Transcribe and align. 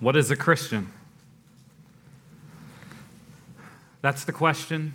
What 0.00 0.16
is 0.16 0.30
a 0.30 0.36
Christian? 0.36 0.90
That's 4.00 4.24
the 4.24 4.32
question 4.32 4.94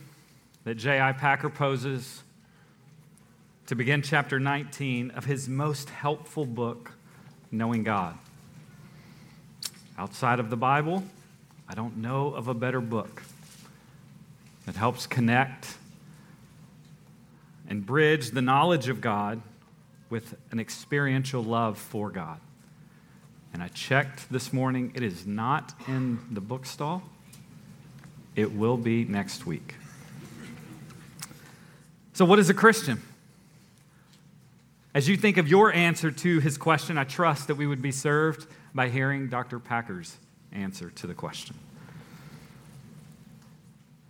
that 0.64 0.76
J.I. 0.76 1.12
Packer 1.12 1.52
poses 1.52 2.24
to 3.68 3.76
begin 3.76 4.02
chapter 4.02 4.40
19 4.40 5.12
of 5.12 5.26
his 5.26 5.48
most 5.48 5.92
helpful 5.92 6.44
book, 6.44 6.92
Knowing 7.52 7.84
God. 7.84 8.18
Outside 9.96 10.40
of 10.40 10.50
the 10.50 10.58
Bible, 10.58 11.04
I 11.70 11.76
don't 11.76 11.98
know 11.98 12.34
of 12.34 12.48
a 12.48 12.56
better 12.56 12.82
book 12.82 13.22
that 14.66 14.76
helps 14.76 15.06
connect 15.06 15.78
and 17.70 17.86
bridge 17.86 18.32
the 18.32 18.42
knowledge 18.42 18.90
of 18.90 19.02
God 19.02 19.40
with 20.10 20.36
an 20.50 20.60
experiential 20.60 21.44
love 21.44 21.78
for 21.78 22.10
God. 22.10 22.40
And 23.56 23.64
I 23.64 23.70
checked 23.70 24.30
this 24.30 24.52
morning, 24.52 24.92
it 24.96 25.02
is 25.02 25.26
not 25.26 25.74
in 25.88 26.20
the 26.30 26.42
bookstall. 26.42 27.02
It 28.36 28.52
will 28.52 28.76
be 28.76 29.06
next 29.06 29.46
week. 29.46 29.76
So, 32.12 32.26
what 32.26 32.38
is 32.38 32.50
a 32.50 32.54
Christian? 32.54 33.02
As 34.94 35.08
you 35.08 35.16
think 35.16 35.38
of 35.38 35.48
your 35.48 35.72
answer 35.72 36.12
to 36.12 36.40
his 36.42 36.58
question, 36.58 36.98
I 36.98 37.06
trust 37.06 37.48
that 37.48 37.56
we 37.56 37.66
would 37.66 37.82
be 37.82 37.94
served 37.94 38.46
by 38.74 38.90
hearing 38.90 39.30
Dr. 39.30 39.60
Packer's 39.60 40.18
answer 40.52 40.90
to 40.90 41.08
the 41.08 41.14
question. 41.14 41.56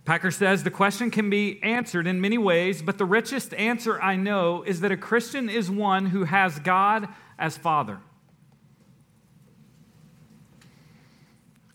Packer 0.06 0.32
says 0.32 0.64
the 0.64 0.72
question 0.72 1.08
can 1.08 1.30
be 1.30 1.62
answered 1.62 2.08
in 2.08 2.20
many 2.20 2.36
ways, 2.36 2.82
but 2.82 2.98
the 2.98 3.04
richest 3.04 3.54
answer 3.54 4.02
I 4.02 4.16
know 4.16 4.64
is 4.64 4.80
that 4.80 4.90
a 4.90 4.96
Christian 4.96 5.48
is 5.48 5.70
one 5.70 6.06
who 6.06 6.24
has 6.24 6.58
God 6.58 7.06
as 7.38 7.56
Father. 7.56 8.00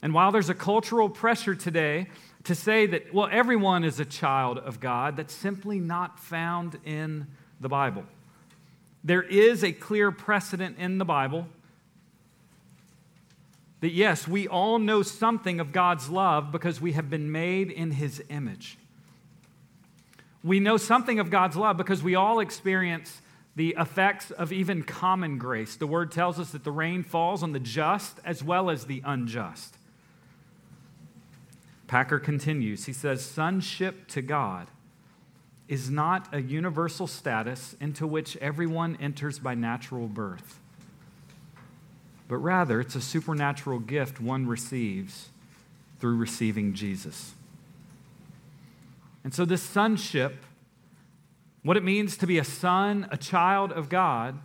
And 0.02 0.14
while 0.14 0.32
there's 0.32 0.50
a 0.50 0.56
cultural 0.56 1.10
pressure 1.10 1.56
today 1.56 2.08
to 2.46 2.56
say 2.56 2.88
that, 2.88 3.14
well, 3.14 3.30
everyone 3.32 3.84
is 3.84 4.00
a 4.00 4.06
child 4.06 4.58
of 4.58 4.80
God, 4.80 5.16
that's 5.18 5.34
simply 5.34 5.80
not 5.80 6.20
found 6.20 6.80
in 6.86 7.28
the 7.60 7.70
Bible. 7.70 8.04
There 9.04 9.22
is 9.22 9.64
a 9.64 9.72
clear 9.72 10.12
precedent 10.12 10.78
in 10.80 10.98
the 10.98 11.06
Bible 11.06 11.48
that, 13.82 13.92
yes, 13.92 14.28
we 14.28 14.48
all 14.48 14.80
know 14.80 15.04
something 15.04 15.60
of 15.60 15.72
God's 15.72 16.10
love 16.10 16.52
because 16.52 16.80
we 16.80 16.94
have 16.94 17.10
been 17.10 17.32
made 17.32 17.72
in 17.72 17.92
His 17.92 18.24
image. 18.30 18.78
We 20.44 20.60
know 20.60 20.78
something 20.78 21.20
of 21.20 21.30
God's 21.30 21.56
love 21.56 21.78
because 21.78 22.02
we 22.02 22.16
all 22.16 22.40
experience 22.40 23.22
the 23.56 23.76
effects 23.78 24.32
of 24.32 24.52
even 24.52 24.82
common 24.82 25.38
grace. 25.38 25.76
The 25.76 25.88
word 25.88 26.12
tells 26.12 26.40
us 26.40 26.52
that 26.52 26.64
the 26.64 26.72
rain 26.72 27.04
falls 27.04 27.44
on 27.44 27.52
the 27.52 27.60
just 27.60 28.20
as 28.26 28.44
well 28.44 28.70
as 28.70 28.86
the 28.86 29.02
unjust. 29.06 29.78
Packer 31.92 32.20
continues. 32.20 32.86
He 32.86 32.94
says, 32.94 33.22
Sonship 33.22 34.08
to 34.08 34.22
God 34.22 34.70
is 35.68 35.90
not 35.90 36.34
a 36.34 36.42
universal 36.42 37.06
status 37.06 37.76
into 37.82 38.08
which 38.08 38.38
everyone 38.38 38.98
enters 39.02 39.40
by 39.40 39.56
natural 39.56 40.08
birth, 40.08 40.58
but 42.30 42.38
rather 42.38 42.80
it's 42.80 42.96
a 42.96 43.02
supernatural 43.02 43.80
gift 43.80 44.22
one 44.22 44.48
receives 44.48 45.32
through 46.00 46.16
receiving 46.16 46.74
Jesus. 46.74 47.34
And 49.26 49.34
so, 49.34 49.44
this 49.44 49.62
sonship, 49.62 50.46
what 51.62 51.76
it 51.76 51.84
means 51.84 52.16
to 52.20 52.26
be 52.26 52.38
a 52.38 52.46
son, 52.46 53.06
a 53.12 53.18
child 53.18 53.74
of 53.74 53.90
God, 53.90 54.40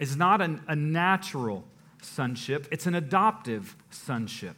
is 0.00 0.16
not 0.16 0.40
an, 0.40 0.62
a 0.66 0.74
natural 0.74 1.62
sonship, 2.02 2.66
it's 2.72 2.86
an 2.86 2.96
adoptive 2.96 3.76
sonship. 3.88 4.56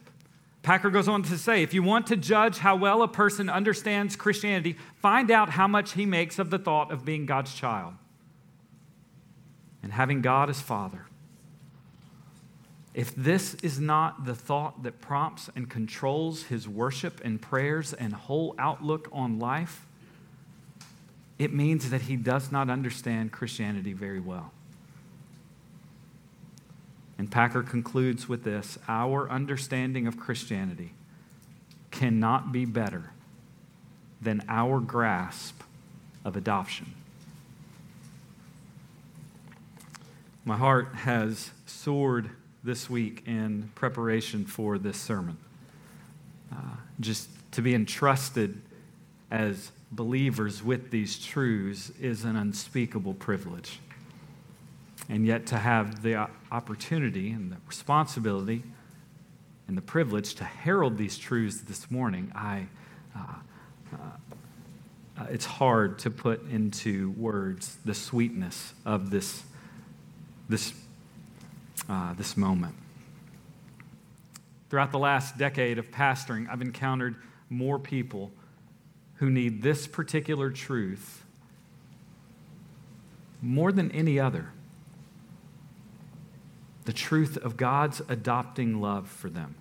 Packer 0.65 0.89
goes 0.89 1.07
on 1.07 1.21
to 1.21 1.37
say 1.37 1.61
if 1.61 1.75
you 1.75 1.83
want 1.83 2.07
to 2.07 2.17
judge 2.17 2.57
how 2.57 2.75
well 2.75 3.03
a 3.03 3.07
person 3.07 3.51
understands 3.51 4.15
Christianity, 4.15 4.75
find 4.95 5.29
out 5.29 5.51
how 5.51 5.67
much 5.67 5.93
he 5.93 6.07
makes 6.07 6.39
of 6.39 6.49
the 6.49 6.57
thought 6.57 6.91
of 6.91 7.05
being 7.05 7.27
God's 7.27 7.53
child 7.53 7.93
and 9.83 9.93
having 9.93 10.23
God 10.23 10.49
as 10.49 10.59
Father. 10.59 11.05
If 12.95 13.13
this 13.13 13.53
is 13.61 13.79
not 13.79 14.25
the 14.25 14.33
thought 14.33 14.81
that 14.81 15.01
prompts 15.01 15.51
and 15.55 15.69
controls 15.69 16.43
his 16.45 16.67
worship 16.67 17.21
and 17.23 17.39
prayers 17.39 17.93
and 17.93 18.11
whole 18.11 18.55
outlook 18.57 19.07
on 19.11 19.37
life, 19.37 19.85
it 21.37 21.53
means 21.53 21.91
that 21.91 22.01
he 22.01 22.15
does 22.15 22.51
not 22.51 22.71
understand 22.71 23.31
Christianity 23.31 23.93
very 23.93 24.19
well. 24.19 24.51
And 27.17 27.31
Packer 27.31 27.63
concludes 27.63 28.27
with 28.27 28.43
this 28.43 28.77
Our 28.87 29.29
understanding 29.29 30.07
of 30.07 30.19
Christianity 30.19 30.93
cannot 31.91 32.51
be 32.51 32.65
better 32.65 33.11
than 34.21 34.43
our 34.49 34.79
grasp 34.79 35.61
of 36.25 36.35
adoption. 36.35 36.93
My 40.43 40.57
heart 40.57 40.93
has 40.93 41.51
soared 41.65 42.29
this 42.63 42.89
week 42.89 43.23
in 43.25 43.71
preparation 43.75 44.45
for 44.45 44.77
this 44.77 44.97
sermon. 44.97 45.37
Uh, 46.51 46.57
just 46.99 47.29
to 47.51 47.61
be 47.61 47.73
entrusted 47.73 48.61
as 49.31 49.71
believers 49.91 50.63
with 50.63 50.91
these 50.91 51.17
truths 51.17 51.91
is 52.01 52.25
an 52.25 52.35
unspeakable 52.35 53.13
privilege 53.13 53.79
and 55.09 55.25
yet 55.25 55.45
to 55.47 55.57
have 55.57 56.01
the 56.01 56.27
opportunity 56.51 57.31
and 57.31 57.51
the 57.51 57.57
responsibility 57.67 58.63
and 59.67 59.77
the 59.77 59.81
privilege 59.81 60.35
to 60.35 60.43
herald 60.43 60.97
these 60.97 61.17
truths 61.17 61.61
this 61.61 61.89
morning, 61.89 62.31
I, 62.35 62.67
uh, 63.15 63.19
uh, 63.93 65.25
it's 65.29 65.45
hard 65.45 65.99
to 65.99 66.09
put 66.09 66.49
into 66.49 67.11
words 67.11 67.77
the 67.85 67.93
sweetness 67.93 68.73
of 68.85 69.09
this, 69.09 69.43
this, 70.49 70.73
uh, 71.87 72.13
this 72.13 72.35
moment. 72.35 72.75
Throughout 74.69 74.91
the 74.91 74.99
last 74.99 75.37
decade 75.37 75.77
of 75.77 75.91
pastoring, 75.91 76.49
I've 76.49 76.61
encountered 76.61 77.15
more 77.49 77.79
people 77.79 78.31
who 79.15 79.29
need 79.29 79.61
this 79.61 79.87
particular 79.87 80.49
truth 80.49 81.23
more 83.41 83.71
than 83.71 83.91
any 83.91 84.19
other 84.19 84.49
the 86.85 86.93
truth 86.93 87.37
of 87.37 87.57
God's 87.57 88.01
adopting 88.07 88.79
love 88.79 89.09
for 89.09 89.29
them. 89.29 89.55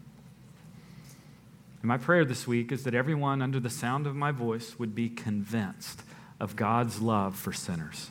And 1.81 1.89
my 1.89 1.99
prayer 1.99 2.25
this 2.25 2.47
week 2.47 2.73
is 2.73 2.85
that 2.85 2.95
everyone 2.95 3.43
under 3.43 3.61
the 3.61 3.71
sound 3.71 4.07
of 4.07 4.15
my 4.15 4.31
voice 4.31 4.79
would 4.79 4.95
be 4.95 5.09
convinced 5.09 6.03
of 6.41 6.57
God's 6.57 7.01
love 7.01 7.37
for 7.37 7.53
sinners, 7.53 8.11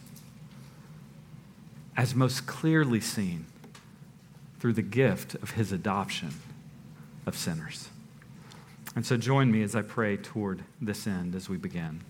as 1.97 2.13
most 2.13 2.45
clearly 2.45 2.99
seen 2.99 3.45
through 4.59 4.73
the 4.73 4.81
gift 4.81 5.35
of 5.35 5.51
his 5.51 5.71
adoption 5.71 6.33
of 7.25 7.37
sinners. 7.37 7.89
And 8.95 9.05
so 9.05 9.17
join 9.17 9.51
me 9.51 9.63
as 9.63 9.75
I 9.75 9.81
pray 9.81 10.17
toward 10.17 10.63
this 10.79 11.07
end 11.07 11.35
as 11.35 11.49
we 11.49 11.57
begin. 11.57 12.01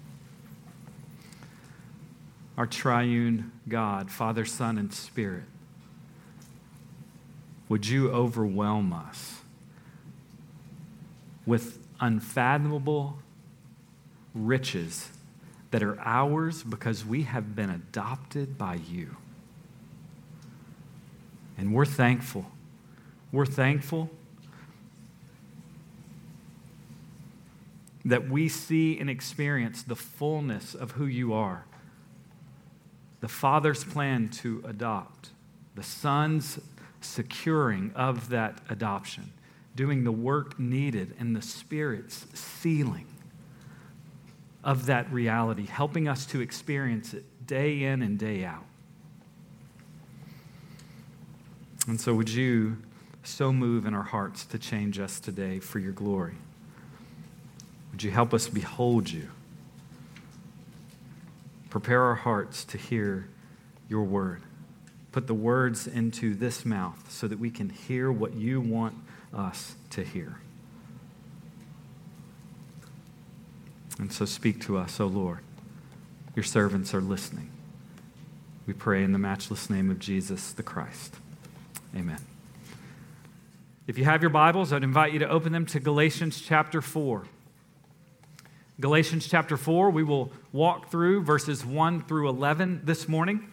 Our 2.58 2.68
triune 2.68 3.52
God, 3.68 4.12
Father, 4.12 4.46
Son, 4.46 4.78
and 4.78 4.94
Spirit, 4.94 5.44
would 7.70 7.88
you 7.88 8.12
overwhelm 8.12 8.94
us 8.94 9.40
with 11.46 11.80
unfathomable 12.00 13.20
riches 14.34 15.10
that 15.72 15.82
are 15.82 16.00
ours 16.02 16.64
because 16.64 17.06
we 17.06 17.24
have 17.24 17.56
been 17.56 17.70
adopted 17.70 18.58
by 18.58 18.76
you? 18.76 19.18
And 21.58 21.74
we're 21.74 21.86
thankful. 21.86 22.46
We're 23.32 23.46
thankful 23.46 24.10
that 28.06 28.30
we 28.30 28.50
see 28.50 29.00
and 29.00 29.10
experience 29.10 29.82
the 29.84 29.96
fullness 29.96 30.76
of 30.76 30.92
who 30.92 31.06
you 31.06 31.34
are. 31.34 31.66
The 33.22 33.28
Father's 33.30 33.84
plan 33.84 34.28
to 34.30 34.62
adopt, 34.68 35.30
the 35.76 35.84
Son's 35.84 36.60
securing 37.04 37.92
of 37.96 38.30
that 38.30 38.60
adoption, 38.70 39.32
doing 39.76 40.04
the 40.04 40.12
work 40.12 40.60
needed, 40.60 41.16
and 41.20 41.36
the 41.36 41.42
Spirit's 41.42 42.26
sealing 42.34 43.08
of 44.64 44.86
that 44.86 45.12
reality, 45.12 45.66
helping 45.66 46.08
us 46.08 46.26
to 46.28 46.42
experience 46.42 47.14
it 47.14 47.24
day 47.46 47.84
in 47.84 48.02
and 48.02 48.18
day 48.18 48.46
out. 48.46 48.64
And 51.88 52.00
so, 52.00 52.14
would 52.14 52.30
you 52.30 52.78
so 53.24 53.52
move 53.52 53.86
in 53.86 53.94
our 53.94 54.04
hearts 54.04 54.46
to 54.46 54.58
change 54.58 55.00
us 55.00 55.20
today 55.20 55.60
for 55.60 55.80
your 55.80 55.92
glory? 55.92 56.36
Would 57.92 58.04
you 58.04 58.12
help 58.12 58.34
us 58.34 58.48
behold 58.48 59.10
you? 59.10 59.30
Prepare 61.70 62.02
our 62.04 62.16
hearts 62.16 62.64
to 62.66 62.78
hear 62.78 63.28
your 63.90 64.04
word. 64.04 64.42
Put 65.14 65.28
the 65.28 65.34
words 65.34 65.86
into 65.86 66.34
this 66.34 66.66
mouth 66.66 67.10
so 67.10 67.28
that 67.28 67.40
we 67.40 67.52
can 67.52 67.70
hear 67.70 68.12
what 68.12 68.34
you 68.34 68.60
want 68.60 68.96
us 69.34 69.76
to 69.92 70.04
hear. 70.04 70.40
And 74.00 74.12
so 74.12 74.26
speak 74.26 74.60
to 74.62 74.78
us, 74.78 75.00
O 75.00 75.06
Lord. 75.06 75.40
Your 76.36 76.44
servants 76.44 76.96
are 76.96 77.02
listening. 77.02 77.52
We 78.66 78.74
pray 78.74 79.04
in 79.04 79.12
the 79.12 79.20
matchless 79.20 79.70
name 79.70 79.92
of 79.92 80.00
Jesus 80.00 80.52
the 80.52 80.64
Christ. 80.64 81.16
Amen. 81.96 82.20
If 83.86 84.00
you 84.00 84.06
have 84.06 84.24
your 84.24 84.32
Bibles, 84.32 84.74
I'd 84.74 84.84
invite 84.84 85.14
you 85.14 85.20
to 85.20 85.30
open 85.30 85.52
them 85.52 85.68
to 85.68 85.80
Galatians 85.80 86.42
chapter 86.42 86.82
4. 86.82 87.24
Galatians 88.80 89.28
chapter 89.28 89.58
4, 89.58 89.92
we 89.92 90.02
will 90.02 90.32
walk 90.52 90.90
through 90.90 91.22
verses 91.22 91.64
1 91.64 92.02
through 92.06 92.30
11 92.30 92.82
this 92.86 93.08
morning. 93.08 93.53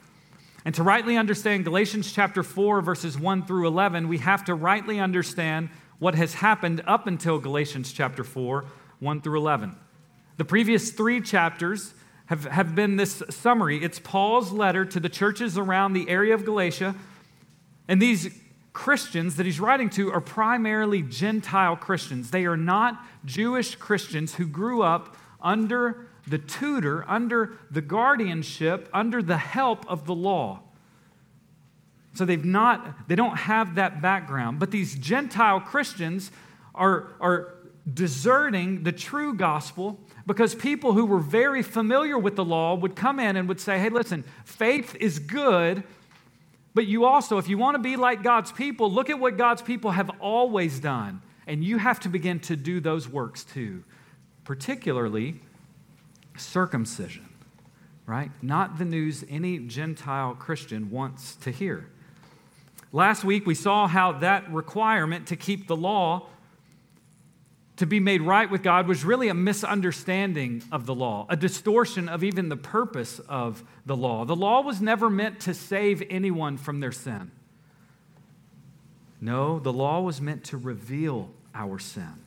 And 0.64 0.74
to 0.74 0.82
rightly 0.82 1.16
understand 1.16 1.64
Galatians 1.64 2.12
chapter 2.12 2.42
4, 2.42 2.82
verses 2.82 3.18
1 3.18 3.46
through 3.46 3.66
11, 3.66 4.08
we 4.08 4.18
have 4.18 4.44
to 4.44 4.54
rightly 4.54 5.00
understand 5.00 5.70
what 5.98 6.14
has 6.14 6.34
happened 6.34 6.82
up 6.86 7.06
until 7.06 7.38
Galatians 7.38 7.92
chapter 7.92 8.24
4, 8.24 8.64
1 8.98 9.20
through 9.22 9.38
11. 9.38 9.76
The 10.36 10.44
previous 10.44 10.90
three 10.90 11.20
chapters 11.20 11.94
have, 12.26 12.44
have 12.44 12.74
been 12.74 12.96
this 12.96 13.22
summary. 13.30 13.82
It's 13.82 13.98
Paul's 13.98 14.52
letter 14.52 14.84
to 14.84 15.00
the 15.00 15.08
churches 15.08 15.58
around 15.58 15.94
the 15.94 16.08
area 16.08 16.34
of 16.34 16.44
Galatia. 16.44 16.94
And 17.88 18.00
these 18.00 18.38
Christians 18.72 19.36
that 19.36 19.46
he's 19.46 19.60
writing 19.60 19.90
to 19.90 20.12
are 20.12 20.20
primarily 20.20 21.02
Gentile 21.02 21.76
Christians. 21.76 22.30
They 22.30 22.46
are 22.46 22.56
not 22.56 23.02
Jewish 23.24 23.74
Christians 23.74 24.34
who 24.34 24.46
grew 24.46 24.82
up 24.82 25.16
under 25.40 26.06
the 26.26 26.38
tutor, 26.38 27.04
under 27.08 27.58
the 27.70 27.80
guardianship, 27.80 28.88
under 28.92 29.22
the 29.22 29.36
help 29.36 29.88
of 29.90 30.06
the 30.06 30.14
law. 30.14 30.60
So 32.14 32.24
they've 32.24 32.44
not, 32.44 33.08
they 33.08 33.14
don't 33.14 33.36
have 33.36 33.76
that 33.76 34.02
background. 34.02 34.58
But 34.58 34.70
these 34.70 34.96
Gentile 34.96 35.60
Christians 35.60 36.30
are, 36.74 37.08
are 37.20 37.54
deserting 37.92 38.82
the 38.82 38.92
true 38.92 39.34
gospel 39.34 39.98
because 40.26 40.54
people 40.54 40.92
who 40.92 41.06
were 41.06 41.18
very 41.18 41.62
familiar 41.62 42.18
with 42.18 42.36
the 42.36 42.44
law 42.44 42.74
would 42.74 42.94
come 42.94 43.18
in 43.18 43.36
and 43.36 43.48
would 43.48 43.60
say, 43.60 43.78
hey, 43.78 43.88
listen, 43.88 44.24
faith 44.44 44.96
is 44.96 45.18
good, 45.18 45.82
but 46.74 46.86
you 46.86 47.04
also, 47.04 47.38
if 47.38 47.48
you 47.48 47.58
want 47.58 47.74
to 47.74 47.82
be 47.82 47.96
like 47.96 48.22
God's 48.22 48.52
people, 48.52 48.90
look 48.90 49.10
at 49.10 49.18
what 49.18 49.36
God's 49.36 49.62
people 49.62 49.90
have 49.90 50.10
always 50.20 50.78
done. 50.78 51.22
And 51.46 51.64
you 51.64 51.78
have 51.78 51.98
to 52.00 52.08
begin 52.08 52.38
to 52.40 52.54
do 52.54 52.80
those 52.80 53.08
works 53.08 53.42
too, 53.42 53.82
particularly 54.44 55.40
circumcision, 56.40 57.28
right? 58.06 58.30
Not 58.42 58.78
the 58.78 58.84
news 58.84 59.24
any 59.28 59.58
Gentile 59.58 60.34
Christian 60.34 60.90
wants 60.90 61.36
to 61.36 61.50
hear. 61.50 61.88
Last 62.92 63.22
week, 63.22 63.46
we 63.46 63.54
saw 63.54 63.86
how 63.86 64.12
that 64.12 64.50
requirement 64.52 65.28
to 65.28 65.36
keep 65.36 65.68
the 65.68 65.76
law 65.76 66.26
to 67.80 67.86
be 67.86 67.98
made 67.98 68.20
right 68.20 68.50
with 68.50 68.62
God 68.62 68.86
was 68.86 69.06
really 69.06 69.28
a 69.28 69.34
misunderstanding 69.34 70.62
of 70.70 70.84
the 70.84 70.94
law, 70.94 71.24
a 71.30 71.36
distortion 71.36 72.10
of 72.10 72.22
even 72.22 72.50
the 72.50 72.56
purpose 72.56 73.20
of 73.20 73.64
the 73.86 73.96
law. 73.96 74.26
The 74.26 74.36
law 74.36 74.60
was 74.60 74.82
never 74.82 75.08
meant 75.08 75.40
to 75.40 75.54
save 75.54 76.02
anyone 76.10 76.58
from 76.58 76.80
their 76.80 76.92
sin. 76.92 77.30
No, 79.18 79.58
the 79.58 79.72
law 79.72 80.02
was 80.02 80.20
meant 80.20 80.44
to 80.44 80.58
reveal 80.58 81.30
our 81.54 81.78
sin 81.78 82.20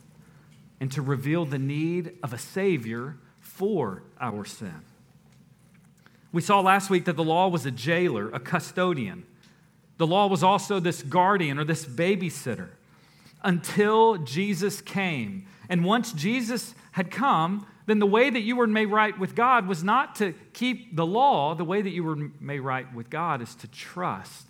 and 0.80 0.90
to 0.90 1.02
reveal 1.02 1.44
the 1.44 1.58
need 1.58 2.18
of 2.20 2.32
a 2.32 2.38
Savior 2.38 3.16
for 3.54 4.02
our 4.20 4.44
sin. 4.44 4.82
We 6.32 6.42
saw 6.42 6.60
last 6.60 6.90
week 6.90 7.04
that 7.04 7.14
the 7.14 7.22
law 7.22 7.46
was 7.46 7.64
a 7.64 7.70
jailer, 7.70 8.28
a 8.30 8.40
custodian. 8.40 9.24
The 9.96 10.06
law 10.08 10.26
was 10.26 10.42
also 10.42 10.80
this 10.80 11.02
guardian 11.02 11.60
or 11.60 11.64
this 11.64 11.84
babysitter 11.84 12.70
until 13.42 14.16
Jesus 14.16 14.80
came. 14.80 15.46
And 15.68 15.84
once 15.84 16.12
Jesus 16.12 16.74
had 16.92 17.12
come, 17.12 17.64
then 17.86 18.00
the 18.00 18.06
way 18.06 18.28
that 18.28 18.40
you 18.40 18.56
were 18.56 18.66
made 18.66 18.86
right 18.86 19.16
with 19.16 19.36
God 19.36 19.68
was 19.68 19.84
not 19.84 20.16
to 20.16 20.34
keep 20.52 20.96
the 20.96 21.06
law. 21.06 21.54
The 21.54 21.64
way 21.64 21.80
that 21.80 21.90
you 21.90 22.02
were 22.02 22.16
made 22.40 22.60
right 22.60 22.92
with 22.92 23.08
God 23.08 23.40
is 23.40 23.54
to 23.56 23.68
trust, 23.68 24.46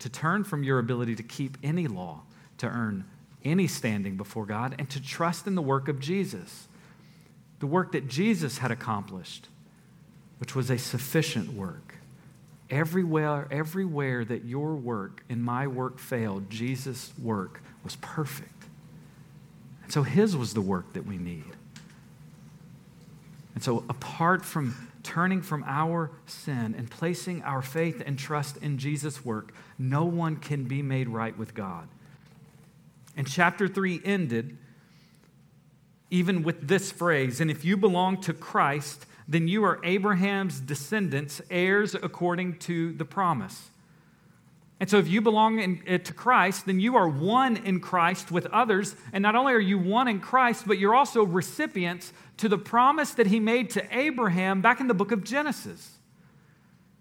to 0.00 0.10
turn 0.10 0.44
from 0.44 0.62
your 0.62 0.78
ability 0.78 1.14
to 1.14 1.22
keep 1.22 1.56
any 1.62 1.86
law, 1.86 2.22
to 2.58 2.66
earn 2.66 3.06
any 3.42 3.68
standing 3.68 4.18
before 4.18 4.44
God, 4.44 4.74
and 4.78 4.90
to 4.90 5.00
trust 5.00 5.46
in 5.46 5.54
the 5.54 5.62
work 5.62 5.88
of 5.88 5.98
Jesus, 5.98 6.68
the 7.60 7.66
work 7.66 7.92
that 7.92 8.08
Jesus 8.08 8.58
had 8.58 8.70
accomplished, 8.70 9.48
which 10.38 10.54
was 10.54 10.70
a 10.70 10.78
sufficient 10.78 11.52
work. 11.54 11.96
Everywhere, 12.70 13.46
everywhere 13.50 14.24
that 14.24 14.44
your 14.44 14.74
work 14.74 15.22
and 15.28 15.42
my 15.42 15.66
work 15.66 15.98
failed, 15.98 16.50
Jesus' 16.50 17.12
work 17.22 17.62
was 17.82 17.96
perfect. 17.96 18.64
And 19.82 19.92
so 19.92 20.02
his 20.02 20.36
was 20.36 20.54
the 20.54 20.60
work 20.60 20.94
that 20.94 21.06
we 21.06 21.18
need. 21.18 21.44
And 23.54 23.62
so, 23.62 23.84
apart 23.88 24.44
from 24.44 24.90
turning 25.04 25.42
from 25.42 25.62
our 25.66 26.10
sin 26.26 26.74
and 26.76 26.90
placing 26.90 27.42
our 27.42 27.62
faith 27.62 28.02
and 28.04 28.18
trust 28.18 28.56
in 28.56 28.78
Jesus' 28.78 29.24
work, 29.24 29.54
no 29.78 30.04
one 30.04 30.36
can 30.36 30.64
be 30.64 30.82
made 30.82 31.08
right 31.08 31.36
with 31.38 31.54
God. 31.54 31.86
And 33.16 33.28
chapter 33.28 33.68
3 33.68 34.00
ended 34.04 34.58
even 36.14 36.44
with 36.44 36.68
this 36.68 36.92
phrase 36.92 37.40
And 37.40 37.50
if 37.50 37.64
you 37.64 37.76
belong 37.76 38.20
to 38.22 38.32
Christ, 38.32 39.04
then 39.26 39.48
you 39.48 39.64
are 39.64 39.80
Abraham's 39.82 40.60
descendants, 40.60 41.42
heirs 41.50 41.94
according 41.94 42.58
to 42.60 42.92
the 42.92 43.04
promise. 43.04 43.70
And 44.78 44.88
so, 44.88 44.98
if 44.98 45.08
you 45.08 45.20
belong 45.20 45.60
in, 45.60 45.82
uh, 45.88 45.98
to 45.98 46.12
Christ, 46.12 46.66
then 46.66 46.78
you 46.78 46.96
are 46.96 47.08
one 47.08 47.56
in 47.56 47.80
Christ 47.80 48.30
with 48.30 48.46
others. 48.46 48.94
And 49.12 49.22
not 49.22 49.34
only 49.34 49.54
are 49.54 49.60
you 49.60 49.78
one 49.78 50.08
in 50.08 50.20
Christ, 50.20 50.66
but 50.66 50.78
you're 50.78 50.94
also 50.94 51.24
recipients 51.24 52.12
to 52.36 52.48
the 52.48 52.58
promise 52.58 53.12
that 53.12 53.28
he 53.28 53.40
made 53.40 53.70
to 53.70 53.96
Abraham 53.96 54.60
back 54.60 54.80
in 54.80 54.88
the 54.88 54.94
book 54.94 55.10
of 55.10 55.24
Genesis. 55.24 55.98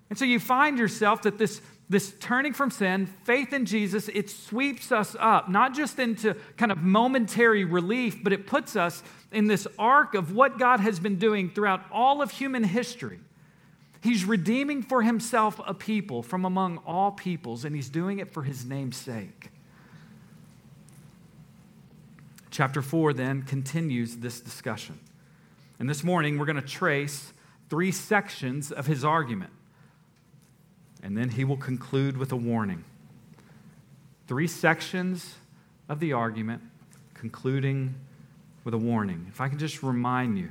And 0.09 0.17
so, 0.17 0.25
you 0.25 0.39
find 0.39 0.77
yourself 0.77 1.23
that 1.23 1.37
this, 1.37 1.61
this 1.89 2.13
turning 2.19 2.53
from 2.53 2.71
sin, 2.71 3.07
faith 3.23 3.53
in 3.53 3.65
Jesus, 3.65 4.09
it 4.09 4.29
sweeps 4.29 4.91
us 4.91 5.15
up, 5.19 5.49
not 5.49 5.73
just 5.73 5.99
into 5.99 6.35
kind 6.57 6.71
of 6.71 6.79
momentary 6.79 7.65
relief, 7.65 8.23
but 8.23 8.33
it 8.33 8.47
puts 8.47 8.75
us 8.75 9.03
in 9.31 9.47
this 9.47 9.67
arc 9.77 10.15
of 10.15 10.33
what 10.33 10.57
God 10.57 10.79
has 10.79 10.99
been 10.99 11.17
doing 11.17 11.49
throughout 11.49 11.83
all 11.91 12.21
of 12.21 12.31
human 12.31 12.63
history. 12.63 13.19
He's 14.01 14.25
redeeming 14.25 14.81
for 14.81 15.01
himself 15.01 15.59
a 15.65 15.73
people 15.73 16.23
from 16.23 16.45
among 16.45 16.77
all 16.79 17.11
peoples, 17.11 17.63
and 17.63 17.75
he's 17.75 17.89
doing 17.89 18.19
it 18.19 18.33
for 18.33 18.43
his 18.43 18.65
name's 18.65 18.97
sake. 18.97 19.49
Chapter 22.49 22.81
4 22.81 23.13
then 23.13 23.41
continues 23.43 24.17
this 24.17 24.39
discussion. 24.39 24.99
And 25.79 25.89
this 25.89 26.03
morning, 26.03 26.37
we're 26.37 26.45
going 26.45 26.55
to 26.55 26.61
trace 26.61 27.33
three 27.69 27.91
sections 27.91 28.71
of 28.71 28.85
his 28.85 29.03
argument. 29.03 29.51
And 31.03 31.15
then 31.15 31.29
he 31.29 31.43
will 31.43 31.57
conclude 31.57 32.17
with 32.17 32.31
a 32.31 32.35
warning. 32.35 32.83
Three 34.27 34.47
sections 34.47 35.35
of 35.87 35.99
the 35.99 36.13
argument, 36.13 36.63
concluding 37.13 37.93
with 38.63 38.73
a 38.73 38.77
warning. 38.77 39.27
If 39.29 39.39
I 39.41 39.49
can 39.49 39.59
just 39.59 39.83
remind 39.83 40.39
you, 40.39 40.49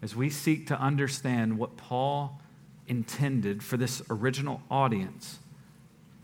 as 0.00 0.16
we 0.16 0.30
seek 0.30 0.66
to 0.66 0.80
understand 0.80 1.58
what 1.58 1.76
Paul 1.76 2.40
intended 2.86 3.62
for 3.62 3.76
this 3.76 4.02
original 4.10 4.60
audience. 4.70 5.38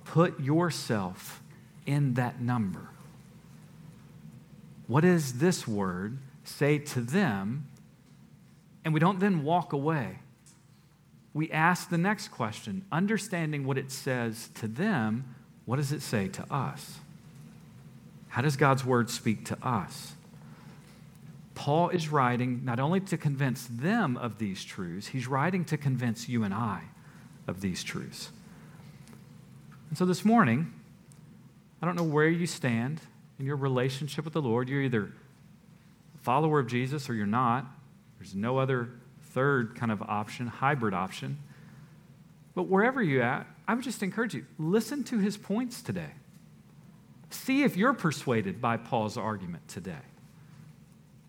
Put 0.04 0.40
yourself 0.40 1.42
in 1.86 2.14
that 2.14 2.40
number. 2.40 2.88
What 4.86 5.02
does 5.02 5.34
this 5.34 5.68
word 5.68 6.18
say 6.44 6.78
to 6.78 7.00
them? 7.00 7.68
And 8.84 8.94
we 8.94 9.00
don't 9.00 9.20
then 9.20 9.44
walk 9.44 9.72
away. 9.72 10.18
We 11.38 11.52
ask 11.52 11.88
the 11.88 11.98
next 11.98 12.32
question, 12.32 12.84
understanding 12.90 13.64
what 13.64 13.78
it 13.78 13.92
says 13.92 14.50
to 14.54 14.66
them, 14.66 15.36
what 15.66 15.76
does 15.76 15.92
it 15.92 16.02
say 16.02 16.26
to 16.26 16.52
us? 16.52 16.98
How 18.26 18.42
does 18.42 18.56
God's 18.56 18.84
word 18.84 19.08
speak 19.08 19.44
to 19.44 19.58
us? 19.64 20.14
Paul 21.54 21.90
is 21.90 22.08
writing 22.08 22.62
not 22.64 22.80
only 22.80 22.98
to 23.02 23.16
convince 23.16 23.68
them 23.70 24.16
of 24.16 24.38
these 24.38 24.64
truths, 24.64 25.06
he's 25.06 25.28
writing 25.28 25.64
to 25.66 25.76
convince 25.76 26.28
you 26.28 26.42
and 26.42 26.52
I 26.52 26.82
of 27.46 27.60
these 27.60 27.84
truths. 27.84 28.30
And 29.90 29.96
so 29.96 30.04
this 30.06 30.24
morning, 30.24 30.72
I 31.80 31.86
don't 31.86 31.94
know 31.94 32.02
where 32.02 32.28
you 32.28 32.48
stand 32.48 33.00
in 33.38 33.46
your 33.46 33.54
relationship 33.54 34.24
with 34.24 34.34
the 34.34 34.42
Lord. 34.42 34.68
You're 34.68 34.82
either 34.82 35.12
a 36.16 36.18
follower 36.18 36.58
of 36.58 36.66
Jesus 36.66 37.08
or 37.08 37.14
you're 37.14 37.26
not. 37.26 37.64
There's 38.18 38.34
no 38.34 38.58
other 38.58 38.88
third 39.38 39.76
kind 39.76 39.92
of 39.92 40.02
option, 40.02 40.48
hybrid 40.48 40.92
option. 40.92 41.38
But 42.56 42.64
wherever 42.64 43.00
you're 43.00 43.22
at, 43.22 43.46
I 43.68 43.74
would 43.74 43.84
just 43.84 44.02
encourage 44.02 44.34
you 44.34 44.44
listen 44.58 45.04
to 45.04 45.18
his 45.18 45.36
points 45.36 45.80
today. 45.80 46.10
See 47.30 47.62
if 47.62 47.76
you're 47.76 47.92
persuaded 47.92 48.60
by 48.60 48.78
Paul's 48.78 49.16
argument 49.16 49.68
today. 49.68 50.02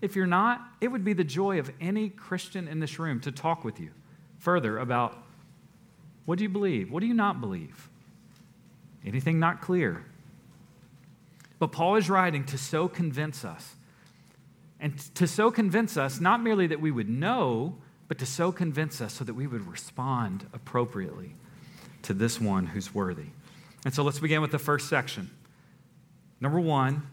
If 0.01 0.15
you're 0.15 0.25
not, 0.25 0.59
it 0.81 0.87
would 0.87 1.05
be 1.05 1.13
the 1.13 1.23
joy 1.23 1.59
of 1.59 1.71
any 1.79 2.09
Christian 2.09 2.67
in 2.67 2.79
this 2.79 2.97
room 2.97 3.19
to 3.19 3.31
talk 3.31 3.63
with 3.63 3.79
you 3.79 3.91
further 4.39 4.79
about 4.79 5.15
what 6.25 6.39
do 6.39 6.43
you 6.43 6.49
believe? 6.49 6.91
What 6.91 7.01
do 7.01 7.05
you 7.05 7.13
not 7.13 7.39
believe? 7.39 7.89
Anything 9.05 9.37
not 9.37 9.61
clear? 9.61 10.03
But 11.59 11.71
Paul 11.71 11.95
is 11.97 12.09
writing 12.09 12.43
to 12.45 12.57
so 12.57 12.87
convince 12.87 13.45
us. 13.45 13.75
And 14.79 14.97
to 15.13 15.27
so 15.27 15.51
convince 15.51 15.95
us, 15.95 16.19
not 16.19 16.41
merely 16.41 16.65
that 16.65 16.81
we 16.81 16.89
would 16.89 17.07
know, 17.07 17.75
but 18.09 18.17
to 18.17 18.25
so 18.25 18.51
convince 18.51 18.99
us 18.99 19.13
so 19.13 19.23
that 19.23 19.35
we 19.35 19.47
would 19.47 19.65
respond 19.67 20.45
appropriately 20.51 21.35
to 22.01 22.13
this 22.13 22.41
one 22.41 22.65
who's 22.65 22.93
worthy. 22.93 23.27
And 23.85 23.93
so 23.93 24.03
let's 24.03 24.19
begin 24.19 24.41
with 24.41 24.51
the 24.51 24.59
first 24.59 24.89
section. 24.89 25.29
Number 26.41 26.59
one, 26.59 27.03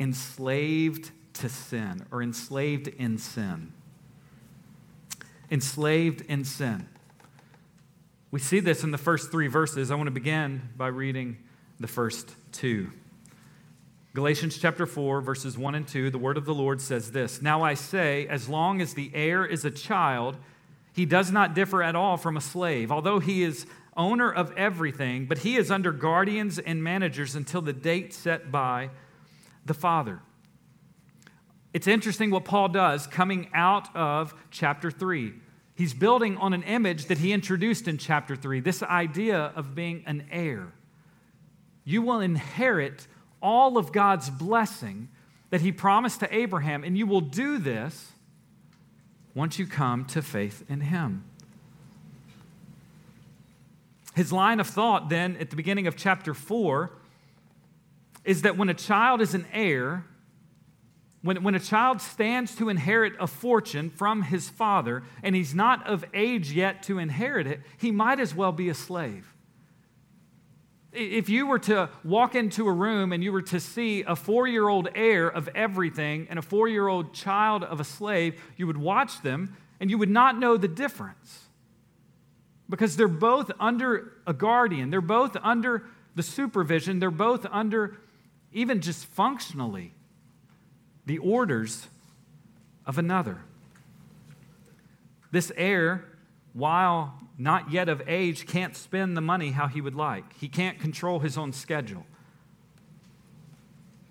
enslaved 0.00 1.10
to 1.34 1.48
sin 1.48 2.06
or 2.10 2.22
enslaved 2.22 2.88
in 2.88 3.18
sin. 3.18 3.72
Enslaved 5.50 6.22
in 6.22 6.44
sin. 6.44 6.88
We 8.30 8.40
see 8.40 8.60
this 8.60 8.82
in 8.82 8.90
the 8.90 8.98
first 8.98 9.30
three 9.30 9.46
verses. 9.46 9.90
I 9.90 9.94
want 9.94 10.06
to 10.06 10.12
begin 10.12 10.70
by 10.76 10.88
reading 10.88 11.36
the 11.78 11.86
first 11.86 12.34
two. 12.50 12.90
Galatians 14.14 14.56
chapter 14.58 14.86
4, 14.86 15.20
verses 15.22 15.58
1 15.58 15.74
and 15.74 15.88
2, 15.88 16.08
the 16.08 16.18
word 16.18 16.36
of 16.36 16.44
the 16.44 16.54
Lord 16.54 16.80
says 16.80 17.10
this 17.10 17.42
Now 17.42 17.62
I 17.62 17.74
say, 17.74 18.28
as 18.28 18.48
long 18.48 18.80
as 18.80 18.94
the 18.94 19.10
heir 19.12 19.44
is 19.44 19.64
a 19.64 19.72
child, 19.72 20.36
he 20.92 21.04
does 21.04 21.32
not 21.32 21.52
differ 21.52 21.82
at 21.82 21.96
all 21.96 22.16
from 22.16 22.36
a 22.36 22.40
slave, 22.40 22.92
although 22.92 23.18
he 23.18 23.42
is 23.42 23.66
owner 23.96 24.32
of 24.32 24.52
everything, 24.56 25.26
but 25.26 25.38
he 25.38 25.56
is 25.56 25.68
under 25.68 25.90
guardians 25.90 26.60
and 26.60 26.82
managers 26.82 27.34
until 27.34 27.60
the 27.60 27.72
date 27.72 28.14
set 28.14 28.52
by 28.52 28.90
the 29.66 29.74
Father. 29.74 30.20
It's 31.72 31.88
interesting 31.88 32.30
what 32.30 32.44
Paul 32.44 32.68
does 32.68 33.08
coming 33.08 33.50
out 33.52 33.94
of 33.96 34.32
chapter 34.52 34.92
3. 34.92 35.32
He's 35.74 35.92
building 35.92 36.36
on 36.36 36.52
an 36.52 36.62
image 36.62 37.06
that 37.06 37.18
he 37.18 37.32
introduced 37.32 37.88
in 37.88 37.98
chapter 37.98 38.36
3 38.36 38.60
this 38.60 38.80
idea 38.84 39.52
of 39.56 39.74
being 39.74 40.04
an 40.06 40.28
heir. 40.30 40.72
You 41.84 42.00
will 42.00 42.20
inherit 42.20 43.08
all 43.44 43.76
of 43.76 43.92
God's 43.92 44.30
blessing 44.30 45.08
that 45.50 45.60
he 45.60 45.70
promised 45.70 46.20
to 46.20 46.34
Abraham, 46.34 46.82
and 46.82 46.96
you 46.98 47.06
will 47.06 47.20
do 47.20 47.58
this 47.58 48.12
once 49.34 49.58
you 49.58 49.66
come 49.66 50.04
to 50.06 50.22
faith 50.22 50.64
in 50.68 50.80
him. 50.80 51.24
His 54.14 54.32
line 54.32 54.60
of 54.60 54.66
thought, 54.66 55.10
then, 55.10 55.36
at 55.36 55.50
the 55.50 55.56
beginning 55.56 55.86
of 55.86 55.96
chapter 55.96 56.34
4, 56.34 56.90
is 58.24 58.42
that 58.42 58.56
when 58.56 58.68
a 58.68 58.74
child 58.74 59.20
is 59.20 59.34
an 59.34 59.46
heir, 59.52 60.06
when, 61.22 61.42
when 61.42 61.54
a 61.54 61.60
child 61.60 62.00
stands 62.00 62.54
to 62.56 62.68
inherit 62.68 63.12
a 63.20 63.26
fortune 63.26 63.90
from 63.90 64.22
his 64.22 64.48
father 64.48 65.02
and 65.22 65.34
he's 65.34 65.54
not 65.54 65.86
of 65.86 66.04
age 66.14 66.52
yet 66.52 66.82
to 66.84 66.98
inherit 66.98 67.46
it, 67.46 67.60
he 67.76 67.90
might 67.90 68.20
as 68.20 68.34
well 68.34 68.52
be 68.52 68.68
a 68.68 68.74
slave. 68.74 69.33
If 70.94 71.28
you 71.28 71.48
were 71.48 71.58
to 71.60 71.90
walk 72.04 72.36
into 72.36 72.68
a 72.68 72.72
room 72.72 73.12
and 73.12 73.22
you 73.22 73.32
were 73.32 73.42
to 73.42 73.58
see 73.58 74.04
a 74.04 74.14
four 74.14 74.46
year 74.46 74.68
old 74.68 74.88
heir 74.94 75.28
of 75.28 75.48
everything 75.48 76.28
and 76.30 76.38
a 76.38 76.42
four 76.42 76.68
year 76.68 76.86
old 76.86 77.12
child 77.12 77.64
of 77.64 77.80
a 77.80 77.84
slave, 77.84 78.40
you 78.56 78.68
would 78.68 78.76
watch 78.76 79.20
them 79.22 79.56
and 79.80 79.90
you 79.90 79.98
would 79.98 80.10
not 80.10 80.38
know 80.38 80.56
the 80.56 80.68
difference. 80.68 81.48
Because 82.70 82.96
they're 82.96 83.08
both 83.08 83.50
under 83.58 84.12
a 84.24 84.32
guardian, 84.32 84.90
they're 84.90 85.00
both 85.00 85.36
under 85.42 85.84
the 86.14 86.22
supervision, 86.22 87.00
they're 87.00 87.10
both 87.10 87.44
under, 87.50 87.98
even 88.52 88.80
just 88.80 89.04
functionally, 89.06 89.92
the 91.06 91.18
orders 91.18 91.88
of 92.86 92.98
another. 92.98 93.40
This 95.32 95.50
heir, 95.56 96.04
while 96.52 97.23
not 97.36 97.70
yet 97.70 97.88
of 97.88 98.02
age, 98.06 98.46
can't 98.46 98.76
spend 98.76 99.16
the 99.16 99.20
money 99.20 99.50
how 99.50 99.66
he 99.66 99.80
would 99.80 99.94
like. 99.94 100.34
He 100.34 100.48
can't 100.48 100.78
control 100.78 101.18
his 101.18 101.36
own 101.36 101.52
schedule. 101.52 102.06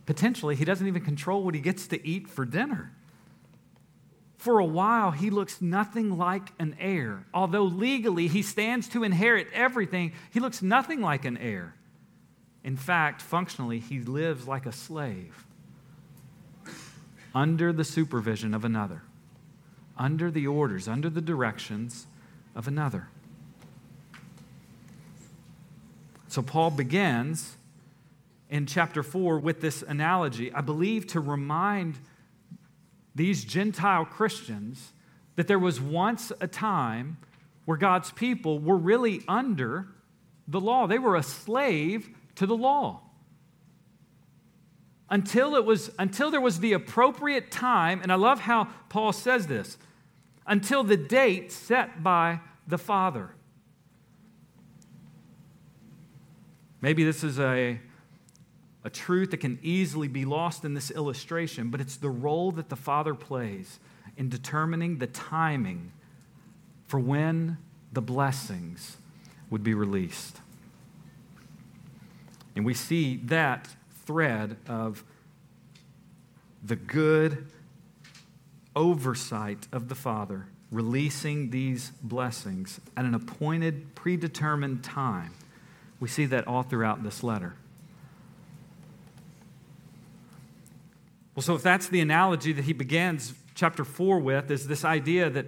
Potentially, 0.05 0.55
he 0.55 0.65
doesn't 0.65 0.87
even 0.87 1.03
control 1.03 1.43
what 1.43 1.55
he 1.55 1.61
gets 1.61 1.87
to 1.87 2.05
eat 2.05 2.27
for 2.27 2.45
dinner. 2.45 2.91
For 4.37 4.59
a 4.59 4.65
while, 4.65 5.11
he 5.11 5.29
looks 5.29 5.61
nothing 5.61 6.17
like 6.17 6.49
an 6.59 6.75
heir. 6.77 7.25
Although 7.33 7.63
legally 7.63 8.27
he 8.27 8.41
stands 8.41 8.89
to 8.89 9.05
inherit 9.05 9.47
everything, 9.53 10.11
he 10.31 10.41
looks 10.41 10.61
nothing 10.61 10.99
like 10.99 11.23
an 11.23 11.37
heir. 11.37 11.75
In 12.61 12.75
fact, 12.75 13.21
functionally, 13.21 13.79
he 13.79 14.01
lives 14.01 14.45
like 14.45 14.65
a 14.65 14.73
slave 14.73 15.45
under 17.33 17.71
the 17.71 17.85
supervision 17.85 18.53
of 18.53 18.65
another, 18.65 19.03
under 19.97 20.29
the 20.29 20.45
orders, 20.45 20.89
under 20.89 21.09
the 21.09 21.21
directions 21.21 22.07
of 22.55 22.67
another. 22.67 23.07
So 26.27 26.41
Paul 26.41 26.71
begins 26.71 27.57
in 28.49 28.65
chapter 28.65 29.03
4 29.03 29.39
with 29.39 29.61
this 29.61 29.83
analogy, 29.83 30.51
I 30.53 30.61
believe, 30.61 31.07
to 31.07 31.19
remind 31.19 31.97
these 33.15 33.45
Gentile 33.45 34.05
Christians 34.05 34.93
that 35.35 35.47
there 35.47 35.59
was 35.59 35.79
once 35.79 36.31
a 36.41 36.47
time 36.47 37.17
where 37.65 37.77
God's 37.77 38.11
people 38.11 38.59
were 38.59 38.77
really 38.77 39.23
under 39.27 39.87
the 40.47 40.59
law. 40.59 40.87
They 40.87 40.99
were 40.99 41.15
a 41.15 41.23
slave 41.23 42.09
to 42.35 42.45
the 42.45 42.57
law. 42.57 43.01
Until, 45.09 45.55
it 45.55 45.65
was, 45.65 45.91
until 45.99 46.31
there 46.31 46.41
was 46.41 46.59
the 46.59 46.73
appropriate 46.73 47.51
time, 47.51 48.01
and 48.01 48.11
I 48.11 48.15
love 48.15 48.39
how 48.39 48.69
Paul 48.89 49.13
says 49.13 49.47
this, 49.47 49.77
until 50.45 50.83
the 50.83 50.97
date 50.97 51.51
set 51.51 52.03
by 52.03 52.39
the 52.67 52.77
Father. 52.77 53.29
Maybe 56.81 57.03
this 57.03 57.23
is 57.23 57.39
a, 57.39 57.79
a 58.83 58.89
truth 58.89 59.31
that 59.31 59.37
can 59.37 59.57
easily 59.61 60.07
be 60.07 60.25
lost 60.25 60.65
in 60.65 60.73
this 60.73 60.91
illustration, 60.91 61.69
but 61.69 61.79
it's 61.79 61.95
the 61.95 62.09
role 62.09 62.51
that 62.51 62.69
the 62.69 62.75
Father 62.75 63.15
plays 63.15 63.79
in 64.17 64.29
determining 64.29 64.97
the 64.97 65.07
timing 65.07 65.91
for 66.85 66.99
when 66.99 67.57
the 67.93 68.01
blessings 68.01 68.97
would 69.49 69.63
be 69.63 69.73
released. 69.73 70.41
And 72.55 72.65
we 72.65 72.73
see 72.73 73.17
that 73.25 73.67
thread 74.05 74.57
of 74.67 75.03
the 76.63 76.75
good 76.75 77.47
oversight 78.75 79.67
of 79.71 79.89
the 79.89 79.95
Father 79.95 80.47
releasing 80.71 81.51
these 81.51 81.91
blessings 82.01 82.81
at 82.97 83.05
an 83.05 83.13
appointed, 83.13 83.93
predetermined 83.95 84.83
time 84.83 85.31
we 86.03 86.09
see 86.09 86.25
that 86.25 86.45
all 86.49 86.63
throughout 86.63 87.01
this 87.01 87.23
letter. 87.23 87.53
Well, 91.33 91.43
so 91.43 91.55
if 91.55 91.63
that's 91.63 91.87
the 91.87 92.01
analogy 92.01 92.51
that 92.51 92.65
he 92.65 92.73
begins 92.73 93.33
chapter 93.55 93.85
4 93.85 94.19
with, 94.19 94.51
is 94.51 94.67
this 94.67 94.83
idea 94.83 95.29
that 95.29 95.45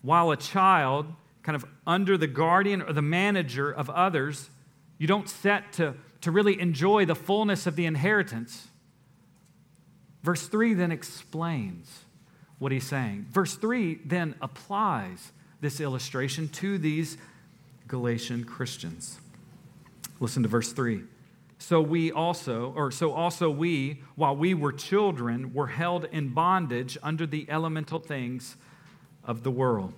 while 0.00 0.30
a 0.30 0.36
child, 0.38 1.12
kind 1.42 1.54
of 1.54 1.66
under 1.86 2.16
the 2.16 2.26
guardian 2.26 2.80
or 2.80 2.94
the 2.94 3.02
manager 3.02 3.70
of 3.70 3.90
others, 3.90 4.48
you 4.96 5.06
don't 5.06 5.28
set 5.28 5.74
to, 5.74 5.92
to 6.22 6.30
really 6.30 6.58
enjoy 6.58 7.04
the 7.04 7.14
fullness 7.14 7.66
of 7.66 7.76
the 7.76 7.84
inheritance. 7.84 8.68
Verse 10.22 10.48
3 10.48 10.72
then 10.72 10.90
explains 10.90 12.05
what 12.58 12.72
he's 12.72 12.86
saying. 12.86 13.26
Verse 13.30 13.54
3 13.56 14.00
then 14.04 14.34
applies 14.40 15.32
this 15.60 15.80
illustration 15.80 16.48
to 16.48 16.78
these 16.78 17.16
Galatian 17.88 18.44
Christians. 18.44 19.18
Listen 20.20 20.42
to 20.42 20.48
verse 20.48 20.72
3. 20.72 21.02
So 21.58 21.80
we 21.80 22.12
also, 22.12 22.72
or 22.76 22.90
so 22.90 23.12
also 23.12 23.50
we, 23.50 24.02
while 24.14 24.36
we 24.36 24.54
were 24.54 24.72
children, 24.72 25.54
were 25.54 25.68
held 25.68 26.04
in 26.06 26.28
bondage 26.28 26.98
under 27.02 27.26
the 27.26 27.46
elemental 27.48 27.98
things 27.98 28.56
of 29.24 29.42
the 29.42 29.50
world. 29.50 29.92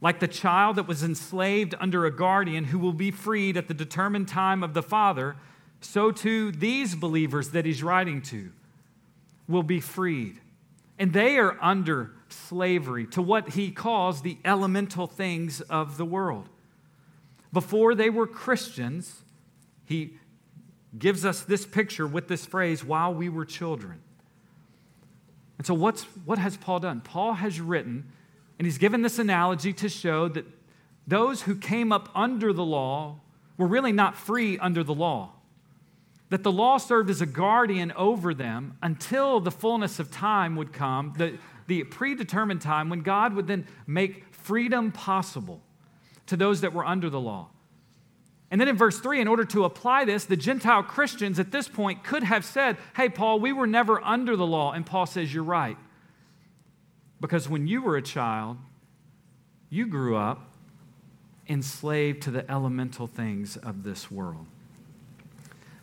Like 0.00 0.20
the 0.20 0.28
child 0.28 0.76
that 0.76 0.86
was 0.86 1.02
enslaved 1.02 1.74
under 1.80 2.06
a 2.06 2.14
guardian 2.14 2.64
who 2.64 2.78
will 2.78 2.92
be 2.92 3.10
freed 3.10 3.56
at 3.56 3.66
the 3.66 3.74
determined 3.74 4.28
time 4.28 4.62
of 4.62 4.74
the 4.74 4.82
Father, 4.82 5.36
so 5.80 6.12
too 6.12 6.52
these 6.52 6.94
believers 6.94 7.50
that 7.50 7.64
he's 7.64 7.82
writing 7.82 8.22
to 8.22 8.50
will 9.48 9.64
be 9.64 9.80
freed. 9.80 10.40
And 10.98 11.12
they 11.12 11.38
are 11.38 11.56
under 11.60 12.12
slavery 12.28 13.06
to 13.08 13.22
what 13.22 13.50
he 13.50 13.70
calls 13.70 14.22
the 14.22 14.38
elemental 14.44 15.06
things 15.06 15.60
of 15.62 15.96
the 15.96 16.04
world. 16.04 16.48
Before 17.52 17.94
they 17.94 18.10
were 18.10 18.26
Christians, 18.26 19.22
he 19.84 20.14
gives 20.98 21.24
us 21.24 21.42
this 21.42 21.64
picture 21.66 22.06
with 22.06 22.28
this 22.28 22.44
phrase, 22.44 22.84
while 22.84 23.14
we 23.14 23.28
were 23.28 23.44
children. 23.44 24.00
And 25.56 25.66
so, 25.66 25.74
what's, 25.74 26.04
what 26.24 26.38
has 26.38 26.56
Paul 26.56 26.80
done? 26.80 27.00
Paul 27.00 27.34
has 27.34 27.60
written, 27.60 28.10
and 28.58 28.66
he's 28.66 28.78
given 28.78 29.02
this 29.02 29.18
analogy 29.18 29.72
to 29.74 29.88
show 29.88 30.28
that 30.28 30.44
those 31.06 31.42
who 31.42 31.56
came 31.56 31.90
up 31.92 32.10
under 32.14 32.52
the 32.52 32.64
law 32.64 33.20
were 33.56 33.66
really 33.66 33.92
not 33.92 34.16
free 34.16 34.58
under 34.58 34.84
the 34.84 34.94
law. 34.94 35.32
That 36.30 36.42
the 36.42 36.52
law 36.52 36.76
served 36.76 37.08
as 37.08 37.20
a 37.20 37.26
guardian 37.26 37.92
over 37.92 38.34
them 38.34 38.76
until 38.82 39.40
the 39.40 39.50
fullness 39.50 39.98
of 39.98 40.10
time 40.10 40.56
would 40.56 40.72
come, 40.72 41.14
the, 41.16 41.38
the 41.66 41.84
predetermined 41.84 42.60
time 42.60 42.90
when 42.90 43.00
God 43.00 43.34
would 43.34 43.46
then 43.46 43.66
make 43.86 44.32
freedom 44.34 44.92
possible 44.92 45.62
to 46.26 46.36
those 46.36 46.60
that 46.60 46.72
were 46.72 46.84
under 46.84 47.08
the 47.08 47.20
law. 47.20 47.48
And 48.50 48.60
then 48.60 48.68
in 48.68 48.76
verse 48.76 48.98
3, 48.98 49.20
in 49.20 49.28
order 49.28 49.44
to 49.46 49.64
apply 49.64 50.04
this, 50.04 50.24
the 50.24 50.36
Gentile 50.36 50.82
Christians 50.82 51.38
at 51.38 51.50
this 51.50 51.68
point 51.68 52.02
could 52.02 52.22
have 52.22 52.44
said, 52.44 52.78
Hey, 52.96 53.08
Paul, 53.08 53.40
we 53.40 53.52
were 53.52 53.66
never 53.66 54.02
under 54.02 54.36
the 54.36 54.46
law. 54.46 54.72
And 54.72 54.86
Paul 54.86 55.06
says, 55.06 55.32
You're 55.32 55.42
right. 55.42 55.76
Because 57.20 57.48
when 57.48 57.66
you 57.66 57.82
were 57.82 57.96
a 57.96 58.02
child, 58.02 58.56
you 59.70 59.86
grew 59.86 60.16
up 60.16 60.50
enslaved 61.48 62.22
to 62.22 62.30
the 62.30 62.50
elemental 62.50 63.06
things 63.06 63.56
of 63.56 63.82
this 63.82 64.10
world. 64.10 64.46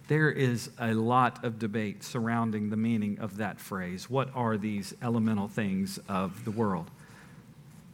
There 0.08 0.30
is 0.30 0.70
a 0.80 0.94
lot 0.94 1.44
of 1.44 1.58
debate 1.58 2.04
surrounding 2.04 2.70
the 2.70 2.78
meaning 2.78 3.18
of 3.20 3.38
that 3.38 3.60
phrase. 3.60 4.08
What 4.08 4.30
are 4.36 4.56
these 4.56 4.94
elemental 5.02 5.48
things 5.48 6.00
of 6.08 6.46
the 6.46 6.52
world? 6.52 6.92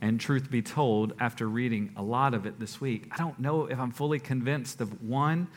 And 0.02 0.20
truth 0.20 0.52
be 0.52 0.62
told, 0.62 1.14
after 1.22 1.48
reading 1.48 1.94
a 1.96 2.04
lot 2.04 2.34
of 2.34 2.46
it 2.46 2.60
this 2.60 2.82
week, 2.82 3.08
I 3.12 3.18
don't 3.18 3.40
know 3.40 3.68
if 3.68 3.80
I'm 3.80 3.92
fully 3.92 4.20
convinced 4.20 4.82
of 4.82 5.02
one 5.02 5.48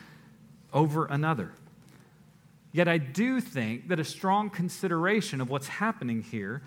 over 0.71 1.05
another. 1.07 1.51
Yet 2.71 2.87
I 2.87 2.99
do 2.99 3.41
think 3.41 3.89
that 3.89 3.99
a 3.99 4.05
strong 4.05 4.49
consideration 4.49 5.41
of 5.41 5.49
what's 5.49 5.67
happening 5.67 6.21
here 6.21 6.61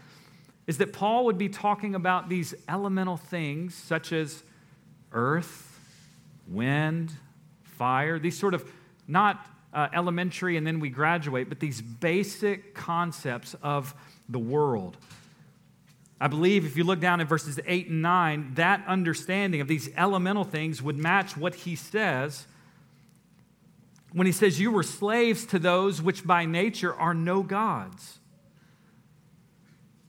is 0.67 0.79
that 0.79 0.93
Paul 0.93 1.25
would 1.27 1.39
be 1.39 1.49
talking 1.49 1.95
about 1.95 2.29
these 2.29 2.55
elemental 2.69 3.17
things 3.17 3.75
such 3.75 4.13
as 4.13 4.43
earth, 5.13 5.81
wind, 6.47 7.13
fire, 7.63 8.19
these 8.19 8.39
sort 8.39 8.53
of 8.53 8.71
not 9.07 9.47
uh, 9.73 9.89
elementary 9.93 10.57
and 10.57 10.67
then 10.67 10.81
we 10.81 10.89
graduate, 10.89 11.49
but 11.49 11.61
these 11.61 11.81
basic 11.81 12.75
concepts 12.75 13.55
of 13.63 13.95
the 14.29 14.39
world. 14.39 14.97
I 16.21 16.27
believe 16.27 16.65
if 16.65 16.77
you 16.77 16.85
look 16.85 17.01
down 17.01 17.21
at 17.21 17.29
verses 17.29 17.61
8 17.65 17.89
and 17.89 18.03
9, 18.03 18.53
that 18.55 18.83
understanding 18.87 19.61
of 19.61 19.69
these 19.69 19.89
elemental 19.97 20.45
things 20.45 20.83
would 20.83 20.97
match 20.97 21.37
what 21.37 21.55
he 21.55 21.77
says 21.77 22.47
when 24.13 24.27
he 24.27 24.33
says, 24.33 24.59
You 24.59 24.71
were 24.71 24.83
slaves 24.83 25.45
to 25.47 25.59
those 25.59 26.03
which 26.03 26.27
by 26.27 26.45
nature 26.45 26.95
are 26.95 27.15
no 27.15 27.43
gods. 27.43 28.19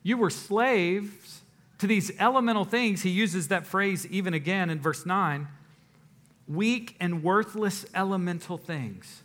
You 0.02 0.18
were 0.18 0.30
slaves 0.30 1.42
to 1.80 1.88
these 1.88 2.12
elemental 2.20 2.66
things. 2.66 3.04
He 3.04 3.10
uses 3.10 3.50
that 3.50 3.68
phrase 3.68 4.08
even 4.08 4.34
again 4.34 4.70
in 4.70 4.80
verse 4.80 5.06
9 5.06 5.48
weak 6.48 6.96
and 7.00 7.22
worthless 7.22 7.86
elemental 7.94 8.58
things. 8.58 9.22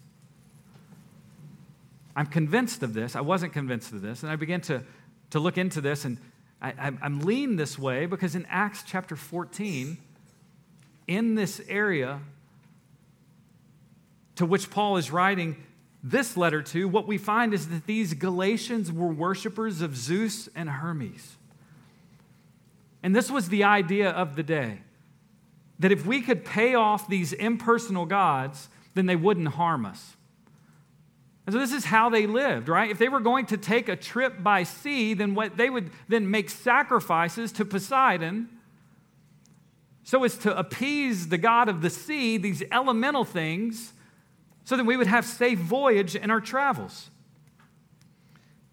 I'm 2.16 2.26
convinced 2.26 2.82
of 2.82 2.94
this. 2.94 3.16
I 3.16 3.20
wasn't 3.20 3.52
convinced 3.52 3.92
of 3.92 4.02
this. 4.02 4.22
And 4.22 4.30
I 4.30 4.36
began 4.36 4.60
to, 4.62 4.82
to 5.30 5.40
look 5.40 5.58
into 5.58 5.80
this 5.80 6.04
and 6.04 6.18
I, 6.62 6.92
am 7.02 7.20
lean 7.20 7.56
this 7.56 7.78
way 7.78 8.06
because 8.06 8.34
in 8.34 8.46
Acts 8.48 8.84
chapter 8.86 9.16
14, 9.16 9.98
in 11.06 11.34
this 11.34 11.60
area 11.68 12.20
to 14.36 14.46
which 14.46 14.70
Paul 14.70 14.96
is 14.96 15.10
writing 15.10 15.56
this 16.02 16.36
letter 16.36 16.62
to, 16.62 16.88
what 16.88 17.06
we 17.06 17.18
find 17.18 17.54
is 17.54 17.68
that 17.68 17.86
these 17.86 18.14
Galatians 18.14 18.90
were 18.90 19.08
worshipers 19.08 19.80
of 19.80 19.96
Zeus 19.96 20.48
and 20.54 20.68
Hermes. 20.68 21.36
And 23.02 23.14
this 23.14 23.30
was 23.30 23.48
the 23.48 23.64
idea 23.64 24.10
of 24.10 24.36
the 24.36 24.42
day 24.42 24.80
that 25.78 25.92
if 25.92 26.06
we 26.06 26.22
could 26.22 26.44
pay 26.44 26.74
off 26.74 27.08
these 27.08 27.32
impersonal 27.32 28.06
gods, 28.06 28.68
then 28.94 29.06
they 29.06 29.16
wouldn't 29.16 29.48
harm 29.48 29.84
us. 29.84 30.16
And 31.46 31.52
so 31.52 31.58
this 31.58 31.72
is 31.72 31.84
how 31.84 32.08
they 32.08 32.26
lived, 32.26 32.68
right? 32.68 32.90
If 32.90 32.98
they 32.98 33.08
were 33.08 33.20
going 33.20 33.46
to 33.46 33.56
take 33.56 33.88
a 33.88 33.96
trip 33.96 34.42
by 34.42 34.62
sea, 34.62 35.12
then 35.14 35.34
what 35.34 35.56
they 35.56 35.68
would 35.68 35.90
then 36.08 36.30
make 36.30 36.48
sacrifices 36.48 37.52
to 37.52 37.64
Poseidon 37.64 38.48
so 40.04 40.22
as 40.22 40.36
to 40.38 40.56
appease 40.56 41.28
the 41.28 41.38
god 41.38 41.68
of 41.68 41.80
the 41.80 41.90
sea, 41.90 42.36
these 42.36 42.62
elemental 42.70 43.24
things, 43.24 43.92
so 44.64 44.76
that 44.76 44.84
we 44.84 44.96
would 44.96 45.06
have 45.06 45.24
safe 45.24 45.58
voyage 45.58 46.14
in 46.14 46.30
our 46.30 46.40
travels. 46.40 47.10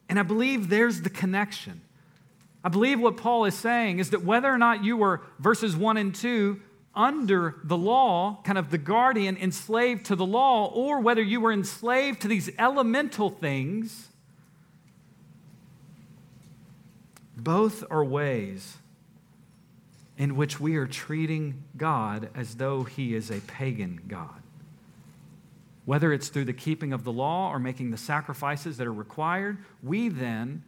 And 0.09 0.19
I 0.19 0.23
believe 0.23 0.69
there's 0.69 1.01
the 1.01 1.09
connection. 1.09 1.81
I 2.63 2.69
believe 2.69 2.99
what 2.99 3.17
Paul 3.17 3.45
is 3.45 3.57
saying 3.57 3.99
is 3.99 4.09
that 4.11 4.23
whether 4.23 4.51
or 4.51 4.57
not 4.57 4.83
you 4.83 4.97
were 4.97 5.21
verses 5.39 5.75
1 5.75 5.97
and 5.97 6.13
2 6.13 6.59
under 6.93 7.55
the 7.63 7.77
law, 7.77 8.41
kind 8.43 8.57
of 8.57 8.69
the 8.69 8.77
guardian 8.77 9.37
enslaved 9.37 10.05
to 10.07 10.15
the 10.15 10.25
law, 10.25 10.67
or 10.67 10.99
whether 10.99 11.21
you 11.21 11.39
were 11.39 11.51
enslaved 11.51 12.21
to 12.21 12.27
these 12.27 12.49
elemental 12.59 13.29
things, 13.29 14.09
both 17.37 17.83
are 17.89 18.03
ways 18.03 18.77
in 20.17 20.35
which 20.35 20.59
we 20.59 20.75
are 20.75 20.85
treating 20.85 21.63
God 21.77 22.29
as 22.35 22.55
though 22.55 22.83
he 22.83 23.15
is 23.15 23.31
a 23.31 23.39
pagan 23.41 24.01
God. 24.07 24.41
Whether 25.85 26.13
it's 26.13 26.29
through 26.29 26.45
the 26.45 26.53
keeping 26.53 26.93
of 26.93 27.03
the 27.03 27.11
law 27.11 27.49
or 27.49 27.57
making 27.57 27.91
the 27.91 27.97
sacrifices 27.97 28.77
that 28.77 28.85
are 28.85 28.93
required, 28.93 29.57
we 29.81 30.09
then 30.09 30.63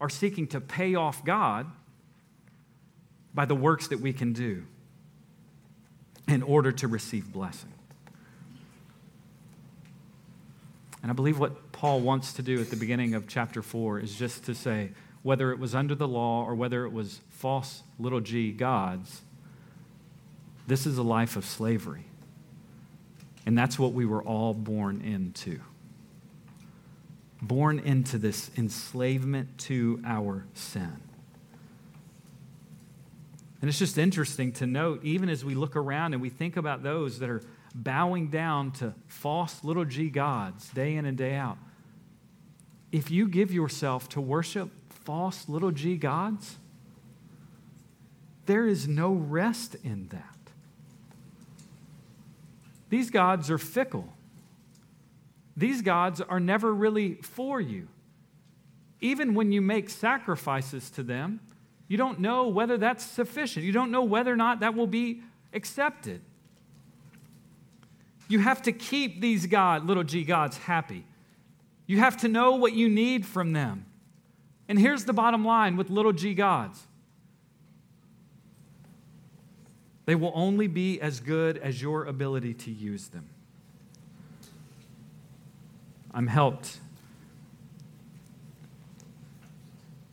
are 0.00 0.08
seeking 0.08 0.46
to 0.48 0.60
pay 0.60 0.94
off 0.94 1.24
God 1.24 1.66
by 3.34 3.44
the 3.44 3.54
works 3.54 3.88
that 3.88 4.00
we 4.00 4.12
can 4.12 4.32
do 4.32 4.64
in 6.28 6.42
order 6.42 6.72
to 6.72 6.88
receive 6.88 7.32
blessing. 7.32 7.72
And 11.02 11.10
I 11.10 11.14
believe 11.14 11.38
what 11.38 11.70
Paul 11.72 12.00
wants 12.00 12.32
to 12.34 12.42
do 12.42 12.60
at 12.60 12.70
the 12.70 12.76
beginning 12.76 13.14
of 13.14 13.28
chapter 13.28 13.62
4 13.62 14.00
is 14.00 14.16
just 14.16 14.44
to 14.44 14.54
say, 14.54 14.90
whether 15.22 15.52
it 15.52 15.58
was 15.58 15.74
under 15.74 15.94
the 15.94 16.08
law 16.08 16.44
or 16.44 16.54
whether 16.54 16.84
it 16.84 16.92
was 16.92 17.20
false 17.30 17.82
little 17.98 18.20
g 18.20 18.50
gods, 18.50 19.22
this 20.66 20.86
is 20.86 20.98
a 20.98 21.02
life 21.02 21.36
of 21.36 21.44
slavery. 21.44 22.04
And 23.44 23.56
that's 23.56 23.78
what 23.78 23.92
we 23.92 24.04
were 24.04 24.22
all 24.22 24.54
born 24.54 25.00
into. 25.00 25.60
Born 27.40 27.78
into 27.78 28.18
this 28.18 28.50
enslavement 28.56 29.58
to 29.58 30.00
our 30.04 30.44
sin. 30.54 30.96
And 33.66 33.70
it's 33.70 33.80
just 33.80 33.98
interesting 33.98 34.52
to 34.52 34.66
note, 34.68 35.00
even 35.02 35.28
as 35.28 35.44
we 35.44 35.56
look 35.56 35.74
around 35.74 36.12
and 36.12 36.22
we 36.22 36.28
think 36.28 36.56
about 36.56 36.84
those 36.84 37.18
that 37.18 37.28
are 37.28 37.42
bowing 37.74 38.28
down 38.28 38.70
to 38.74 38.94
false 39.08 39.64
little 39.64 39.84
g 39.84 40.08
gods 40.08 40.68
day 40.70 40.94
in 40.94 41.04
and 41.04 41.18
day 41.18 41.34
out, 41.34 41.58
if 42.92 43.10
you 43.10 43.26
give 43.26 43.52
yourself 43.52 44.08
to 44.10 44.20
worship 44.20 44.70
false 45.04 45.48
little 45.48 45.72
g 45.72 45.96
gods, 45.96 46.58
there 48.44 48.68
is 48.68 48.86
no 48.86 49.10
rest 49.10 49.74
in 49.82 50.06
that. 50.10 50.38
These 52.88 53.10
gods 53.10 53.50
are 53.50 53.58
fickle. 53.58 54.12
These 55.56 55.82
gods 55.82 56.20
are 56.20 56.38
never 56.38 56.72
really 56.72 57.14
for 57.14 57.60
you. 57.60 57.88
Even 59.00 59.34
when 59.34 59.50
you 59.50 59.60
make 59.60 59.90
sacrifices 59.90 60.88
to 60.90 61.02
them, 61.02 61.40
you 61.88 61.96
don't 61.96 62.20
know 62.20 62.48
whether 62.48 62.76
that's 62.76 63.04
sufficient. 63.04 63.64
You 63.64 63.72
don't 63.72 63.90
know 63.90 64.02
whether 64.02 64.32
or 64.32 64.36
not 64.36 64.60
that 64.60 64.74
will 64.74 64.86
be 64.86 65.22
accepted. 65.52 66.20
You 68.28 68.40
have 68.40 68.62
to 68.62 68.72
keep 68.72 69.20
these 69.20 69.46
God, 69.46 69.86
little 69.86 70.02
g 70.02 70.24
gods, 70.24 70.56
happy. 70.56 71.04
You 71.86 71.98
have 72.00 72.16
to 72.18 72.28
know 72.28 72.52
what 72.52 72.72
you 72.72 72.88
need 72.88 73.24
from 73.24 73.52
them. 73.52 73.86
And 74.68 74.78
here's 74.78 75.04
the 75.04 75.12
bottom 75.12 75.44
line 75.44 75.76
with 75.76 75.90
little 75.90 76.12
g 76.12 76.34
gods 76.34 76.86
they 80.06 80.14
will 80.14 80.32
only 80.36 80.68
be 80.68 81.00
as 81.00 81.18
good 81.18 81.58
as 81.58 81.82
your 81.82 82.04
ability 82.04 82.54
to 82.54 82.70
use 82.70 83.08
them. 83.08 83.28
I'm 86.14 86.28
helped 86.28 86.78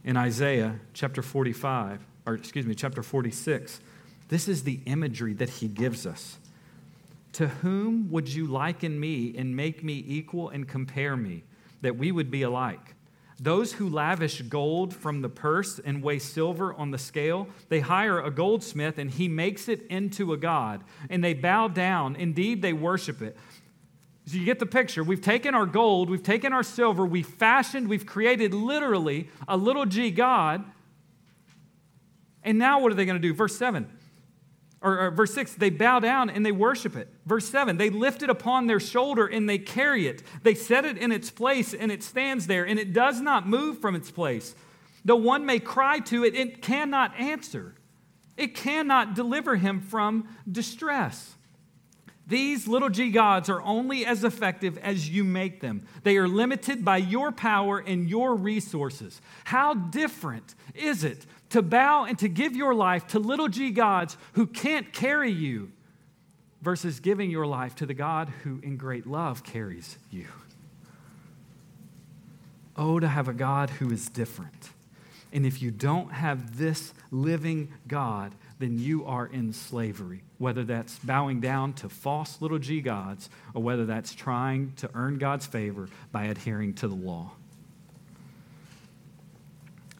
in 0.03 0.17
Isaiah 0.17 0.79
chapter 0.93 1.21
45, 1.21 1.99
or 2.25 2.33
excuse 2.33 2.65
me, 2.65 2.75
chapter 2.75 3.03
46. 3.03 3.79
This 4.29 4.47
is 4.47 4.63
the 4.63 4.79
imagery 4.85 5.33
that 5.33 5.49
he 5.49 5.67
gives 5.67 6.05
us. 6.05 6.37
To 7.33 7.47
whom 7.47 8.11
would 8.11 8.29
you 8.29 8.45
liken 8.45 8.99
me 8.99 9.35
and 9.37 9.55
make 9.55 9.83
me 9.83 10.03
equal 10.07 10.49
and 10.49 10.67
compare 10.67 11.17
me, 11.17 11.43
that 11.81 11.97
we 11.97 12.11
would 12.11 12.29
be 12.29 12.43
alike? 12.43 12.95
Those 13.39 13.73
who 13.73 13.89
lavish 13.89 14.41
gold 14.43 14.93
from 14.93 15.21
the 15.21 15.29
purse 15.29 15.79
and 15.83 16.03
weigh 16.03 16.19
silver 16.19 16.73
on 16.73 16.91
the 16.91 16.97
scale, 16.97 17.47
they 17.69 17.79
hire 17.79 18.21
a 18.21 18.29
goldsmith 18.29 18.97
and 18.97 19.09
he 19.09 19.27
makes 19.27 19.67
it 19.67 19.85
into 19.87 20.33
a 20.33 20.37
god, 20.37 20.83
and 21.09 21.23
they 21.23 21.33
bow 21.33 21.67
down. 21.67 22.15
Indeed, 22.15 22.61
they 22.61 22.73
worship 22.73 23.21
it. 23.21 23.35
So 24.25 24.37
you 24.37 24.45
get 24.45 24.59
the 24.59 24.65
picture. 24.65 25.03
We've 25.03 25.21
taken 25.21 25.53
our 25.53 25.65
gold, 25.65 26.09
we've 26.09 26.23
taken 26.23 26.53
our 26.53 26.63
silver, 26.63 27.05
we've 27.05 27.27
fashioned, 27.27 27.89
we've 27.89 28.05
created 28.05 28.53
literally 28.53 29.29
a 29.47 29.57
little 29.57 29.85
g 29.85 30.11
God. 30.11 30.63
And 32.43 32.57
now 32.57 32.79
what 32.79 32.91
are 32.91 32.95
they 32.95 33.05
going 33.05 33.21
to 33.21 33.27
do? 33.27 33.33
Verse 33.33 33.57
7. 33.57 33.89
Or, 34.81 34.99
or, 34.99 35.11
verse 35.11 35.33
6, 35.33 35.55
they 35.55 35.69
bow 35.69 35.99
down 35.99 36.29
and 36.29 36.45
they 36.45 36.51
worship 36.51 36.97
it. 36.97 37.07
Verse 37.25 37.47
7, 37.47 37.77
they 37.77 37.89
lift 37.89 38.21
it 38.21 38.29
upon 38.29 38.67
their 38.67 38.81
shoulder 38.81 39.25
and 39.25 39.49
they 39.49 39.57
carry 39.57 40.07
it. 40.07 40.23
They 40.43 40.55
set 40.55 40.83
it 40.83 40.97
in 40.97 41.11
its 41.13 41.31
place 41.31 41.73
and 41.73 41.89
it 41.89 42.03
stands 42.03 42.47
there 42.47 42.65
and 42.65 42.77
it 42.77 42.91
does 42.91 43.21
not 43.21 43.47
move 43.47 43.79
from 43.79 43.95
its 43.95 44.11
place. 44.11 44.55
Though 45.05 45.15
one 45.15 45.45
may 45.45 45.59
cry 45.59 45.99
to 45.99 46.25
it, 46.25 46.35
it 46.35 46.61
cannot 46.61 47.17
answer. 47.17 47.75
It 48.35 48.55
cannot 48.55 49.15
deliver 49.15 49.55
him 49.55 49.79
from 49.79 50.27
distress. 50.49 51.35
These 52.25 52.67
little 52.67 52.89
g 52.89 53.11
gods 53.11 53.49
are 53.49 53.61
only 53.61 54.05
as 54.05 54.23
effective 54.23 54.77
as 54.77 55.09
you 55.09 55.23
make 55.23 55.59
them. 55.59 55.85
They 56.03 56.17
are 56.17 56.27
limited 56.27 56.85
by 56.85 56.97
your 56.97 57.31
power 57.31 57.79
and 57.79 58.09
your 58.09 58.35
resources. 58.35 59.21
How 59.43 59.73
different 59.73 60.55
is 60.73 61.03
it 61.03 61.25
to 61.49 61.61
bow 61.61 62.05
and 62.05 62.17
to 62.19 62.29
give 62.29 62.55
your 62.55 62.73
life 62.73 63.07
to 63.07 63.19
little 63.19 63.49
g 63.49 63.71
gods 63.71 64.17
who 64.33 64.47
can't 64.47 64.93
carry 64.93 65.31
you 65.31 65.71
versus 66.61 67.01
giving 67.01 67.29
your 67.29 67.45
life 67.45 67.75
to 67.75 67.85
the 67.85 67.93
God 67.93 68.29
who, 68.43 68.59
in 68.63 68.77
great 68.77 69.05
love, 69.05 69.43
carries 69.43 69.97
you? 70.09 70.27
Oh, 72.77 72.99
to 72.99 73.07
have 73.07 73.27
a 73.27 73.33
God 73.33 73.69
who 73.69 73.91
is 73.91 74.07
different. 74.07 74.69
And 75.33 75.45
if 75.45 75.61
you 75.61 75.71
don't 75.71 76.11
have 76.11 76.57
this 76.57 76.93
living 77.11 77.73
God, 77.87 78.33
then 78.63 78.79
you 78.79 79.03
are 79.05 79.25
in 79.25 79.51
slavery, 79.51 80.23
whether 80.37 80.63
that's 80.63 80.97
bowing 80.99 81.41
down 81.41 81.73
to 81.73 81.89
false 81.89 82.41
little 82.41 82.59
g 82.59 82.79
gods 82.79 83.29
or 83.53 83.61
whether 83.61 83.85
that's 83.85 84.15
trying 84.15 84.71
to 84.77 84.89
earn 84.95 85.17
God's 85.17 85.45
favor 85.45 85.89
by 86.13 86.25
adhering 86.25 86.73
to 86.75 86.87
the 86.87 86.95
law. 86.95 87.31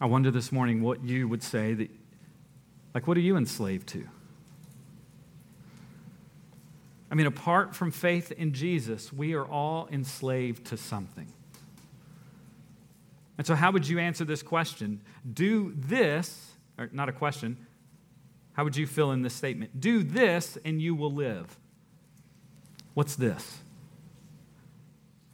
I 0.00 0.06
wonder 0.06 0.30
this 0.30 0.50
morning 0.50 0.82
what 0.82 1.04
you 1.04 1.28
would 1.28 1.42
say 1.42 1.74
that, 1.74 1.90
like, 2.94 3.06
what 3.06 3.18
are 3.18 3.20
you 3.20 3.36
enslaved 3.36 3.86
to? 3.88 4.08
I 7.10 7.14
mean, 7.14 7.26
apart 7.26 7.76
from 7.76 7.90
faith 7.90 8.32
in 8.32 8.54
Jesus, 8.54 9.12
we 9.12 9.34
are 9.34 9.44
all 9.44 9.88
enslaved 9.92 10.68
to 10.68 10.78
something. 10.78 11.30
And 13.36 13.46
so, 13.46 13.54
how 13.54 13.72
would 13.72 13.86
you 13.86 13.98
answer 13.98 14.24
this 14.24 14.42
question? 14.42 15.02
Do 15.30 15.74
this, 15.76 16.52
or 16.78 16.88
not 16.92 17.10
a 17.10 17.12
question, 17.12 17.58
how 18.54 18.64
would 18.64 18.76
you 18.76 18.86
fill 18.86 19.12
in 19.12 19.22
this 19.22 19.34
statement? 19.34 19.80
Do 19.80 20.02
this 20.02 20.56
and 20.64 20.80
you 20.80 20.94
will 20.94 21.12
live. 21.12 21.58
What's 22.94 23.16
this? 23.16 23.58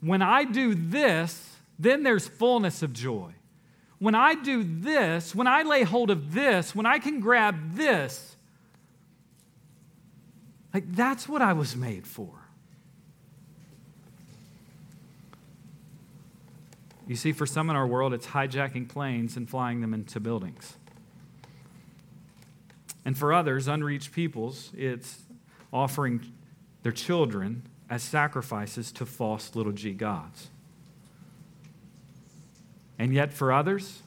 When 0.01 0.23
I 0.23 0.45
do 0.45 0.75
this, 0.75 1.57
then 1.79 2.03
there's 2.03 2.27
fullness 2.27 2.83
of 2.83 2.93
joy. 2.93 3.33
When 3.99 4.15
I 4.15 4.35
do 4.35 4.65
this, 4.65 5.35
when 5.35 5.47
I 5.47 5.63
lay 5.63 5.83
hold 5.83 6.11
of 6.11 6.33
this, 6.33 6.75
when 6.75 6.87
I 6.87 6.99
can 6.99 7.21
grab 7.21 7.75
this, 7.75 8.37
like 10.73 10.91
that's 10.91 11.29
what 11.29 11.43
I 11.43 11.53
was 11.53 11.77
made 11.77 12.07
for. 12.07 12.31
You 17.07 17.17
see, 17.17 17.33
for 17.33 17.45
some 17.45 17.69
in 17.69 17.77
our 17.77 17.87
world, 17.87 18.15
it's 18.15 18.29
hijacking 18.29 18.89
planes 18.89 19.37
and 19.37 19.51
flying 19.51 19.81
them 19.81 19.93
into 19.93 20.21
buildings. 20.21 20.77
And 23.05 23.17
for 23.17 23.33
others, 23.33 23.67
unreached 23.69 24.13
peoples, 24.13 24.71
it's 24.77 25.23
offering 25.73 26.33
their 26.83 26.93
children 26.93 27.63
as 27.89 28.03
sacrifices 28.03 28.93
to 28.93 29.07
false 29.07 29.55
little 29.55 29.73
g 29.73 29.93
gods. 29.93 30.49
And 32.99 33.15
yet, 33.15 33.33
for 33.33 33.53
others, 33.53 34.03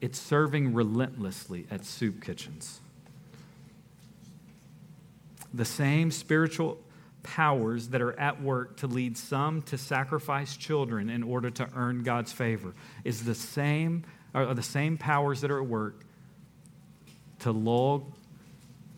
it's 0.00 0.18
serving 0.18 0.74
relentlessly 0.74 1.66
at 1.70 1.84
soup 1.84 2.22
kitchens. 2.22 2.80
The 5.54 5.64
same 5.64 6.10
spiritual 6.10 6.78
powers 7.22 7.88
that 7.88 8.00
are 8.00 8.18
at 8.18 8.42
work 8.42 8.76
to 8.78 8.86
lead 8.86 9.16
some 9.16 9.62
to 9.62 9.78
sacrifice 9.78 10.56
children 10.56 11.10
in 11.10 11.22
order 11.22 11.50
to 11.50 11.68
earn 11.74 12.02
God's 12.02 12.32
favor 12.32 12.74
is 13.04 13.24
the 13.24 13.34
same 13.34 14.04
are 14.34 14.54
the 14.54 14.62
same 14.62 14.96
powers 14.98 15.40
that 15.40 15.50
are 15.50 15.60
at 15.60 15.66
work 15.66 16.04
to 17.40 17.52
lull 17.52 18.06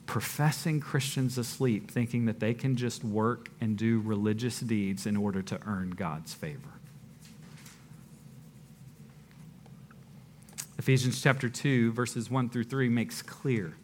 professing 0.07 0.81
Christians 0.81 1.39
asleep, 1.39 1.91
thinking 1.91 2.25
that 2.25 2.41
they 2.41 2.53
can 2.53 2.75
just 2.75 3.05
work 3.05 3.49
and 3.61 3.77
do 3.77 4.01
religious 4.01 4.59
deeds 4.59 5.07
in 5.07 5.17
order 5.17 5.41
to 5.43 5.61
earn 5.67 5.91
God's 5.91 6.35
favor. 6.35 6.71
Ephesians 10.79 11.23
chapter 11.23 11.49
2, 11.49 11.93
verses 11.93 12.31
1 12.31 12.49
through 12.49 12.65
3 12.65 12.89
makes 12.89 13.23
clear 13.23 13.77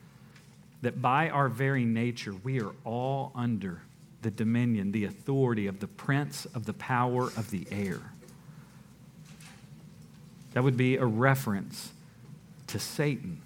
that 0.83 1.01
by 1.01 1.29
our 1.29 1.49
very 1.49 1.85
nature, 1.85 2.35
we 2.43 2.61
are 2.61 2.73
all 2.85 3.31
under 3.35 3.83
the 4.23 4.31
dominion, 4.31 4.91
the 4.91 5.05
authority 5.05 5.67
of 5.67 5.79
the 5.79 5.87
prince 5.87 6.47
of 6.47 6.67
the 6.67 6.73
power 6.73 7.25
of 7.37 7.51
the 7.51 7.67
air. 7.71 8.01
That 10.55 10.65
would 10.65 10.77
be 10.77 10.97
a 10.97 11.05
reference 11.05 11.93
to 12.69 12.81
Satan 12.81 13.43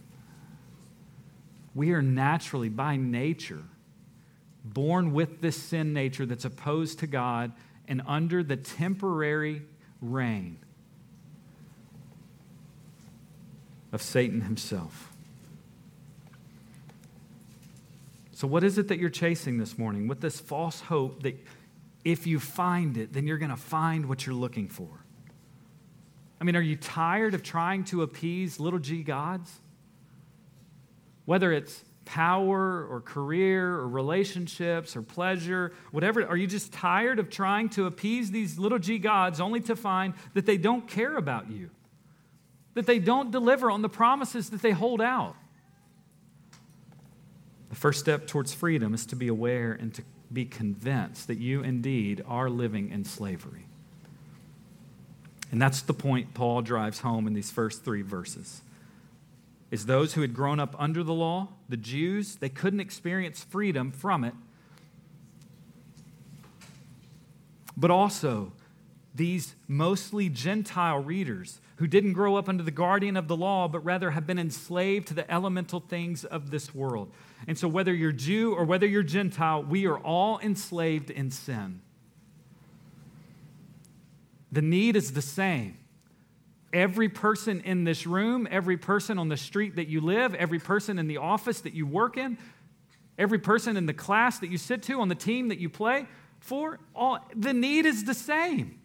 we 1.75 1.93
are 1.93 2.03
naturally, 2.03 2.69
by 2.69 2.97
nature, 2.97 3.63
born 4.65 5.13
with 5.13 5.41
this 5.41 5.57
sin 5.57 5.93
nature 5.93 6.27
that's 6.27 6.45
opposed 6.45 6.99
to 7.01 7.07
God 7.07 7.53
and 7.87 8.03
under 8.07 8.43
the 8.43 8.57
temporary 8.57 9.63
reign 10.01 10.59
of 13.93 14.03
Satan 14.03 14.43
himself. 14.43 15.13
So, 18.33 18.47
what 18.47 18.65
is 18.65 18.79
it 18.79 18.89
that 18.89 18.99
you're 18.99 19.11
chasing 19.11 19.59
this 19.59 19.77
morning 19.77 20.09
with 20.09 20.21
this 20.21 20.41
false 20.41 20.81
hope 20.81 21.25
that 21.25 21.37
if 22.05 22.27
you 22.27 22.41
find 22.41 22.97
it, 22.97 23.13
then 23.13 23.27
you're 23.27 23.39
going 23.39 23.51
to 23.51 23.57
find 23.57 24.09
what 24.09 24.25
you're 24.25 24.35
looking 24.35 24.69
for? 24.69 24.89
I 26.41 26.45
mean, 26.45 26.57
are 26.57 26.63
you 26.63 26.77
tired 26.77 27.35
of 27.35 27.43
trying 27.43 27.85
to 27.85 28.03
appease 28.03 28.59
little 28.59 28.79
g 28.79 29.03
gods? 29.03 29.61
Whether 31.31 31.53
it's 31.53 31.85
power 32.07 32.85
or 32.91 33.01
career 33.01 33.75
or 33.75 33.89
relationships 33.89 34.97
or 34.97 35.03
pleasure, 35.03 35.73
whatever, 35.93 36.27
are 36.27 36.37
you 36.37 36.49
just 36.49 36.73
tired 36.73 37.21
of 37.21 37.31
trying 37.31 37.69
to 37.69 37.87
appease 37.87 38.33
these 38.33 38.59
little 38.59 38.81
g 38.81 38.99
gods 38.99 39.39
only 39.39 39.61
to 39.61 39.77
find 39.77 40.15
that 40.35 40.45
they 40.45 40.57
don't 40.57 40.89
care 40.89 41.17
about 41.17 41.49
you? 41.49 41.71
That 42.75 42.87
they 42.87 42.99
don't 42.99 43.31
deliver 43.31 43.71
on 43.71 43.81
the 43.81 43.89
promises 43.89 44.51
that 44.51 44.61
they 44.61 44.73
hold 44.73 45.01
out? 45.01 45.37
The 47.69 47.77
first 47.77 48.01
step 48.01 48.27
towards 48.27 48.53
freedom 48.53 48.93
is 48.93 49.07
to 49.07 49.15
be 49.15 49.29
aware 49.29 49.71
and 49.71 49.95
to 49.95 50.03
be 50.33 50.47
convinced 50.47 51.29
that 51.29 51.39
you 51.39 51.63
indeed 51.63 52.25
are 52.27 52.51
living 52.51 52.91
in 52.91 53.05
slavery. 53.05 53.67
And 55.53 55.63
that's 55.63 55.83
the 55.83 55.95
point 55.95 56.35
Paul 56.35 56.63
drives 56.63 56.99
home 56.99 57.29
in 57.29 57.35
these 57.35 57.53
first 57.53 57.85
three 57.85 58.03
verses 58.03 58.63
is 59.71 59.87
those 59.87 60.15
who 60.15 60.21
had 60.21 60.35
grown 60.35 60.59
up 60.59 60.75
under 60.79 61.03
the 61.03 61.13
law, 61.13 61.49
the 61.69 61.77
Jews, 61.77 62.37
they 62.37 62.49
couldn't 62.49 62.81
experience 62.81 63.45
freedom 63.45 63.93
from 63.93 64.25
it. 64.25 64.35
But 67.77 67.91
also, 67.91 68.53
these 69.15 69.55
mostly 69.69 70.29
Gentile 70.29 70.99
readers 70.99 71.61
who 71.77 71.87
didn't 71.87 72.13
grow 72.13 72.37
up 72.37 72.49
under 72.49 72.63
the 72.63 72.71
guardian 72.71 73.17
of 73.17 73.27
the 73.27 73.37
law, 73.37 73.67
but 73.67 73.81
rather 73.81 74.11
have 74.11 74.27
been 74.27 74.39
enslaved 74.39 75.09
to 75.09 75.15
the 75.15 75.31
elemental 75.31 75.81
things 75.81 76.25
of 76.25 76.51
this 76.51 76.75
world. 76.75 77.11
And 77.47 77.57
so, 77.57 77.69
whether 77.69 77.95
you're 77.95 78.13
Jew 78.13 78.53
or 78.53 78.65
whether 78.65 78.87
you're 78.87 79.03
Gentile, 79.03 79.63
we 79.63 79.87
are 79.87 79.99
all 79.99 80.39
enslaved 80.41 81.11
in 81.11 81.31
sin. 81.31 81.81
The 84.53 84.63
need 84.63 84.95
is 84.95 85.13
the 85.13 85.23
same. 85.23 85.80
Every 86.73 87.09
person 87.09 87.61
in 87.63 87.85
this 87.85 88.07
room, 88.07 88.47
every 88.51 88.77
person 88.77 89.19
on 89.19 89.29
the 89.29 89.37
street 89.37 89.77
that 89.77 89.89
you 89.89 90.01
live, 90.01 90.35
every 90.35 90.61
person 90.61 90.99
in 90.99 91.09
the 91.09 91.17
office 91.17 91.61
that 91.63 91.75
you 91.75 91.87
work 91.87 92.17
in, 92.17 92.39
every 93.19 93.39
person 93.39 93.77
in 93.77 93.87
the 93.87 93.95
class 93.95 94.39
that 94.39 94.51
you 94.51 94.59
sit 94.59 94.83
to, 94.85 95.01
on 95.01 95.09
the 95.09 95.15
team 95.15 95.49
that 95.49 95.59
you 95.59 95.69
play 95.69 96.07
for, 96.39 96.79
all, 96.95 97.19
the 97.35 97.53
need 97.53 97.87
is 97.87 98.05
the 98.05 98.15
same. 98.15 98.79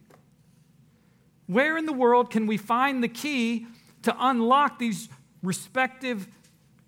Where 1.48 1.78
in 1.78 1.86
the 1.86 1.94
world 1.94 2.32
can 2.32 2.48
we 2.48 2.58
find 2.58 3.04
the 3.04 3.08
key 3.08 3.68
to 4.02 4.16
unlock 4.20 4.80
these 4.80 5.10
respective 5.44 6.28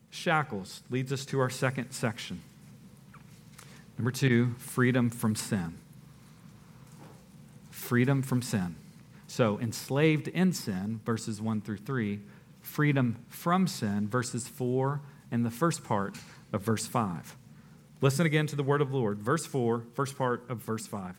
shackles? 0.09 0.81
Leads 0.89 1.13
us 1.13 1.25
to 1.25 1.39
our 1.39 1.49
second 1.49 1.91
section. 1.91 2.41
Number 3.97 4.11
two, 4.11 4.55
freedom 4.57 5.09
from 5.09 5.35
sin. 5.35 5.77
Freedom 7.69 8.21
from 8.21 8.41
sin. 8.41 8.75
So, 9.27 9.59
enslaved 9.59 10.29
in 10.29 10.53
sin, 10.53 11.01
verses 11.05 11.41
1 11.41 11.61
through 11.61 11.77
3, 11.77 12.21
freedom 12.61 13.17
from 13.29 13.67
sin, 13.67 14.07
verses 14.07 14.47
4 14.47 15.01
and 15.31 15.45
the 15.45 15.51
first 15.51 15.83
part 15.83 16.17
of 16.53 16.61
verse 16.61 16.87
5. 16.87 17.35
Listen 17.99 18.25
again 18.25 18.47
to 18.47 18.55
the 18.55 18.63
word 18.63 18.81
of 18.81 18.91
the 18.91 18.97
Lord. 18.97 19.19
Verse 19.19 19.45
4, 19.45 19.83
first 19.93 20.17
part 20.17 20.43
of 20.49 20.59
verse 20.59 20.87
5. 20.87 21.15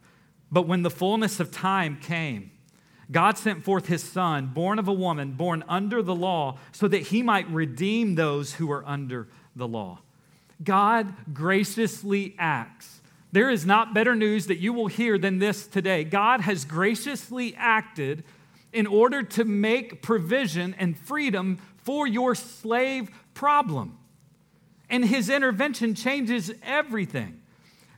But 0.51 0.66
when 0.66 0.83
the 0.83 0.90
fullness 0.90 1.40
of 1.40 1.51
time 1.51 1.99
came, 2.01 2.51
God 3.11 3.37
sent 3.38 3.64
forth 3.64 3.87
his 3.87 4.03
son, 4.03 4.49
born 4.49 4.79
of 4.79 4.88
a 4.88 4.92
woman, 4.92 5.33
born 5.33 5.64
under 5.68 6.03
the 6.03 6.14
law, 6.14 6.59
so 6.73 6.88
that 6.88 7.03
he 7.03 7.23
might 7.23 7.51
redeem 7.51 8.14
those 8.14 8.55
who 8.55 8.71
are 8.71 8.87
under 8.87 9.29
the 9.57 9.66
law. 9.68 10.01
God 10.62 11.14
graciously 11.33 12.35
acts 12.38 12.97
there 13.32 13.50
is 13.50 13.66
not 13.66 13.92
better 13.92 14.14
news 14.14 14.46
that 14.46 14.58
you 14.58 14.72
will 14.72 14.86
hear 14.86 15.18
than 15.18 15.38
this 15.38 15.66
today. 15.66 16.04
God 16.04 16.40
has 16.40 16.64
graciously 16.64 17.54
acted 17.56 18.24
in 18.72 18.86
order 18.86 19.22
to 19.22 19.44
make 19.44 20.02
provision 20.02 20.74
and 20.78 20.96
freedom 20.96 21.58
for 21.78 22.06
your 22.06 22.34
slave 22.34 23.10
problem. 23.34 23.98
And 24.90 25.04
his 25.04 25.28
intervention 25.28 25.94
changes 25.94 26.52
everything. 26.62 27.40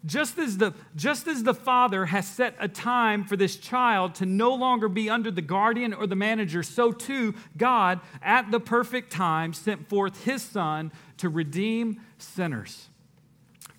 Just 0.06 0.38
as, 0.38 0.56
the, 0.56 0.72
just 0.96 1.26
as 1.26 1.42
the 1.42 1.54
father 1.54 2.06
has 2.06 2.26
set 2.26 2.54
a 2.58 2.66
time 2.66 3.22
for 3.22 3.36
this 3.36 3.56
child 3.56 4.14
to 4.16 4.26
no 4.26 4.54
longer 4.54 4.88
be 4.88 5.10
under 5.10 5.30
the 5.30 5.42
guardian 5.42 5.92
or 5.92 6.06
the 6.06 6.16
manager, 6.16 6.62
so 6.62 6.90
too 6.90 7.34
God, 7.56 8.00
at 8.22 8.50
the 8.50 8.60
perfect 8.60 9.12
time, 9.12 9.52
sent 9.52 9.88
forth 9.88 10.24
his 10.24 10.42
son 10.42 10.90
to 11.18 11.28
redeem 11.28 12.00
sinners 12.16 12.89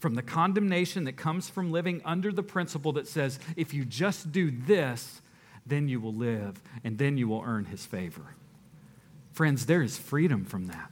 from 0.01 0.15
the 0.15 0.23
condemnation 0.23 1.03
that 1.03 1.15
comes 1.15 1.47
from 1.47 1.71
living 1.71 2.01
under 2.03 2.31
the 2.31 2.41
principle 2.41 2.91
that 2.93 3.07
says, 3.07 3.39
if 3.55 3.71
you 3.71 3.85
just 3.85 4.31
do 4.31 4.49
this, 4.49 5.21
then 5.65 5.87
you 5.87 5.99
will 5.99 6.13
live 6.13 6.59
and 6.83 6.97
then 6.97 7.17
you 7.17 7.27
will 7.27 7.43
earn 7.45 7.65
his 7.65 7.85
favor. 7.85 8.35
Friends, 9.31 9.67
there 9.67 9.83
is 9.83 9.97
freedom 9.97 10.43
from 10.43 10.65
that. 10.65 10.89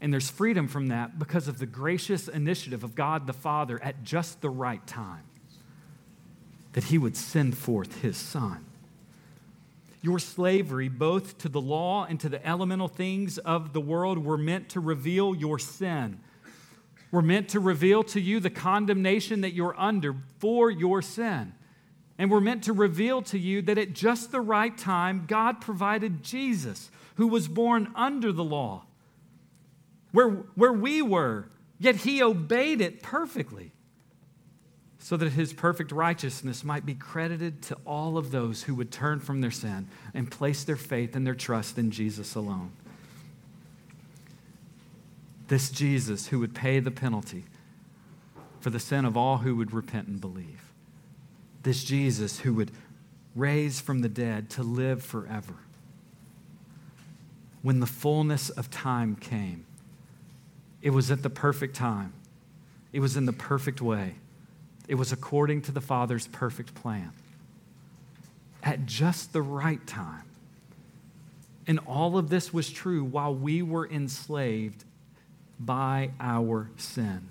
And 0.00 0.12
there's 0.12 0.30
freedom 0.30 0.68
from 0.68 0.86
that 0.88 1.18
because 1.18 1.48
of 1.48 1.58
the 1.58 1.66
gracious 1.66 2.28
initiative 2.28 2.84
of 2.84 2.94
God 2.94 3.26
the 3.26 3.32
Father 3.32 3.82
at 3.82 4.04
just 4.04 4.40
the 4.40 4.50
right 4.50 4.86
time 4.86 5.24
that 6.74 6.84
He 6.84 6.98
would 6.98 7.16
send 7.16 7.56
forth 7.56 8.02
His 8.02 8.16
Son. 8.16 8.64
Your 10.02 10.18
slavery, 10.18 10.88
both 10.88 11.38
to 11.38 11.48
the 11.48 11.60
law 11.60 12.04
and 12.04 12.20
to 12.20 12.28
the 12.28 12.46
elemental 12.46 12.86
things 12.86 13.38
of 13.38 13.72
the 13.72 13.80
world, 13.80 14.18
were 14.18 14.36
meant 14.36 14.68
to 14.70 14.80
reveal 14.80 15.34
your 15.34 15.58
sin. 15.58 16.20
Were 17.16 17.22
meant 17.22 17.48
to 17.48 17.60
reveal 17.60 18.02
to 18.04 18.20
you 18.20 18.40
the 18.40 18.50
condemnation 18.50 19.40
that 19.40 19.54
you're 19.54 19.74
under 19.80 20.16
for 20.38 20.70
your 20.70 21.00
sin. 21.00 21.54
And 22.18 22.30
we're 22.30 22.42
meant 22.42 22.64
to 22.64 22.74
reveal 22.74 23.22
to 23.22 23.38
you 23.38 23.62
that 23.62 23.78
at 23.78 23.94
just 23.94 24.32
the 24.32 24.40
right 24.42 24.76
time, 24.76 25.24
God 25.26 25.62
provided 25.62 26.22
Jesus, 26.22 26.90
who 27.14 27.26
was 27.26 27.48
born 27.48 27.90
under 27.94 28.32
the 28.32 28.44
law 28.44 28.84
where, 30.12 30.28
where 30.56 30.74
we 30.74 31.00
were, 31.00 31.48
yet 31.78 31.96
he 31.96 32.22
obeyed 32.22 32.82
it 32.82 33.02
perfectly, 33.02 33.72
so 34.98 35.16
that 35.16 35.32
his 35.32 35.54
perfect 35.54 35.92
righteousness 35.92 36.64
might 36.64 36.84
be 36.84 36.92
credited 36.92 37.62
to 37.62 37.78
all 37.86 38.18
of 38.18 38.30
those 38.30 38.64
who 38.64 38.74
would 38.74 38.92
turn 38.92 39.20
from 39.20 39.40
their 39.40 39.50
sin 39.50 39.88
and 40.12 40.30
place 40.30 40.64
their 40.64 40.76
faith 40.76 41.16
and 41.16 41.26
their 41.26 41.34
trust 41.34 41.78
in 41.78 41.90
Jesus 41.90 42.34
alone. 42.34 42.72
This 45.48 45.70
Jesus 45.70 46.28
who 46.28 46.40
would 46.40 46.54
pay 46.54 46.80
the 46.80 46.90
penalty 46.90 47.44
for 48.60 48.70
the 48.70 48.80
sin 48.80 49.04
of 49.04 49.16
all 49.16 49.38
who 49.38 49.54
would 49.56 49.72
repent 49.72 50.08
and 50.08 50.20
believe. 50.20 50.72
This 51.62 51.84
Jesus 51.84 52.40
who 52.40 52.52
would 52.54 52.72
raise 53.34 53.80
from 53.80 54.00
the 54.00 54.08
dead 54.08 54.50
to 54.50 54.62
live 54.62 55.04
forever. 55.04 55.54
When 57.62 57.80
the 57.80 57.86
fullness 57.86 58.50
of 58.50 58.70
time 58.70 59.14
came, 59.14 59.66
it 60.82 60.90
was 60.90 61.10
at 61.10 61.22
the 61.22 61.30
perfect 61.30 61.76
time, 61.76 62.12
it 62.92 63.00
was 63.00 63.16
in 63.16 63.26
the 63.26 63.32
perfect 63.32 63.80
way, 63.80 64.14
it 64.88 64.94
was 64.94 65.12
according 65.12 65.62
to 65.62 65.72
the 65.72 65.80
Father's 65.80 66.26
perfect 66.28 66.74
plan. 66.74 67.12
At 68.62 68.86
just 68.86 69.32
the 69.32 69.42
right 69.42 69.84
time. 69.86 70.24
And 71.68 71.78
all 71.86 72.16
of 72.16 72.30
this 72.30 72.52
was 72.52 72.70
true 72.70 73.04
while 73.04 73.34
we 73.34 73.62
were 73.62 73.88
enslaved 73.88 74.84
by 75.58 76.10
our 76.20 76.70
sin, 76.76 77.28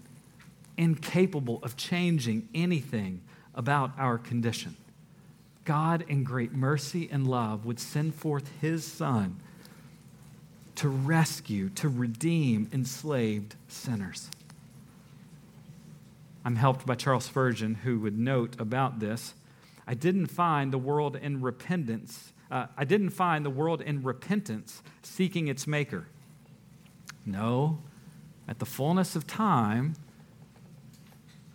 incapable 0.77 1.59
of 1.63 1.77
changing 1.77 2.47
anything 2.53 3.21
about 3.53 3.91
our 3.97 4.17
condition. 4.17 4.75
God, 5.63 6.05
in 6.07 6.23
great 6.23 6.53
mercy 6.53 7.09
and 7.11 7.27
love, 7.27 7.65
would 7.65 7.79
send 7.79 8.13
forth 8.15 8.49
His 8.61 8.85
Son 8.85 9.38
to 10.75 10.89
rescue, 10.89 11.69
to 11.69 11.89
redeem 11.89 12.69
enslaved 12.71 13.55
sinners. 13.67 14.29
I'm 16.43 16.57
helped 16.57 16.85
by 16.85 16.95
Charles 16.95 17.25
Spurgeon, 17.25 17.75
who 17.75 17.99
would 17.99 18.17
note 18.17 18.59
about 18.59 18.99
this 18.99 19.33
I 19.88 19.93
didn't 19.93 20.27
find 20.27 20.73
the 20.73 20.77
world 20.77 21.15
in 21.15 21.41
repentance. 21.41 22.33
Uh, 22.49 22.67
I 22.77 22.85
didn't 22.85 23.09
find 23.09 23.45
the 23.45 23.49
world 23.49 23.81
in 23.81 24.03
repentance 24.03 24.81
seeking 25.01 25.47
its 25.47 25.65
maker. 25.65 26.07
No, 27.25 27.79
at 28.47 28.60
the 28.60 28.65
fullness 28.65 29.15
of 29.15 29.25
time, 29.25 29.95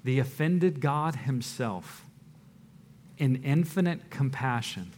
the 0.02 0.18
offended 0.18 0.80
God 0.80 1.16
Himself, 1.16 2.04
in 3.18 3.36
infinite 3.44 4.10
compassion, 4.10 4.92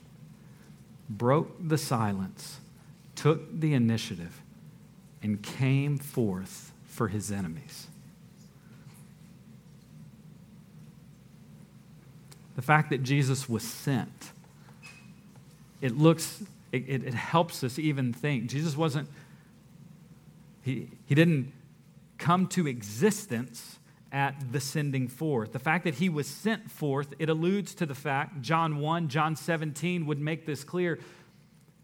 broke 1.08 1.56
the 1.60 1.78
silence 1.78 2.60
took 3.22 3.60
the 3.60 3.72
initiative 3.72 4.42
and 5.22 5.40
came 5.42 5.96
forth 5.96 6.72
for 6.84 7.06
his 7.06 7.30
enemies. 7.30 7.86
The 12.56 12.62
fact 12.62 12.90
that 12.90 13.04
Jesus 13.04 13.48
was 13.48 13.62
sent, 13.62 14.32
it 15.80 15.96
looks, 15.96 16.42
it, 16.72 16.84
it, 16.88 17.04
it 17.04 17.14
helps 17.14 17.62
us 17.62 17.78
even 17.78 18.12
think. 18.12 18.46
Jesus 18.46 18.76
wasn't, 18.76 19.08
he, 20.62 20.88
he 21.06 21.14
didn't 21.14 21.52
come 22.22 22.46
to 22.48 22.66
existence 22.66 23.78
at 24.10 24.52
the 24.52 24.60
sending 24.60 25.08
forth. 25.08 25.52
The 25.52 25.58
fact 25.58 25.84
that 25.84 25.94
he 25.94 26.08
was 26.08 26.26
sent 26.26 26.70
forth, 26.70 27.14
it 27.18 27.28
alludes 27.28 27.74
to 27.76 27.86
the 27.86 27.94
fact, 27.94 28.40
John 28.40 28.78
1, 28.78 29.08
John 29.08 29.36
17 29.36 30.06
would 30.06 30.20
make 30.20 30.46
this 30.46 30.64
clear 30.64 30.98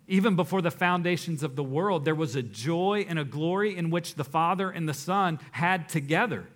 even 0.09 0.37
before 0.37 0.63
the 0.63 0.71
foundations 0.71 1.43
of 1.43 1.55
the 1.55 1.63
world, 1.63 2.07
there 2.07 2.15
was 2.15 2.35
a 2.35 2.43
joy 2.43 3.05
and 3.07 3.19
a 3.19 3.25
glory 3.25 3.77
in 3.77 3.91
which 3.91 4.15
the 4.15 4.25
Father 4.25 4.71
and 4.71 4.89
the 4.89 4.95
Son 4.95 5.39
had 5.53 5.89
together. 5.91 6.47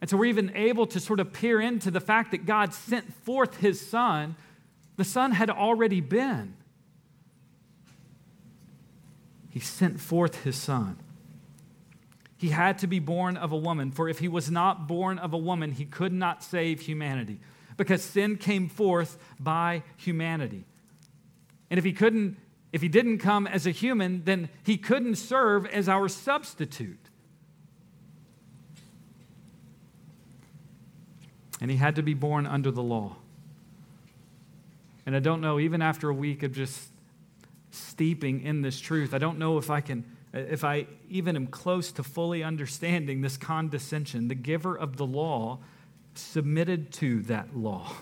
And 0.00 0.10
so 0.10 0.16
we're 0.16 0.26
even 0.26 0.54
able 0.56 0.86
to 0.88 0.98
sort 0.98 1.20
of 1.20 1.32
peer 1.32 1.60
into 1.60 1.90
the 1.90 2.00
fact 2.00 2.32
that 2.32 2.44
God 2.44 2.74
sent 2.74 3.14
forth 3.24 3.58
his 3.58 3.80
Son. 3.80 4.34
The 4.96 5.04
Son 5.04 5.32
had 5.32 5.50
already 5.50 6.00
been. 6.00 6.56
He 9.50 9.60
sent 9.60 10.00
forth 10.00 10.42
his 10.42 10.56
Son. 10.56 10.98
He 12.36 12.50
had 12.50 12.78
to 12.78 12.86
be 12.86 12.98
born 12.98 13.36
of 13.36 13.52
a 13.52 13.56
woman, 13.56 13.90
for 13.90 14.08
if 14.08 14.18
he 14.18 14.28
was 14.28 14.50
not 14.50 14.86
born 14.86 15.18
of 15.18 15.32
a 15.32 15.38
woman, 15.38 15.72
he 15.72 15.84
could 15.86 16.12
not 16.12 16.42
save 16.42 16.80
humanity, 16.80 17.40
because 17.76 18.02
sin 18.02 18.36
came 18.36 18.68
forth 18.68 19.18
by 19.40 19.82
humanity. 19.96 20.64
And 21.70 21.78
if 21.78 21.84
he 21.84 21.92
couldn't, 21.92 22.36
if 22.72 22.82
he 22.82 22.88
didn't 22.88 23.18
come 23.18 23.46
as 23.46 23.66
a 23.66 23.70
human, 23.70 24.22
then 24.24 24.50
he 24.62 24.76
couldn't 24.76 25.16
serve 25.16 25.66
as 25.66 25.88
our 25.88 26.08
substitute. 26.08 26.98
And 31.60 31.70
he 31.70 31.78
had 31.78 31.96
to 31.96 32.02
be 32.02 32.12
born 32.12 32.46
under 32.46 32.70
the 32.70 32.82
law. 32.82 33.16
And 35.06 35.16
I 35.16 35.20
don't 35.20 35.40
know, 35.40 35.58
even 35.58 35.80
after 35.80 36.10
a 36.10 36.14
week 36.14 36.42
of 36.42 36.52
just 36.52 36.90
steeping 37.70 38.42
in 38.42 38.60
this 38.60 38.78
truth, 38.78 39.14
I 39.14 39.18
don't 39.18 39.38
know 39.38 39.56
if 39.56 39.70
I 39.70 39.80
can, 39.80 40.04
if 40.38 40.64
I 40.64 40.86
even 41.08 41.36
am 41.36 41.46
close 41.46 41.92
to 41.92 42.02
fully 42.02 42.42
understanding 42.42 43.20
this 43.20 43.36
condescension. 43.36 44.28
The 44.28 44.34
giver 44.34 44.76
of 44.76 44.96
the 44.96 45.06
law 45.06 45.58
submitted 46.14 46.92
to 46.94 47.22
that 47.22 47.56
law. 47.56 47.92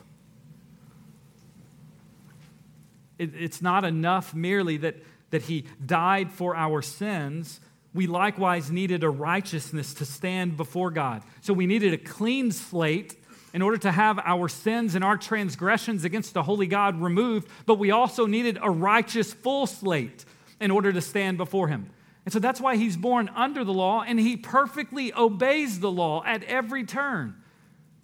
It, 3.18 3.34
it's 3.34 3.62
not 3.62 3.84
enough 3.84 4.34
merely 4.34 4.76
that, 4.78 4.96
that 5.30 5.42
he 5.42 5.66
died 5.84 6.32
for 6.32 6.56
our 6.56 6.82
sins. 6.82 7.60
We 7.92 8.06
likewise 8.06 8.70
needed 8.70 9.04
a 9.04 9.10
righteousness 9.10 9.94
to 9.94 10.04
stand 10.04 10.56
before 10.56 10.90
God. 10.90 11.22
So 11.40 11.52
we 11.52 11.66
needed 11.66 11.92
a 11.92 11.98
clean 11.98 12.50
slate 12.50 13.16
in 13.52 13.62
order 13.62 13.76
to 13.78 13.92
have 13.92 14.18
our 14.18 14.48
sins 14.48 14.96
and 14.96 15.04
our 15.04 15.16
transgressions 15.16 16.04
against 16.04 16.34
the 16.34 16.42
holy 16.42 16.66
God 16.66 17.00
removed, 17.00 17.48
but 17.66 17.76
we 17.76 17.92
also 17.92 18.26
needed 18.26 18.58
a 18.60 18.68
righteous 18.68 19.32
full 19.32 19.68
slate 19.68 20.24
in 20.60 20.72
order 20.72 20.92
to 20.92 21.00
stand 21.00 21.38
before 21.38 21.68
him. 21.68 21.88
And 22.24 22.32
so 22.32 22.38
that's 22.38 22.60
why 22.60 22.76
he's 22.76 22.96
born 22.96 23.30
under 23.34 23.64
the 23.64 23.72
law 23.72 24.02
and 24.02 24.18
he 24.18 24.36
perfectly 24.36 25.12
obeys 25.12 25.80
the 25.80 25.90
law 25.90 26.22
at 26.24 26.42
every 26.44 26.84
turn. 26.84 27.36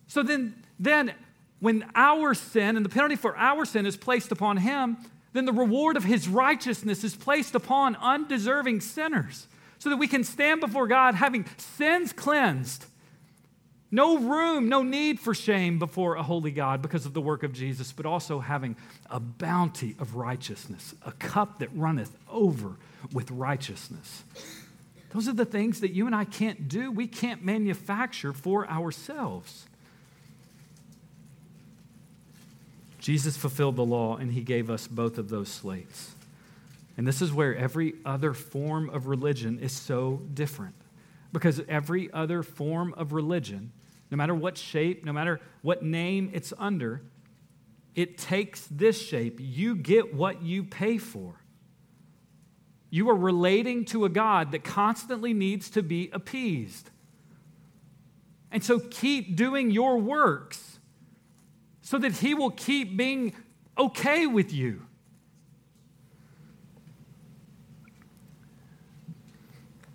So 0.07 0.23
then, 0.23 0.63
then 0.79 1.15
when 1.61 1.91
our 1.95 2.35
sin 2.35 2.77
and 2.77 2.85
the 2.85 2.91
penalty 2.91 3.17
for 3.17 3.37
our 3.37 3.65
sin 3.65 3.87
is 3.87 3.97
placed 3.97 4.31
upon 4.31 4.59
him, 4.59 4.99
then 5.33 5.45
the 5.45 5.53
reward 5.53 5.97
of 5.97 6.05
his 6.05 6.29
righteousness 6.29 7.05
is 7.05 7.17
placed 7.17 7.55
upon 7.55 7.97
undeserving 7.97 8.81
sinners 8.81 9.47
so 9.79 9.89
that 9.89 9.97
we 9.97 10.09
can 10.09 10.25
stand 10.25 10.61
before 10.61 10.87
God 10.87 11.15
having 11.15 11.47
sins 11.57 12.13
cleansed. 12.13 12.85
No 13.93 14.19
room, 14.19 14.69
no 14.69 14.83
need 14.83 15.19
for 15.19 15.35
shame 15.35 15.79
before 15.81 16.15
a 16.15 16.23
holy 16.23 16.53
God 16.53 16.81
because 16.81 17.07
of 17.07 17.13
the 17.13 17.21
work 17.21 17.43
of 17.43 17.53
Jesus, 17.53 17.91
but 17.91 18.07
also 18.07 18.39
having 18.39 18.77
a 19.11 19.19
bounty 19.19 19.97
of 19.99 20.15
righteousness, 20.15 20.95
a 21.05 21.13
cup 21.13 21.59
that 21.59 21.71
runneth 21.75 22.17
over 22.29 22.77
with 23.13 23.31
righteousness. 23.33 24.23
Those 25.13 25.27
are 25.27 25.33
the 25.33 25.45
things 25.45 25.81
that 25.81 25.91
you 25.91 26.07
and 26.07 26.15
I 26.15 26.25
can't 26.25 26.69
do. 26.69 26.93
We 26.93 27.09
can't 27.09 27.45
manufacture 27.45 28.33
for 28.33 28.69
ourselves. 28.69 29.67
Jesus 33.01 33.37
fulfilled 33.37 33.75
the 33.75 33.85
law 33.85 34.17
and 34.17 34.33
he 34.33 34.43
gave 34.43 34.71
us 34.71 34.87
both 34.87 35.19
of 35.19 35.31
those 35.31 35.49
slates. 35.49 36.13
And 36.97 37.07
this 37.07 37.21
is 37.21 37.33
where 37.33 37.57
every 37.57 37.95
other 38.05 38.35
form 38.35 38.89
of 38.91 39.09
religion 39.09 39.59
is 39.59 39.73
so 39.73 40.21
different. 40.33 40.75
Because 41.33 41.61
every 41.69 42.13
other 42.13 42.43
form 42.43 42.95
of 42.97 43.13
religion 43.13 43.73
no 44.11 44.17
matter 44.17 44.35
what 44.35 44.57
shape, 44.59 45.05
no 45.05 45.13
matter 45.13 45.41
what 45.63 45.83
name 45.83 46.31
it's 46.33 46.53
under, 46.59 47.03
it 47.95 48.19
takes 48.19 48.67
this 48.71 49.01
shape. 49.01 49.39
You 49.41 49.77
get 49.77 50.15
what 50.15 50.43
you 50.43 50.65
pay 50.65 50.99
for. 50.99 51.35
You 52.91 53.09
are 53.11 53.17
relating 53.17 53.85
to 53.87 54.05
a 54.05 54.09
God 54.09 54.53
that 54.53 54.65
constantly 54.65 55.33
needs 55.33 55.71
to 55.71 55.83
be 55.83 56.11
appeased. 56.13 56.91
And 58.51 58.65
so 58.65 58.81
keep 58.81 59.37
doing 59.37 59.71
your 59.71 59.99
works 59.99 60.81
so 61.83 61.99
that 61.99 62.13
He 62.13 62.35
will 62.35 62.51
keep 62.51 62.97
being 62.97 63.33
okay 63.79 64.27
with 64.27 64.53
you. 64.53 64.87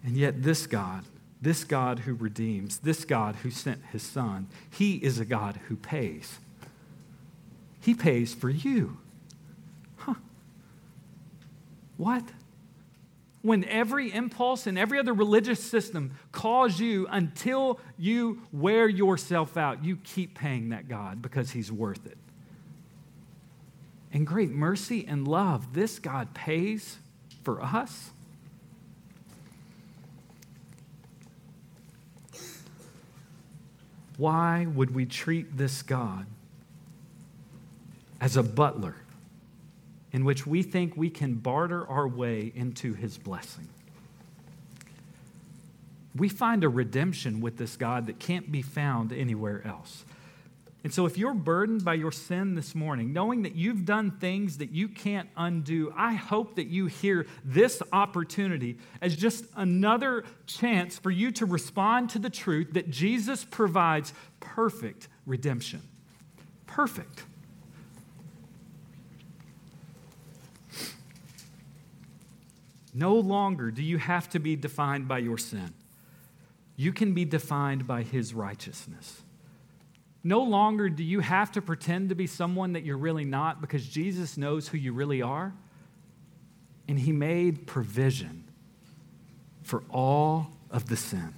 And 0.05 0.15
yet, 0.15 0.43
this 0.43 0.67
God, 0.67 1.03
this 1.45 1.63
God 1.63 1.99
who 1.99 2.15
redeems, 2.15 2.79
this 2.79 3.05
God 3.05 3.35
who 3.35 3.51
sent 3.51 3.85
His 3.91 4.01
Son, 4.01 4.47
He 4.71 4.95
is 4.95 5.19
a 5.19 5.25
God 5.25 5.59
who 5.67 5.75
pays. 5.75 6.39
He 7.79 7.93
pays 7.93 8.33
for 8.33 8.49
you. 8.49 8.97
Huh. 9.97 10.15
What? 11.97 12.23
when 13.43 13.63
every 13.65 14.11
impulse 14.11 14.65
and 14.65 14.75
every 14.75 14.97
other 14.97 15.13
religious 15.13 15.63
system 15.63 16.17
calls 16.31 16.79
you 16.79 17.05
until 17.11 17.79
you 17.95 18.41
wear 18.51 18.89
yourself 18.89 19.55
out, 19.55 19.85
you 19.85 19.97
keep 19.97 20.33
paying 20.33 20.69
that 20.69 20.87
God 20.87 21.21
because 21.21 21.51
He's 21.51 21.71
worth 21.71 22.07
it. 22.07 22.17
In 24.11 24.25
great 24.25 24.49
mercy 24.49 25.05
and 25.07 25.27
love, 25.27 25.75
this 25.75 25.99
God 25.99 26.33
pays 26.33 26.97
for 27.43 27.61
us. 27.61 28.09
Why 34.17 34.65
would 34.65 34.93
we 34.93 35.05
treat 35.05 35.57
this 35.57 35.81
God 35.81 36.25
as 38.19 38.37
a 38.37 38.43
butler 38.43 38.95
in 40.15 40.23
which 40.23 40.47
we 40.47 40.63
think 40.63 40.95
we 40.95 41.09
can 41.09 41.33
barter 41.33 41.85
our 41.87 42.07
way 42.07 42.51
into 42.55 42.93
his 42.93 43.17
blessing. 43.17 43.67
We 46.15 46.29
find 46.29 46.63
a 46.63 46.69
redemption 46.69 47.41
with 47.41 47.57
this 47.57 47.75
God 47.75 48.05
that 48.05 48.17
can't 48.17 48.49
be 48.49 48.61
found 48.61 49.11
anywhere 49.11 49.61
else. 49.65 50.05
And 50.85 50.93
so, 50.93 51.07
if 51.07 51.17
you're 51.17 51.33
burdened 51.33 51.83
by 51.83 51.95
your 51.95 52.11
sin 52.11 52.53
this 52.53 52.75
morning, 52.75 53.11
knowing 53.11 53.41
that 53.41 53.55
you've 53.55 53.85
done 53.85 54.11
things 54.11 54.59
that 54.59 54.69
you 54.69 54.87
can't 54.87 55.27
undo, 55.35 55.91
I 55.97 56.13
hope 56.13 56.57
that 56.57 56.67
you 56.67 56.85
hear 56.85 57.25
this 57.43 57.81
opportunity 57.91 58.77
as 59.01 59.15
just 59.15 59.45
another 59.55 60.25
chance 60.45 60.99
for 60.99 61.09
you 61.09 61.31
to 61.31 61.47
respond 61.47 62.11
to 62.11 62.19
the 62.19 62.29
truth 62.29 62.73
that 62.73 62.91
Jesus 62.91 63.43
provides 63.43 64.13
perfect 64.39 65.07
redemption. 65.25 65.81
Perfect. 66.67 67.23
No 72.93 73.15
longer 73.15 73.71
do 73.71 73.81
you 73.81 73.97
have 73.97 74.29
to 74.29 74.39
be 74.39 74.55
defined 74.55 75.07
by 75.07 75.17
your 75.17 75.39
sin. 75.39 75.73
You 76.75 76.93
can 76.93 77.15
be 77.15 77.25
defined 77.25 77.87
by 77.87 78.03
His 78.03 78.35
righteousness. 78.35 79.23
No 80.25 80.41
longer 80.41 80.89
do 80.89 81.03
you 81.03 81.19
have 81.19 81.51
to 81.51 81.61
pretend 81.61 82.09
to 82.09 82.15
be 82.15 82.25
someone 82.25 82.73
that 82.73 82.83
you're 82.83 82.97
really 82.97 83.25
not 83.25 83.61
because 83.61 83.87
Jesus 83.87 84.37
knows 84.37 84.67
who 84.67 84.75
you 84.75 84.91
really 84.91 85.21
are. 85.21 85.53
And 86.87 86.97
He 86.99 87.11
made 87.11 87.67
provision 87.67 88.43
for 89.61 89.83
all 89.91 90.47
of 90.71 90.89
the 90.89 90.97
sin. 90.97 91.35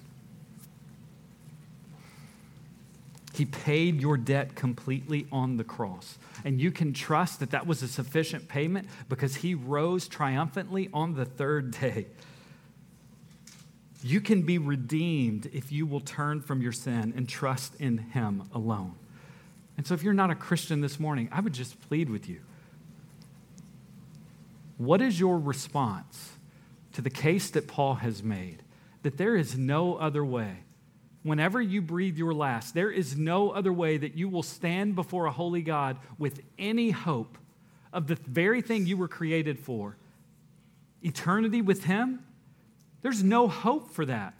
He 3.34 3.44
paid 3.44 4.00
your 4.00 4.16
debt 4.16 4.56
completely 4.56 5.28
on 5.34 5.58
the 5.58 5.66
cross. 5.66 6.18
And 6.46 6.62
you 6.62 6.72
can 6.72 6.94
trust 6.94 7.42
that 7.42 7.52
that 7.52 7.68
was 7.68 7.84
a 7.84 7.90
sufficient 7.90 8.48
payment 8.48 8.88
because 9.10 9.36
he 9.36 9.54
rose 9.54 10.08
triumphantly 10.08 10.90
on 10.94 11.14
the 11.14 11.26
third 11.26 11.72
day. 11.72 12.08
You 14.04 14.22
can 14.22 14.44
be 14.44 14.58
redeemed 14.58 15.50
if 15.54 15.72
you 15.72 15.86
will 15.86 16.00
turn 16.00 16.42
from 16.42 16.62
your 16.62 16.72
sin 16.72 17.14
and 17.16 17.28
trust 17.28 17.76
in 17.80 17.98
him 17.98 18.44
alone. 18.54 18.96
And 19.76 19.86
so, 19.86 19.94
if 19.94 20.04
you're 20.04 20.14
not 20.14 20.32
a 20.32 20.36
Christian 20.36 20.82
this 20.82 21.00
morning, 21.00 21.30
I 21.32 21.40
would 21.40 21.54
just 21.54 21.80
plead 21.88 22.10
with 22.10 22.28
you. 22.28 22.42
What 24.78 25.02
is 25.02 25.20
your 25.20 25.40
response 25.40 26.34
to 26.94 27.02
the 27.02 27.10
case 27.10 27.50
that 27.52 27.68
Paul 27.68 27.96
has 27.96 28.24
made? 28.24 28.64
That 29.04 29.18
there 29.18 29.36
is 29.36 29.58
no 29.58 29.96
other 29.96 30.24
way 30.26 30.64
whenever 31.28 31.62
you 31.62 31.82
breathe 31.82 32.18
your 32.18 32.34
last, 32.34 32.74
there 32.74 32.90
is 32.90 33.18
no 33.18 33.52
other 33.52 33.74
way 33.74 33.98
that 33.98 34.16
you 34.16 34.30
will 34.30 34.44
stand 34.44 34.96
before 34.96 35.26
a 35.26 35.32
holy 35.32 35.62
God 35.62 35.98
with 36.18 36.40
any 36.58 36.92
hope 36.92 37.38
of 37.92 38.08
the 38.08 38.16
very 38.16 38.62
thing 38.62 38.86
you 38.86 38.96
were 38.96 39.10
created 39.10 39.60
for 39.60 39.98
eternity 41.04 41.62
with 41.62 41.84
Him. 41.84 42.24
There's 43.02 43.24
no 43.24 43.48
hope 43.48 43.92
for 43.92 44.06
that 44.06 44.34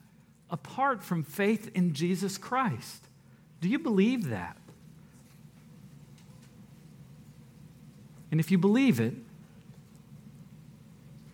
apart 0.50 1.04
from 1.04 1.24
faith 1.24 1.72
in 1.74 1.94
Jesus 1.94 2.38
Christ. 2.38 3.04
Do 3.62 3.68
you 3.68 3.80
believe 3.80 4.30
that? 4.30 4.58
And 8.32 8.40
if 8.40 8.52
you 8.52 8.58
believe 8.58 9.00
it, 9.00 9.14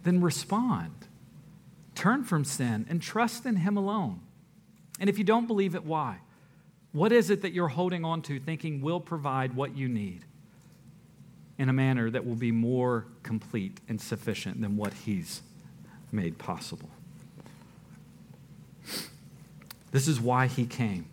then 0.03 0.21
respond. 0.21 0.93
Turn 1.95 2.23
from 2.23 2.43
sin 2.43 2.85
and 2.89 3.01
trust 3.01 3.45
in 3.45 3.57
Him 3.57 3.77
alone. 3.77 4.19
And 4.99 5.09
if 5.09 5.17
you 5.17 5.23
don't 5.23 5.47
believe 5.47 5.75
it, 5.75 5.85
why? 5.85 6.17
What 6.91 7.11
is 7.11 7.29
it 7.29 7.41
that 7.41 7.53
you're 7.53 7.69
holding 7.69 8.05
on 8.05 8.21
to 8.23 8.39
thinking 8.39 8.81
will 8.81 8.99
provide 8.99 9.55
what 9.55 9.75
you 9.75 9.87
need 9.87 10.25
in 11.57 11.69
a 11.69 11.73
manner 11.73 12.09
that 12.09 12.25
will 12.25 12.35
be 12.35 12.51
more 12.51 13.05
complete 13.23 13.79
and 13.87 13.99
sufficient 13.99 14.61
than 14.61 14.77
what 14.77 14.93
He's 14.93 15.41
made 16.11 16.37
possible? 16.37 16.89
This 19.93 20.09
is 20.09 20.19
why 20.19 20.47
He 20.47 20.65
came 20.65 21.05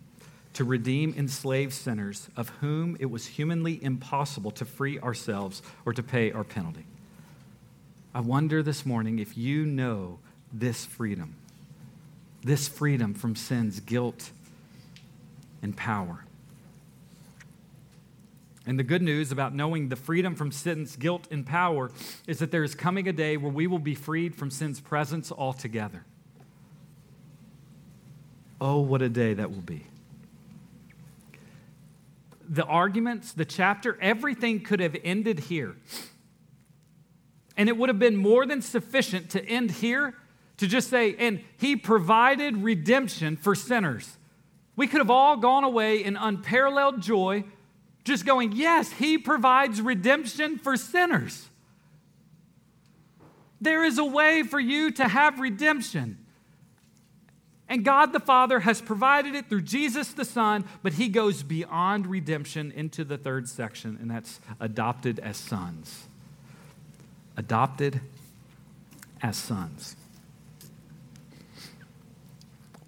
to 0.53 0.65
redeem 0.65 1.13
enslaved 1.17 1.71
sinners 1.71 2.27
of 2.35 2.49
whom 2.59 2.97
it 2.99 3.05
was 3.05 3.25
humanly 3.25 3.81
impossible 3.81 4.51
to 4.51 4.65
free 4.65 4.99
ourselves 4.99 5.61
or 5.85 5.93
to 5.93 6.03
pay 6.03 6.31
our 6.33 6.43
penalty. 6.43 6.85
I 8.13 8.19
wonder 8.19 8.61
this 8.61 8.85
morning 8.85 9.19
if 9.19 9.37
you 9.37 9.65
know 9.65 10.19
this 10.51 10.85
freedom 10.85 11.35
this 12.43 12.67
freedom 12.67 13.13
from 13.13 13.35
sin's 13.35 13.79
guilt 13.79 14.31
and 15.61 15.77
power. 15.77 16.25
And 18.65 18.79
the 18.79 18.83
good 18.83 19.03
news 19.03 19.31
about 19.31 19.53
knowing 19.53 19.89
the 19.89 19.95
freedom 19.95 20.35
from 20.35 20.51
sin's 20.51 20.95
guilt 20.95 21.27
and 21.29 21.45
power 21.45 21.91
is 22.25 22.39
that 22.39 22.49
there 22.49 22.63
is 22.63 22.73
coming 22.73 23.07
a 23.07 23.13
day 23.13 23.37
where 23.37 23.51
we 23.51 23.67
will 23.67 23.77
be 23.77 23.93
freed 23.93 24.35
from 24.35 24.49
sin's 24.49 24.79
presence 24.79 25.31
altogether. 25.31 26.03
Oh, 28.61 28.79
what 28.79 29.01
a 29.01 29.09
day 29.09 29.33
that 29.33 29.49
will 29.49 29.61
be. 29.61 29.87
The 32.47 32.63
arguments, 32.63 33.31
the 33.33 33.43
chapter, 33.43 33.97
everything 33.99 34.59
could 34.59 34.79
have 34.79 34.95
ended 35.03 35.39
here. 35.39 35.75
And 37.57 37.67
it 37.67 37.75
would 37.75 37.89
have 37.89 37.97
been 37.97 38.15
more 38.15 38.45
than 38.45 38.61
sufficient 38.61 39.31
to 39.31 39.43
end 39.43 39.71
here 39.71 40.15
to 40.57 40.67
just 40.67 40.91
say, 40.91 41.15
and 41.17 41.41
he 41.57 41.75
provided 41.75 42.57
redemption 42.57 43.35
for 43.35 43.55
sinners. 43.55 44.17
We 44.75 44.85
could 44.85 44.99
have 44.99 45.09
all 45.09 45.37
gone 45.37 45.63
away 45.63 46.03
in 46.03 46.15
unparalleled 46.15 47.01
joy, 47.01 47.45
just 48.03 48.25
going, 48.25 48.51
yes, 48.51 48.91
he 48.91 49.17
provides 49.17 49.81
redemption 49.81 50.59
for 50.59 50.77
sinners. 50.77 51.49
There 53.59 53.83
is 53.83 53.97
a 53.97 54.05
way 54.05 54.43
for 54.43 54.59
you 54.59 54.91
to 54.91 55.07
have 55.07 55.39
redemption. 55.39 56.20
And 57.71 57.85
God 57.85 58.11
the 58.11 58.19
Father 58.19 58.59
has 58.59 58.81
provided 58.81 59.33
it 59.33 59.47
through 59.47 59.61
Jesus 59.61 60.11
the 60.11 60.25
Son, 60.25 60.65
but 60.83 60.91
He 60.91 61.07
goes 61.07 61.41
beyond 61.41 62.05
redemption 62.05 62.69
into 62.73 63.05
the 63.05 63.17
third 63.17 63.47
section, 63.47 63.97
and 64.01 64.11
that's 64.11 64.41
adopted 64.59 65.19
as 65.19 65.37
sons. 65.37 66.03
Adopted 67.37 68.01
as 69.21 69.37
sons. 69.37 69.95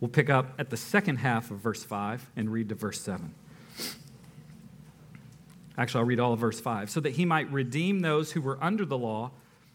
We'll 0.02 0.10
pick 0.10 0.30
up 0.30 0.54
at 0.60 0.70
the 0.70 0.76
second 0.76 1.16
half 1.16 1.50
of 1.50 1.60
verse 1.60 1.86
5 1.86 2.30
and 2.36 2.52
read 2.52 2.68
to 2.68 2.76
verse 2.76 3.00
7. 3.00 3.34
Actually, 5.78 6.00
I'll 6.02 6.08
read 6.08 6.20
all 6.20 6.34
of 6.34 6.40
verse 6.40 6.60
5. 6.60 6.90
So 6.90 7.00
that 7.00 7.12
he 7.12 7.24
might 7.24 7.50
redeem 7.54 8.02
those 8.02 8.34
who 8.34 8.42
were 8.42 8.62
under 8.62 8.84
the 8.84 8.98
law, 8.98 9.32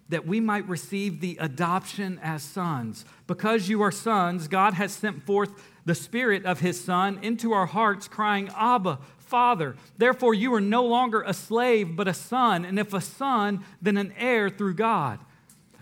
that 0.09 0.27
we 0.27 0.41
might 0.41 0.67
receive 0.69 1.21
the 1.21 1.37
adoption 1.41 2.19
as 2.23 2.43
sons. 2.43 3.05
Because 3.27 3.69
you 3.69 3.83
are 3.83 3.93
sons, 3.93 4.49
God 4.49 4.75
has 4.75 4.93
sent 4.93 5.25
forth 5.25 5.51
the 5.85 5.95
Spirit 5.95 6.45
of 6.45 6.61
his 6.61 6.83
Son 6.83 7.19
into 7.23 7.53
our 7.53 7.67
hearts, 7.67 8.09
crying, 8.09 8.51
Abba, 8.57 8.99
Father. 9.19 9.77
Therefore, 9.97 10.35
you 10.35 10.53
are 10.55 10.61
no 10.61 10.85
longer 10.85 11.23
a 11.23 11.35
slave, 11.35 11.97
but 11.97 12.09
a 12.09 12.15
son. 12.15 12.65
And 12.65 12.79
if 12.79 12.95
a 12.95 13.01
son, 13.01 13.65
then 13.83 13.97
an 13.97 14.15
heir 14.17 14.49
through 14.49 14.75
God. 14.75 15.21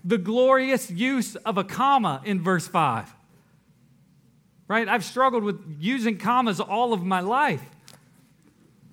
The 0.04 0.18
glorious 0.18 0.90
use 0.90 1.36
of 1.36 1.56
a 1.58 1.64
comma 1.64 2.22
in 2.24 2.42
verse 2.42 2.66
5 2.66 3.16
right? 4.68 4.88
I've 4.88 5.04
struggled 5.04 5.44
with 5.44 5.76
using 5.80 6.18
commas 6.18 6.60
all 6.60 6.92
of 6.92 7.04
my 7.04 7.20
life. 7.20 7.62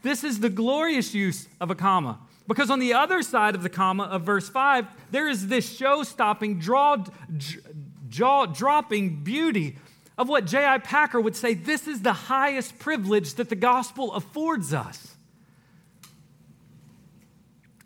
This 0.01 0.23
is 0.23 0.39
the 0.39 0.49
glorious 0.49 1.13
use 1.13 1.47
of 1.59 1.71
a 1.71 1.75
comma. 1.75 2.19
Because 2.47 2.69
on 2.69 2.79
the 2.79 2.93
other 2.93 3.21
side 3.21 3.55
of 3.55 3.63
the 3.63 3.69
comma 3.69 4.03
of 4.03 4.23
verse 4.23 4.49
5, 4.49 4.87
there 5.11 5.29
is 5.29 5.47
this 5.47 5.75
show 5.75 6.03
stopping, 6.03 6.59
jaw, 6.59 8.45
dropping 8.45 9.23
beauty 9.23 9.77
of 10.17 10.29
what 10.29 10.45
J.I. 10.45 10.79
Packer 10.79 11.19
would 11.19 11.35
say 11.35 11.53
this 11.53 11.87
is 11.87 12.01
the 12.01 12.13
highest 12.13 12.79
privilege 12.79 13.35
that 13.35 13.49
the 13.49 13.55
gospel 13.55 14.13
affords 14.13 14.73
us. 14.73 15.15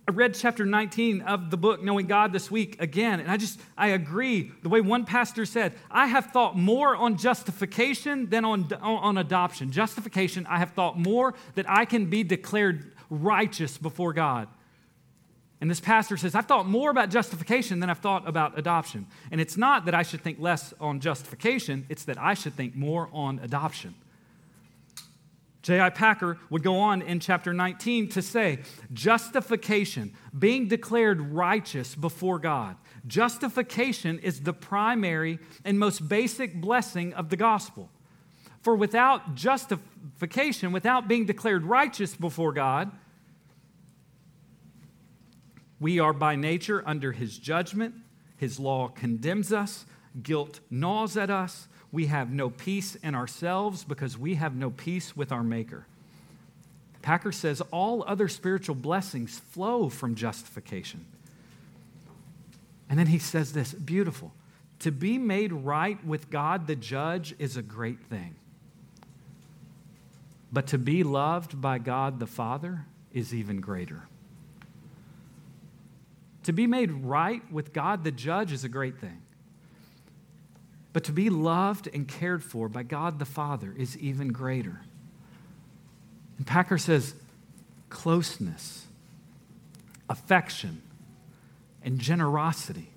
I 0.10 0.14
read 0.14 0.36
chapter 0.36 0.66
19 0.66 1.22
of 1.22 1.51
the 1.51 1.58
book 1.58 1.84
Knowing 1.84 2.08
God 2.08 2.32
this 2.32 2.49
week 2.49 2.82
again, 2.82 3.20
and 3.20 3.30
I 3.30 3.36
just, 3.36 3.60
I 3.78 3.89
agree. 3.89 4.53
The 4.64 4.70
way 4.70 4.80
one 4.80 5.03
pastor 5.03 5.45
said, 5.45 5.74
I 5.91 6.08
have 6.08 6.28
thought 6.28 6.58
more 6.58 6.95
on 6.95 7.18
justification 7.18 8.30
than 8.30 8.45
on, 8.45 8.72
on 8.82 9.18
adoption. 9.18 9.70
Justification, 9.70 10.47
I 10.49 10.60
have 10.60 10.72
thought 10.72 10.97
more 10.97 11.34
that 11.55 11.70
I 11.70 11.84
can 11.84 12.05
be 12.05 12.24
declared 12.24 12.93
righteous 13.10 13.78
before 13.78 14.14
God. 14.14 14.47
And 15.60 15.70
this 15.70 15.80
pastor 15.80 16.18
says, 16.18 16.36
I've 16.36 16.45
thought 16.45 16.68
more 16.68 16.91
about 16.91 17.10
justification 17.10 17.80
than 17.80 17.89
I've 17.89 17.99
thought 17.99 18.28
about 18.28 18.60
adoption. 18.60 19.08
And 19.32 19.41
it's 19.41 19.58
not 19.58 19.86
that 19.86 19.95
I 19.95 20.03
should 20.03 20.22
think 20.22 20.39
less 20.39 20.74
on 20.80 20.99
justification, 20.99 21.86
it's 21.89 22.03
that 22.05 22.20
I 22.20 22.36
should 22.36 22.53
think 22.53 22.76
more 22.76 23.10
on 23.12 23.39
adoption. 23.39 23.95
J.I. 25.64 25.89
Packer 25.89 26.38
would 26.49 26.64
go 26.64 26.78
on 26.78 27.01
in 27.01 27.20
chapter 27.20 27.53
19 27.53 28.08
to 28.10 28.22
say, 28.22 28.60
justification, 28.93 30.14
being 30.38 30.68
declared 30.68 31.34
righteous 31.34 31.93
before 31.93 32.39
God. 32.39 32.78
Justification 33.05 34.20
is 34.20 34.41
the 34.41 34.53
primary 34.53 35.39
and 35.66 35.78
most 35.78 36.08
basic 36.08 36.62
blessing 36.62 37.14
of 37.16 37.30
the 37.30 37.36
gospel. 37.36 37.89
For 38.68 38.76
without 38.76 39.34
justification, 39.34 40.74
without 40.74 41.07
being 41.07 41.26
declared 41.26 41.63
righteous 41.63 42.13
before 42.18 42.51
God, 42.51 42.91
we 45.80 45.99
are 45.99 46.11
by 46.11 46.36
nature 46.36 46.84
under 46.86 47.13
his 47.13 47.38
judgment. 47.38 47.95
His 48.36 48.59
law 48.59 48.89
condemns 48.89 49.53
us, 49.53 49.86
guilt 50.22 50.59
gnaws 50.70 51.15
at 51.15 51.30
us, 51.30 51.70
we 51.93 52.07
have 52.07 52.30
no 52.30 52.49
peace 52.49 52.95
in 52.95 53.15
ourselves 53.15 53.86
because 53.86 54.18
we 54.18 54.36
have 54.36 54.53
no 54.53 54.70
peace 54.70 55.15
with 55.15 55.32
our 55.32 55.43
Maker. 55.43 55.88
Packer 57.01 57.32
says 57.32 57.61
all 57.72 58.03
other 58.05 58.28
spiritual 58.28 58.76
blessings 58.76 59.39
flow 59.39 59.88
from 59.88 60.13
justification. 60.13 61.05
And 62.89 62.99
then 62.99 63.07
he 63.07 63.20
says 63.20 63.53
this 63.53 63.72
beautiful 63.72 64.34
to 64.80 64.91
be 64.91 65.18
made 65.18 65.53
right 65.53 66.05
with 66.05 66.30
God 66.30 66.68
the 66.68 66.76
judge 66.76 67.34
is 67.39 67.55
a 67.55 67.61
great 67.61 68.01
thing. 68.09 68.36
But 70.52 70.68
to 70.68 70.78
be 70.78 71.04
loved 71.04 71.60
by 71.60 71.78
God 71.78 72.20
the 72.20 72.28
Father 72.28 72.86
is 73.14 73.34
even 73.34 73.60
greater. 73.60 74.08
To 76.43 76.54
be 76.54 76.68
made 76.68 76.91
right 76.91 77.41
with 77.52 77.74
God 77.74 78.04
the 78.04 78.12
judge 78.12 78.54
is 78.54 78.64
a 78.64 78.70
great 78.70 78.98
thing. 79.00 79.22
But 80.93 81.04
to 81.04 81.12
be 81.12 81.30
loved 81.30 81.89
and 81.93 82.08
cared 82.08 82.43
for 82.43 82.70
by 82.70 82.84
God 82.84 83.20
the 83.20 83.26
Father 83.26 83.74
is 83.78 83.98
even 83.98 84.30
greater. 84.30 84.82
And 86.38 86.48
Packer 86.48 86.78
says 86.78 87.14
closeness, 87.89 88.88
affection, 90.10 90.82
and 91.84 92.00
generosity. 92.00 92.89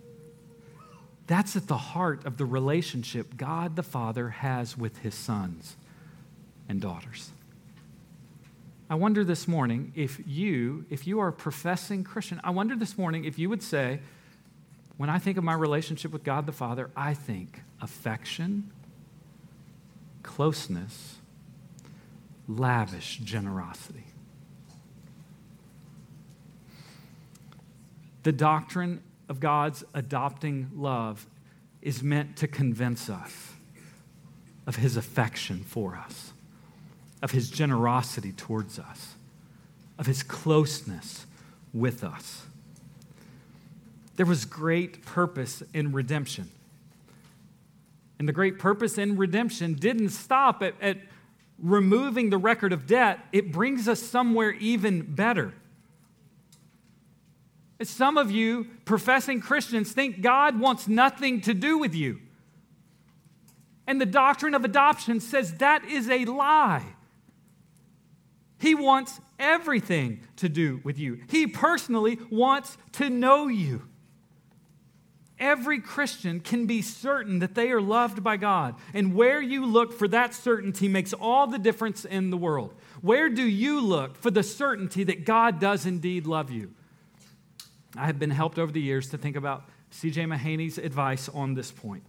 That's 1.26 1.57
at 1.57 1.66
the 1.66 1.76
heart 1.76 2.24
of 2.26 2.36
the 2.38 2.44
relationship 2.44 3.36
God 3.36 3.76
the 3.76 3.82
Father 3.82 4.30
has 4.30 4.76
with 4.76 4.98
his 4.98 5.14
sons 5.14 5.76
and 6.68 6.80
daughters. 6.80 7.30
I 8.91 8.95
wonder 8.97 9.22
this 9.22 9.47
morning 9.47 9.93
if 9.95 10.20
you, 10.26 10.84
if 10.91 11.07
you 11.07 11.20
are 11.20 11.28
a 11.28 11.32
professing 11.32 12.03
Christian, 12.03 12.41
I 12.43 12.51
wonder 12.51 12.74
this 12.74 12.99
morning 12.99 13.24
if 13.24 13.38
you 13.38 13.49
would 13.49 13.62
say, 13.62 14.01
when 14.97 15.09
I 15.09 15.20
think 15.20 15.38
of 15.38 15.45
my 15.45 15.55
relationship 15.55 16.11
with 16.11 16.24
God 16.24 16.45
the 16.45 16.53
Father, 16.53 16.91
I 16.97 17.14
think 17.14 17.62
affection, 17.80 18.72
closeness, 20.24 21.18
lavish 22.49 23.18
generosity. 23.18 24.07
The 28.24 28.32
doctrine 28.32 29.03
of 29.28 29.38
God's 29.38 29.84
adopting 29.95 30.68
love 30.74 31.26
is 31.80 32.03
meant 32.03 32.36
to 32.38 32.49
convince 32.49 33.09
us 33.09 33.53
of 34.66 34.76
his 34.76 34.97
affection 34.97 35.61
for 35.61 35.95
us, 35.95 36.32
of 37.22 37.30
his 37.32 37.50
generosity 37.50 38.32
towards 38.32 38.78
us, 38.78 39.14
of 39.98 40.06
his 40.06 40.22
closeness 40.22 41.26
with 41.72 42.02
us. 42.02 42.46
There 44.16 44.26
was 44.26 44.44
great 44.44 45.04
purpose 45.04 45.62
in 45.72 45.92
redemption. 45.92 46.50
And 48.18 48.28
the 48.28 48.32
great 48.32 48.58
purpose 48.58 48.98
in 48.98 49.16
redemption 49.16 49.74
didn't 49.74 50.10
stop 50.10 50.62
at, 50.62 50.74
at 50.80 50.98
removing 51.58 52.30
the 52.30 52.38
record 52.38 52.72
of 52.72 52.86
debt, 52.86 53.20
it 53.32 53.52
brings 53.52 53.88
us 53.88 54.00
somewhere 54.00 54.50
even 54.52 55.02
better. 55.02 55.54
Some 57.82 58.18
of 58.18 58.30
you, 58.30 58.66
professing 58.84 59.40
Christians, 59.40 59.92
think 59.92 60.20
God 60.20 60.60
wants 60.60 60.86
nothing 60.86 61.40
to 61.42 61.54
do 61.54 61.78
with 61.78 61.94
you. 61.94 62.20
And 63.86 64.00
the 64.00 64.06
doctrine 64.06 64.54
of 64.54 64.64
adoption 64.64 65.20
says 65.20 65.54
that 65.54 65.84
is 65.86 66.08
a 66.10 66.26
lie. 66.26 66.84
He 68.61 68.74
wants 68.74 69.20
everything 69.38 70.20
to 70.36 70.48
do 70.48 70.80
with 70.84 70.98
you. 70.98 71.20
He 71.30 71.46
personally 71.46 72.18
wants 72.30 72.76
to 72.92 73.08
know 73.08 73.48
you. 73.48 73.82
Every 75.38 75.80
Christian 75.80 76.40
can 76.40 76.66
be 76.66 76.82
certain 76.82 77.38
that 77.38 77.54
they 77.54 77.70
are 77.70 77.80
loved 77.80 78.22
by 78.22 78.36
God. 78.36 78.74
And 78.92 79.14
where 79.14 79.40
you 79.40 79.64
look 79.64 79.94
for 79.94 80.06
that 80.08 80.34
certainty 80.34 80.86
makes 80.86 81.14
all 81.14 81.46
the 81.46 81.58
difference 81.58 82.04
in 82.04 82.28
the 82.28 82.36
world. 82.36 82.74
Where 83.00 83.30
do 83.30 83.42
you 83.42 83.80
look 83.80 84.18
for 84.18 84.30
the 84.30 84.42
certainty 84.42 85.04
that 85.04 85.24
God 85.24 85.58
does 85.58 85.86
indeed 85.86 86.26
love 86.26 86.50
you? 86.50 86.74
I 87.96 88.04
have 88.04 88.18
been 88.18 88.30
helped 88.30 88.58
over 88.58 88.70
the 88.70 88.82
years 88.82 89.08
to 89.08 89.18
think 89.18 89.36
about 89.36 89.64
C.J. 89.88 90.26
Mahaney's 90.26 90.76
advice 90.76 91.30
on 91.30 91.54
this 91.54 91.72
point. 91.72 92.04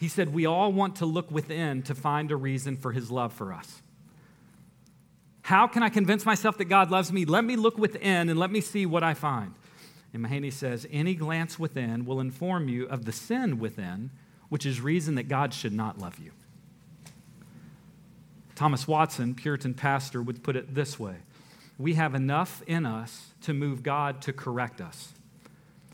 He 0.00 0.08
said, 0.08 0.34
We 0.34 0.44
all 0.44 0.72
want 0.72 0.96
to 0.96 1.06
look 1.06 1.30
within 1.30 1.82
to 1.84 1.94
find 1.94 2.32
a 2.32 2.36
reason 2.36 2.76
for 2.76 2.90
his 2.90 3.12
love 3.12 3.32
for 3.32 3.52
us. 3.52 3.80
How 5.44 5.66
can 5.66 5.82
I 5.82 5.90
convince 5.90 6.24
myself 6.24 6.56
that 6.56 6.64
God 6.70 6.90
loves 6.90 7.12
me? 7.12 7.26
Let 7.26 7.44
me 7.44 7.54
look 7.54 7.76
within 7.76 8.30
and 8.30 8.38
let 8.38 8.50
me 8.50 8.62
see 8.62 8.86
what 8.86 9.02
I 9.02 9.12
find. 9.12 9.52
And 10.14 10.24
Mahaney 10.24 10.50
says, 10.50 10.86
any 10.90 11.14
glance 11.14 11.58
within 11.58 12.06
will 12.06 12.18
inform 12.18 12.66
you 12.70 12.86
of 12.86 13.04
the 13.04 13.12
sin 13.12 13.58
within, 13.58 14.10
which 14.48 14.64
is 14.64 14.80
reason 14.80 15.16
that 15.16 15.28
God 15.28 15.52
should 15.52 15.74
not 15.74 15.98
love 15.98 16.18
you. 16.18 16.30
Thomas 18.54 18.88
Watson, 18.88 19.34
Puritan 19.34 19.74
pastor, 19.74 20.22
would 20.22 20.42
put 20.42 20.56
it 20.56 20.74
this 20.74 20.98
way 20.98 21.16
We 21.76 21.92
have 21.92 22.14
enough 22.14 22.62
in 22.66 22.86
us 22.86 23.34
to 23.42 23.52
move 23.52 23.82
God 23.82 24.22
to 24.22 24.32
correct 24.32 24.80
us, 24.80 25.12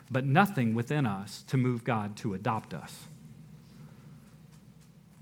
but 0.09 0.24
nothing 0.24 0.76
within 0.76 1.07
us 1.07 1.42
to 1.48 1.57
move 1.57 1.82
God 1.82 2.16
to 2.18 2.34
adopt 2.34 2.72
us. 2.72 3.09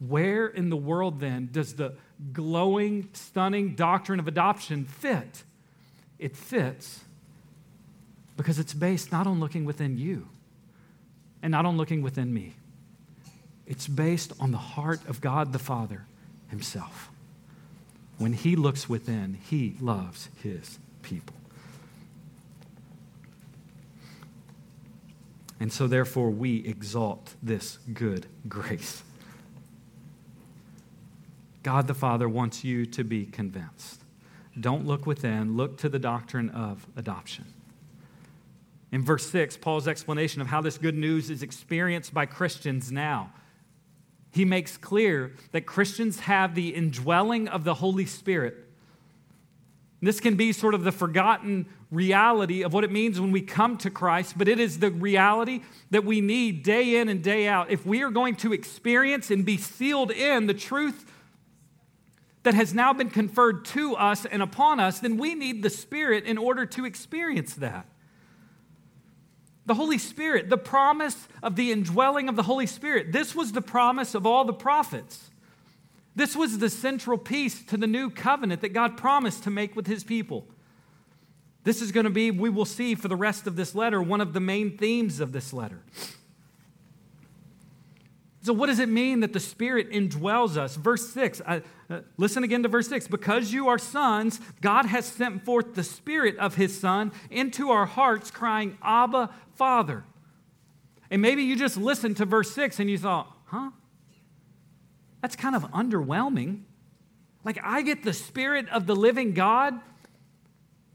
Where 0.07 0.47
in 0.47 0.69
the 0.69 0.77
world 0.77 1.19
then 1.19 1.49
does 1.51 1.77
the 1.77 1.95
glowing, 2.33 3.09
stunning 3.13 3.75
doctrine 3.75 4.21
of 4.21 4.29
adoption 4.29 4.85
fit? 4.85 5.45
It 6.19 6.37
fits 6.37 7.01
because 8.37 8.59
it's 8.59 8.75
based 8.75 9.13
not 9.13 9.27
on 9.27 9.41
looking 9.41 9.65
within 9.65 9.99
you 9.99 10.29
and 11.43 11.53
not 11.53 11.67
on 11.67 11.77
looking 11.77 12.03
within 12.03 12.33
me. 12.33 12.55
It's 13.67 13.87
based 13.87 14.33
on 14.41 14.51
the 14.51 14.59
heart 14.59 15.01
of 15.09 15.21
God 15.21 15.53
the 15.53 15.59
Father 15.59 16.07
Himself. 16.49 17.11
When 18.17 18.33
He 18.33 18.57
looks 18.57 18.89
within, 18.89 19.39
He 19.49 19.77
loves 19.81 20.29
His 20.43 20.79
people. 21.03 21.37
And 25.61 25.73
so, 25.73 25.87
therefore, 25.87 26.31
we 26.31 26.65
exalt 26.65 27.35
this 27.43 27.79
good 27.93 28.27
grace. 28.49 29.03
God 31.63 31.87
the 31.87 31.95
Father 31.95 32.29
wants 32.29 32.65
you 32.65 32.87
to 32.87 33.05
be 33.05 33.27
convinced. 33.27 34.03
Don't 34.59 34.87
look 34.87 35.07
within, 35.07 35.57
look 35.57 35.79
to 35.79 35.89
the 35.89 35.99
doctrine 35.99 36.51
of 36.51 36.87
adoption. 36.97 37.45
In 38.91 39.05
verse 39.05 39.29
6, 39.31 39.57
Paul's 39.59 39.87
explanation 39.87 40.41
of 40.41 40.47
how 40.47 40.61
this 40.61 40.79
good 40.79 40.97
news 40.97 41.31
is 41.31 41.43
experienced 41.43 42.15
by 42.15 42.27
Christians 42.27 42.91
now. 42.91 43.33
He 44.31 44.45
makes 44.45 44.77
clear 44.77 45.33
that 45.53 45.67
Christians 45.67 46.21
have 46.21 46.55
the 46.55 46.75
indwelling 46.75 47.49
of 47.49 47.65
the 47.65 47.75
Holy 47.75 48.07
Spirit. 48.07 48.57
This 50.01 50.21
can 50.21 50.37
be 50.37 50.53
sort 50.53 50.75
of 50.75 50.85
the 50.85 50.93
forgotten 50.93 51.67
reality 51.91 52.63
of 52.63 52.73
what 52.73 52.85
it 52.85 52.93
means 52.93 53.21
when 53.21 53.33
we 53.33 53.41
come 53.41 53.77
to 53.79 53.91
Christ, 53.91 54.35
but 54.37 54.49
it 54.49 54.61
is 54.61 54.79
the 54.79 54.91
reality 54.91 55.63
that 55.91 56.05
we 56.05 56.21
need 56.21 56.63
day 56.63 56.97
in 56.97 57.09
and 57.09 57.23
day 57.23 57.49
out. 57.49 57.71
If 57.71 57.85
we 57.85 58.03
are 58.03 58.11
going 58.11 58.37
to 58.37 58.53
experience 58.53 59.31
and 59.31 59.45
be 59.45 59.57
sealed 59.57 60.11
in 60.11 60.47
the 60.47 60.55
truth 60.55 61.05
that 62.49 62.55
has 62.55 62.73
now 62.73 62.95
been 62.95 63.11
conferred 63.11 63.67
to 63.67 63.95
us 63.95 64.25
and 64.25 64.41
upon 64.41 64.81
us, 64.81 65.01
then 65.01 65.19
we 65.19 65.35
need 65.35 65.63
the 65.63 65.69
Spirit 65.69 66.25
in 66.25 66.39
order 66.39 66.65
to 66.65 66.87
experience 66.87 67.53
that. 67.53 67.85
The 69.67 69.75
Holy 69.75 69.99
Spirit, 69.99 70.49
the 70.49 70.57
promise 70.57 71.29
of 71.43 71.57
the 71.57 71.71
indwelling 71.71 72.27
of 72.27 72.37
the 72.37 72.45
Holy 72.45 72.65
Spirit, 72.65 73.13
this 73.13 73.35
was 73.35 73.53
the 73.53 73.61
promise 73.61 74.15
of 74.15 74.25
all 74.25 74.47
the 74.47 74.55
prophets. 74.55 75.31
This 76.17 76.35
was 76.35 76.59
the 76.59 76.71
central 76.71 77.19
piece 77.19 77.63
to 77.65 77.77
the 77.77 77.87
new 77.87 78.09
covenant 78.09 78.63
that 78.63 78.73
God 78.73 78.97
promised 78.97 79.43
to 79.43 79.51
make 79.51 79.77
with 79.77 79.87
his 79.87 80.03
people. 80.03 80.47
This 81.65 81.83
is 81.83 81.93
going 81.93 82.05
to 82.05 82.11
be, 82.11 82.31
we 82.31 82.49
will 82.49 82.65
see 82.65 82.95
for 82.95 83.09
the 83.09 83.15
rest 83.15 83.47
of 83.47 83.57
this 83.57 83.75
letter, 83.75 84.01
one 84.01 84.23
of 84.23 84.33
the 84.33 84.41
main 84.41 84.79
themes 84.79 85.21
of 85.21 85.33
this 85.33 85.53
letter. 85.53 85.83
So, 88.41 88.53
what 88.53 88.67
does 88.67 88.79
it 88.79 88.89
mean 88.89 89.21
that 89.21 89.33
the 89.33 89.41
Spirit 89.41 89.91
indwells 89.91 90.57
us? 90.57 90.77
Verse 90.77 91.09
6, 91.11 91.43
uh, 91.45 91.61
listen 92.17 92.45
again 92.45 92.63
to 92.63 92.69
verse 92.69 92.89
6. 92.89 93.09
Because 93.09 93.53
you 93.53 93.69
are 93.69 93.79
sons, 93.79 94.41
God 94.61 94.87
has 94.87 95.07
sent 95.07 95.45
forth 95.45 95.75
the 95.75 95.83
Spirit 95.83 96.37
of 96.39 96.55
His 96.55 96.79
Son 96.79 97.13
into 97.31 97.71
our 97.71 97.87
hearts, 97.87 98.31
crying, 98.31 98.79
Abba, 98.83 99.31
Father. 99.57 100.05
And 101.11 101.21
maybe 101.21 101.43
you 101.43 101.57
just 101.57 101.77
listened 101.77 102.19
to 102.19 102.27
verse 102.27 102.53
6 102.53 102.79
and 102.79 102.89
you 102.89 102.99
thought, 102.99 103.35
huh? 103.47 103.71
That's 105.21 105.35
kind 105.35 105.57
of 105.57 105.65
underwhelming. 105.73 106.61
Like, 107.45 107.59
I 107.63 107.83
get 107.83 108.05
the 108.05 108.13
Spirit 108.13 108.69
of 108.69 108.87
the 108.87 108.95
living 108.95 109.33
God. 109.33 109.75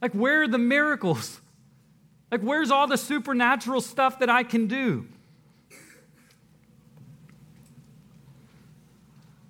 Like, 0.01 0.13
where 0.13 0.43
are 0.43 0.47
the 0.47 0.57
miracles? 0.57 1.41
Like, 2.31 2.41
where's 2.41 2.71
all 2.71 2.87
the 2.87 2.97
supernatural 2.97 3.81
stuff 3.81 4.19
that 4.19 4.29
I 4.29 4.43
can 4.43 4.67
do? 4.67 5.07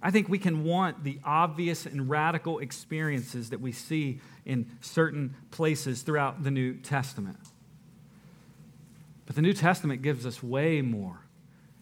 I 0.06 0.12
think 0.12 0.28
we 0.28 0.38
can 0.38 0.66
want 0.66 1.06
the 1.06 1.18
obvious 1.24 1.86
and 1.86 2.10
radical 2.10 2.60
experiences 2.60 3.52
that 3.52 3.62
we 3.62 3.72
see 3.72 4.20
in 4.46 4.70
certain 4.82 5.34
places 5.50 6.02
throughout 6.02 6.44
the 6.44 6.52
New 6.52 6.74
Testament. 6.76 7.38
But 9.26 9.38
the 9.38 9.42
New 9.42 9.54
Testament 9.54 10.02
gives 10.02 10.26
us 10.26 10.44
way 10.44 10.82
more 10.82 11.20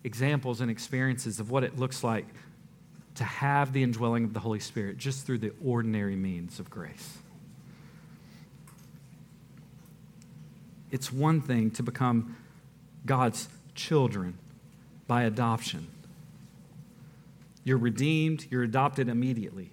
examples 0.03 0.61
and 0.61 0.69
experiences 0.69 1.39
of 1.39 1.49
what 1.49 1.63
it 1.63 1.79
looks 1.79 2.03
like 2.03 2.27
to 3.15 3.23
have 3.23 3.73
the 3.73 3.81
indwelling 3.81 4.23
of 4.23 4.33
the 4.33 4.39
Holy 4.39 4.59
Spirit 4.59 4.97
just 4.97 5.25
through 5.25 5.39
the 5.39 5.51
ordinary 5.63 6.15
means 6.15 6.59
of 6.59 6.69
grace. 6.69 7.17
It's 10.91 11.11
one 11.11 11.41
thing 11.41 11.71
to 11.71 11.83
become 11.83 12.37
God's 13.03 13.49
children 13.73 14.37
by 15.07 15.23
adoption. 15.23 15.87
You're 17.63 17.77
redeemed, 17.77 18.47
you're 18.49 18.63
adopted 18.63 19.09
immediately. 19.09 19.71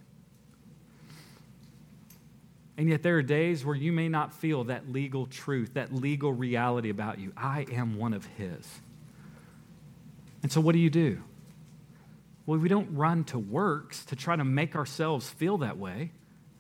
And 2.77 2.89
yet, 2.89 3.03
there 3.03 3.17
are 3.19 3.23
days 3.23 3.65
where 3.65 3.75
you 3.75 3.93
may 3.93 4.09
not 4.09 4.33
feel 4.33 4.65
that 4.65 4.89
legal 4.89 5.27
truth, 5.27 5.75
that 5.75 5.93
legal 5.93 6.33
reality 6.33 6.91
about 6.91 7.19
you. 7.19 7.33
I 7.37 7.67
am 7.73 7.99
one 7.99 8.15
of 8.15 8.25
His. 8.37 8.67
And 10.45 10.53
so, 10.53 10.61
what 10.61 10.75
do 10.75 10.79
you 10.79 10.91
do? 10.91 11.21
Well, 12.47 12.61
we 12.61 12.69
don't 12.69 12.95
run 12.95 13.25
to 13.25 13.39
works 13.39 14.05
to 14.07 14.17
try 14.17 14.37
to 14.37 14.45
make 14.45 14.77
ourselves 14.77 15.29
feel 15.29 15.59
that 15.59 15.77
way, 15.77 16.13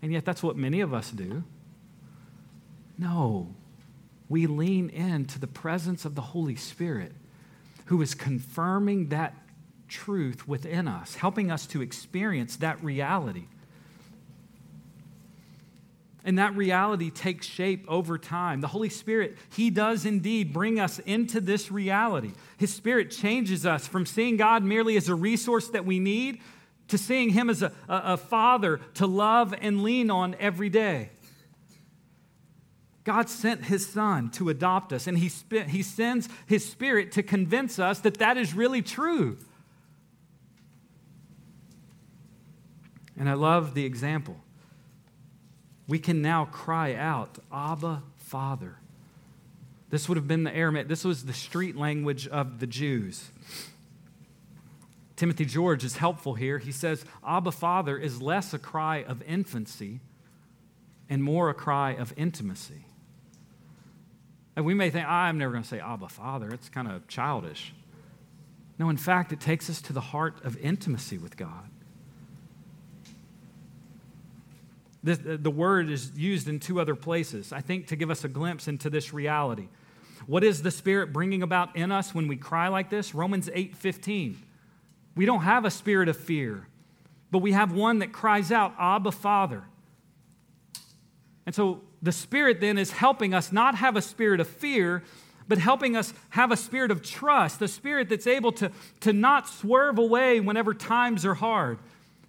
and 0.02 0.12
yet 0.12 0.24
that's 0.24 0.42
what 0.42 0.56
many 0.56 0.80
of 0.80 0.92
us 0.92 1.10
do. 1.10 1.44
No, 2.98 3.54
we 4.28 4.46
lean 4.46 4.90
into 4.90 5.38
the 5.38 5.46
presence 5.46 6.04
of 6.04 6.16
the 6.16 6.20
Holy 6.20 6.56
Spirit 6.56 7.12
who 7.86 8.02
is 8.02 8.14
confirming 8.14 9.08
that 9.08 9.34
truth 9.88 10.46
within 10.46 10.86
us, 10.86 11.16
helping 11.16 11.50
us 11.50 11.66
to 11.68 11.82
experience 11.82 12.56
that 12.56 12.82
reality. 12.82 13.46
And 16.24 16.38
that 16.38 16.54
reality 16.54 17.10
takes 17.10 17.46
shape 17.46 17.86
over 17.88 18.18
time. 18.18 18.60
The 18.60 18.68
Holy 18.68 18.90
Spirit, 18.90 19.38
He 19.54 19.70
does 19.70 20.04
indeed 20.04 20.52
bring 20.52 20.78
us 20.78 20.98
into 21.00 21.40
this 21.40 21.70
reality. 21.70 22.32
His 22.58 22.72
Spirit 22.72 23.10
changes 23.10 23.64
us 23.64 23.86
from 23.86 24.04
seeing 24.04 24.36
God 24.36 24.62
merely 24.62 24.96
as 24.96 25.08
a 25.08 25.14
resource 25.14 25.68
that 25.68 25.86
we 25.86 25.98
need 25.98 26.40
to 26.88 26.98
seeing 26.98 27.30
Him 27.30 27.48
as 27.48 27.62
a, 27.62 27.72
a, 27.88 28.02
a 28.04 28.16
Father 28.16 28.80
to 28.94 29.06
love 29.06 29.54
and 29.58 29.82
lean 29.82 30.10
on 30.10 30.34
every 30.38 30.68
day. 30.68 31.10
God 33.04 33.30
sent 33.30 33.64
His 33.64 33.88
Son 33.88 34.28
to 34.32 34.50
adopt 34.50 34.92
us, 34.92 35.06
and 35.06 35.16
He, 35.16 35.30
he 35.68 35.82
sends 35.82 36.28
His 36.46 36.68
Spirit 36.68 37.12
to 37.12 37.22
convince 37.22 37.78
us 37.78 38.00
that 38.00 38.18
that 38.18 38.36
is 38.36 38.52
really 38.52 38.82
true. 38.82 39.38
And 43.18 43.28
I 43.28 43.34
love 43.34 43.74
the 43.74 43.84
example. 43.84 44.36
We 45.88 45.98
can 45.98 46.22
now 46.22 46.44
cry 46.46 46.94
out, 46.94 47.38
Abba, 47.52 48.02
Father. 48.16 48.76
This 49.90 50.08
would 50.08 50.16
have 50.16 50.28
been 50.28 50.44
the 50.44 50.54
Aramaic, 50.54 50.86
this 50.86 51.04
was 51.04 51.24
the 51.24 51.32
street 51.32 51.76
language 51.76 52.28
of 52.28 52.60
the 52.60 52.66
Jews. 52.66 53.30
Timothy 55.16 55.46
George 55.46 55.82
is 55.82 55.96
helpful 55.96 56.34
here. 56.34 56.58
He 56.58 56.70
says, 56.70 57.04
Abba, 57.26 57.50
Father 57.50 57.98
is 57.98 58.22
less 58.22 58.54
a 58.54 58.58
cry 58.58 59.02
of 59.02 59.22
infancy 59.22 60.00
and 61.08 61.24
more 61.24 61.50
a 61.50 61.54
cry 61.54 61.94
of 61.94 62.14
intimacy. 62.16 62.84
And 64.54 64.64
we 64.64 64.74
may 64.74 64.90
think, 64.90 65.08
I'm 65.08 65.38
never 65.38 65.52
going 65.52 65.64
to 65.64 65.68
say 65.68 65.80
Abba, 65.80 66.08
Father. 66.08 66.50
It's 66.50 66.68
kind 66.68 66.86
of 66.86 67.08
childish. 67.08 67.72
No, 68.78 68.90
in 68.90 68.96
fact, 68.96 69.32
it 69.32 69.40
takes 69.40 69.68
us 69.68 69.80
to 69.82 69.92
the 69.92 70.00
heart 70.00 70.36
of 70.44 70.56
intimacy 70.58 71.18
with 71.18 71.36
God. 71.36 71.70
This, 75.02 75.18
the 75.22 75.50
word 75.50 75.90
is 75.90 76.12
used 76.16 76.48
in 76.48 76.58
two 76.58 76.80
other 76.80 76.96
places, 76.96 77.52
I 77.52 77.60
think, 77.60 77.88
to 77.88 77.96
give 77.96 78.10
us 78.10 78.24
a 78.24 78.28
glimpse 78.28 78.66
into 78.66 78.90
this 78.90 79.12
reality. 79.12 79.68
What 80.26 80.42
is 80.42 80.62
the 80.62 80.70
Spirit 80.70 81.12
bringing 81.12 81.42
about 81.42 81.76
in 81.76 81.92
us 81.92 82.14
when 82.14 82.26
we 82.26 82.36
cry 82.36 82.68
like 82.68 82.90
this? 82.90 83.14
Romans 83.14 83.48
8 83.52 83.76
15. 83.76 84.42
We 85.14 85.26
don't 85.26 85.42
have 85.42 85.64
a 85.64 85.70
spirit 85.70 86.08
of 86.08 86.16
fear, 86.16 86.68
but 87.30 87.38
we 87.38 87.52
have 87.52 87.72
one 87.72 88.00
that 88.00 88.12
cries 88.12 88.52
out, 88.52 88.74
Abba, 88.78 89.12
Father. 89.12 89.64
And 91.46 91.54
so 91.54 91.82
the 92.02 92.12
Spirit 92.12 92.60
then 92.60 92.76
is 92.76 92.90
helping 92.90 93.34
us 93.34 93.52
not 93.52 93.76
have 93.76 93.96
a 93.96 94.02
spirit 94.02 94.40
of 94.40 94.48
fear, 94.48 95.02
but 95.46 95.58
helping 95.58 95.96
us 95.96 96.12
have 96.30 96.52
a 96.52 96.56
spirit 96.56 96.90
of 96.90 97.02
trust, 97.02 97.62
a 97.62 97.68
spirit 97.68 98.08
that's 98.08 98.26
able 98.26 98.52
to, 98.52 98.70
to 99.00 99.12
not 99.12 99.48
swerve 99.48 99.98
away 99.98 100.40
whenever 100.40 100.74
times 100.74 101.24
are 101.24 101.34
hard. 101.34 101.78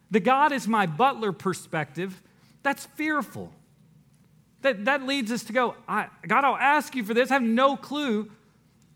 The 0.09 0.20
God 0.20 0.51
is 0.51 0.67
my 0.67 0.86
butler 0.86 1.32
perspective 1.32 2.22
that's 2.64 2.86
fearful. 2.86 3.51
That, 4.62 4.86
that 4.86 5.03
leads 5.03 5.32
us 5.32 5.43
to 5.45 5.53
go, 5.53 5.76
God, 5.88 6.43
I'll 6.43 6.57
ask 6.57 6.95
you 6.95 7.03
for 7.03 7.14
this. 7.14 7.32
I 7.32 7.36
have 7.36 7.43
no 7.43 7.78
clue 7.78 8.30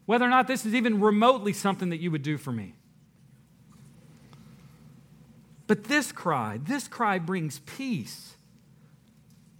whether 0.05 0.25
or 0.25 0.29
not 0.29 0.47
this 0.47 0.65
is 0.65 0.75
even 0.75 0.99
remotely 0.99 1.53
something 1.53 1.89
that 1.89 1.97
you 1.97 2.11
would 2.11 2.23
do 2.23 2.37
for 2.37 2.51
me. 2.51 2.75
But 5.67 5.85
this 5.85 6.11
cry, 6.11 6.59
this 6.61 6.87
cry 6.87 7.19
brings 7.19 7.59
peace. 7.59 8.35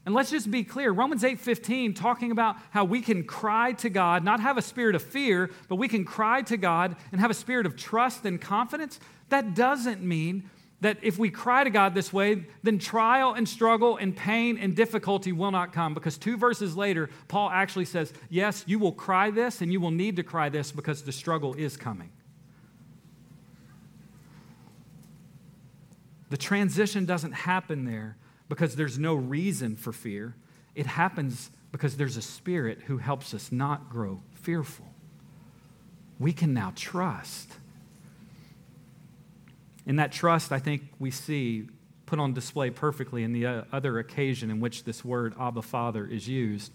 And 0.06 0.14
let's 0.14 0.32
just 0.32 0.52
be 0.52 0.66
clear, 0.66 0.92
Romans 0.92 1.24
8:15 1.24 1.94
talking 1.96 2.30
about 2.30 2.58
how 2.72 2.84
we 2.84 3.00
can 3.00 3.24
cry 3.24 3.72
to 3.74 3.90
God, 3.90 4.24
not 4.24 4.42
have 4.42 4.58
a 4.58 4.62
spirit 4.62 4.96
of 4.96 5.02
fear, 5.02 5.50
but 5.70 5.78
we 5.78 5.88
can 5.88 6.04
cry 6.04 6.42
to 6.42 6.58
God 6.58 6.98
and 7.14 7.22
have 7.22 7.32
a 7.32 7.34
spirit 7.34 7.66
of 7.66 7.78
trust 7.78 8.26
and 8.26 8.42
confidence. 8.42 9.00
That 9.30 9.56
doesn't 9.56 10.02
mean 10.02 10.50
that 10.84 10.98
if 11.02 11.18
we 11.18 11.30
cry 11.30 11.64
to 11.64 11.70
God 11.70 11.96
this 11.96 12.12
way, 12.12 12.46
then 12.62 12.78
trial 12.78 13.34
and 13.34 13.48
struggle 13.48 13.96
and 13.96 14.16
pain 14.16 14.58
and 14.58 14.76
difficulty 14.76 15.32
will 15.32 15.52
not 15.52 15.72
come. 15.72 15.94
Because 15.94 16.18
two 16.18 16.36
verses 16.36 16.76
later, 16.76 17.10
Paul 17.30 17.50
actually 17.50 17.86
says, 17.86 18.14
Yes, 18.30 18.64
you 18.68 18.80
will 18.80 18.92
cry 18.92 19.32
this 19.32 19.62
and 19.62 19.72
you 19.72 19.80
will 19.80 19.92
need 19.92 20.18
to 20.18 20.24
cry 20.24 20.50
this 20.50 20.72
because 20.72 21.04
the 21.04 21.14
struggle 21.14 21.54
is 21.54 21.78
coming. 21.78 22.12
The 26.30 26.38
transition 26.38 27.06
doesn't 27.06 27.32
happen 27.32 27.86
there 27.86 28.18
because 28.50 28.76
there's 28.76 29.00
no 29.00 29.16
reason 29.16 29.78
for 29.78 29.94
fear. 29.94 30.36
It 30.76 30.86
happens 30.86 31.50
because 31.72 31.96
there's 31.96 32.18
a 32.18 32.22
spirit 32.22 32.82
who 32.88 32.98
helps 32.98 33.34
us 33.34 33.52
not 33.52 33.90
grow 33.90 34.22
fearful. 34.34 34.88
We 36.20 36.34
can 36.34 36.54
now 36.54 36.74
trust 36.76 37.54
in 39.86 39.98
that 39.98 40.12
trust, 40.12 40.52
I 40.52 40.60
think 40.60 40.84
we 41.00 41.12
see 41.12 41.68
put 42.06 42.20
on 42.20 42.34
display 42.34 42.70
perfectly 42.70 43.24
in 43.24 43.34
the 43.34 43.46
uh, 43.46 43.64
other 43.72 44.00
occasion 44.00 44.52
in 44.52 44.60
which 44.60 44.84
this 44.84 45.04
word 45.04 45.34
Abba 45.40 45.62
Father 45.62 46.06
is 46.06 46.28
used. 46.28 46.72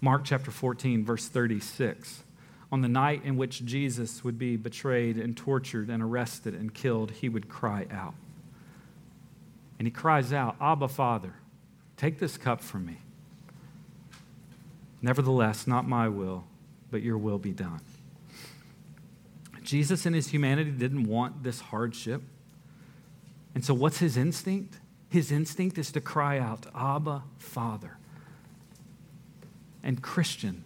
Mark 0.00 0.22
chapter 0.24 0.50
14, 0.50 1.04
verse 1.04 1.28
36. 1.28 2.22
On 2.70 2.82
the 2.82 2.88
night 2.88 3.22
in 3.24 3.36
which 3.36 3.64
Jesus 3.64 4.22
would 4.22 4.38
be 4.38 4.56
betrayed 4.56 5.16
and 5.16 5.36
tortured 5.36 5.88
and 5.88 6.02
arrested 6.02 6.54
and 6.54 6.72
killed, 6.72 7.10
he 7.10 7.28
would 7.28 7.48
cry 7.48 7.86
out. 7.90 8.14
And 9.78 9.86
he 9.86 9.92
cries 9.92 10.32
out, 10.32 10.56
Abba 10.60 10.88
Father. 10.88 11.34
Take 11.96 12.18
this 12.18 12.36
cup 12.36 12.60
from 12.60 12.86
me. 12.86 12.98
Nevertheless, 15.00 15.66
not 15.66 15.88
my 15.88 16.08
will, 16.08 16.44
but 16.90 17.02
your 17.02 17.18
will 17.18 17.38
be 17.38 17.52
done. 17.52 17.80
Jesus, 19.68 20.06
in 20.06 20.14
his 20.14 20.28
humanity, 20.28 20.70
didn't 20.70 21.04
want 21.04 21.42
this 21.42 21.60
hardship. 21.60 22.22
And 23.54 23.62
so, 23.62 23.74
what's 23.74 23.98
his 23.98 24.16
instinct? 24.16 24.78
His 25.10 25.30
instinct 25.30 25.76
is 25.76 25.92
to 25.92 26.00
cry 26.00 26.38
out, 26.38 26.64
Abba, 26.74 27.22
Father. 27.36 27.98
And, 29.82 30.00
Christian, 30.00 30.64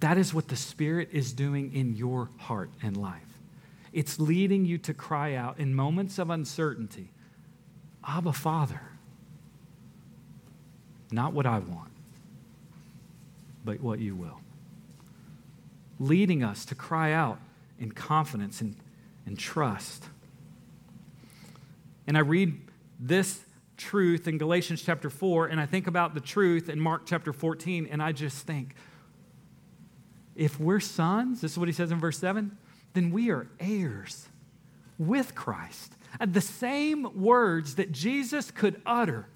that 0.00 0.18
is 0.18 0.34
what 0.34 0.48
the 0.48 0.56
Spirit 0.56 1.10
is 1.12 1.32
doing 1.32 1.72
in 1.72 1.94
your 1.94 2.30
heart 2.38 2.70
and 2.82 2.96
life. 2.96 3.38
It's 3.92 4.18
leading 4.18 4.64
you 4.64 4.76
to 4.78 4.92
cry 4.92 5.36
out 5.36 5.60
in 5.60 5.72
moments 5.72 6.18
of 6.18 6.28
uncertainty, 6.28 7.10
Abba, 8.04 8.32
Father. 8.32 8.80
Not 11.12 11.32
what 11.32 11.46
I 11.46 11.60
want, 11.60 11.92
but 13.64 13.80
what 13.80 14.00
you 14.00 14.16
will. 14.16 14.40
Leading 16.00 16.42
us 16.42 16.64
to 16.64 16.74
cry 16.74 17.12
out 17.12 17.38
in 17.78 17.92
confidence 17.92 18.60
and, 18.60 18.76
and 19.26 19.38
trust. 19.38 20.04
And 22.06 22.16
I 22.16 22.20
read 22.20 22.60
this 22.98 23.40
truth 23.76 24.28
in 24.28 24.38
Galatians 24.38 24.82
chapter 24.82 25.10
4, 25.10 25.46
and 25.46 25.60
I 25.60 25.66
think 25.66 25.86
about 25.86 26.14
the 26.14 26.20
truth 26.20 26.68
in 26.68 26.78
Mark 26.78 27.02
chapter 27.06 27.32
14, 27.32 27.88
and 27.90 28.02
I 28.02 28.12
just 28.12 28.46
think, 28.46 28.74
if 30.34 30.58
we're 30.58 30.80
sons, 30.80 31.40
this 31.40 31.52
is 31.52 31.58
what 31.58 31.68
he 31.68 31.72
says 31.74 31.90
in 31.90 31.98
verse 31.98 32.18
7, 32.18 32.56
then 32.94 33.10
we 33.10 33.30
are 33.30 33.48
heirs 33.60 34.28
with 34.98 35.34
Christ. 35.34 35.94
And 36.20 36.32
the 36.32 36.40
same 36.40 37.20
words 37.20 37.76
that 37.76 37.92
Jesus 37.92 38.50
could 38.50 38.80
utter 38.86 39.26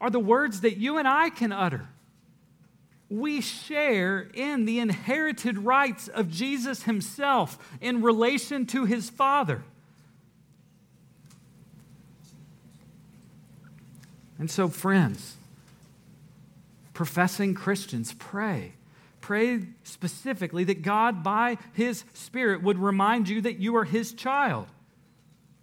are 0.00 0.10
the 0.10 0.18
words 0.18 0.60
that 0.60 0.76
you 0.76 0.98
and 0.98 1.08
I 1.08 1.30
can 1.30 1.52
utter. 1.52 1.88
We 3.10 3.40
share 3.40 4.28
in 4.34 4.64
the 4.66 4.80
inherited 4.80 5.58
rights 5.58 6.08
of 6.08 6.30
Jesus 6.30 6.82
himself 6.82 7.58
in 7.80 8.02
relation 8.02 8.66
to 8.66 8.84
his 8.84 9.08
Father. 9.08 9.62
And 14.38 14.50
so, 14.50 14.68
friends, 14.68 15.36
professing 16.94 17.54
Christians, 17.54 18.14
pray. 18.18 18.74
Pray 19.20 19.62
specifically 19.82 20.64
that 20.64 20.82
God, 20.82 21.22
by 21.22 21.58
His 21.74 22.04
Spirit, 22.14 22.62
would 22.62 22.78
remind 22.78 23.28
you 23.28 23.40
that 23.42 23.58
you 23.58 23.76
are 23.76 23.84
His 23.84 24.12
child. 24.12 24.68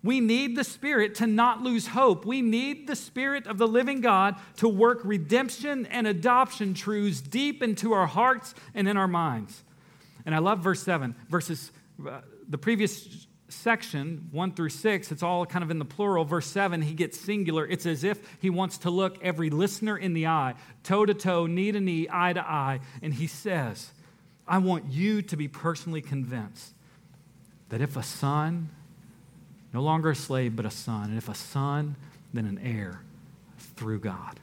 We 0.06 0.20
need 0.20 0.56
the 0.56 0.64
Spirit 0.64 1.16
to 1.16 1.26
not 1.26 1.64
lose 1.64 1.88
hope. 1.88 2.28
We 2.28 2.44
need 2.44 2.86
the 2.86 2.96
Spirit 2.96 3.48
of 3.48 3.58
the 3.58 3.68
living 3.68 4.02
God 4.02 4.36
to 4.58 4.70
work 4.70 5.02
redemption 5.04 5.88
and 5.88 6.06
adoption 6.06 6.76
truths 6.76 7.22
deep 7.22 7.64
into 7.64 7.92
our 7.92 8.06
hearts 8.06 8.54
and 8.76 8.88
in 8.88 8.98
our 8.98 9.08
minds. 9.08 9.64
And 10.24 10.36
I 10.36 10.38
love 10.38 10.60
verse 10.60 10.84
7. 10.84 11.16
Verses, 11.28 11.72
uh, 12.08 12.22
the 12.48 12.60
previous 12.60 13.26
section, 13.50 14.30
1 14.32 14.52
through 14.52 14.70
6, 14.70 15.12
it's 15.12 15.24
all 15.24 15.44
kind 15.44 15.64
of 15.64 15.72
in 15.72 15.80
the 15.80 15.86
plural. 15.86 16.24
Verse 16.24 16.46
7, 16.46 16.84
he 16.84 16.94
gets 16.94 17.20
singular. 17.20 17.66
It's 17.66 17.88
as 17.88 18.04
if 18.04 18.20
he 18.40 18.52
wants 18.52 18.78
to 18.80 18.92
look 18.92 19.18
every 19.24 19.50
listener 19.50 19.98
in 19.98 20.14
the 20.14 20.28
eye, 20.28 20.54
toe 20.84 21.08
to 21.08 21.16
toe, 21.16 21.48
knee 21.48 21.72
to 21.72 21.80
knee, 21.80 22.08
eye 22.12 22.34
to 22.34 22.48
eye. 22.48 22.80
And 23.02 23.12
he 23.12 23.26
says, 23.26 23.92
I 24.48 24.60
want 24.60 24.86
you 24.86 25.24
to 25.24 25.36
be 25.36 25.48
personally 25.48 26.04
convinced 26.04 26.76
that 27.70 27.82
if 27.82 27.98
a 27.98 28.04
son 28.04 28.70
no 29.76 29.82
longer 29.82 30.12
a 30.12 30.16
slave, 30.16 30.56
but 30.56 30.66
a 30.66 30.72
son. 30.72 31.10
And 31.10 31.18
if 31.18 31.28
a 31.28 31.36
son, 31.36 31.98
then 32.34 32.46
an 32.46 32.58
heir 32.64 33.02
through 33.76 34.00
God. 34.00 34.40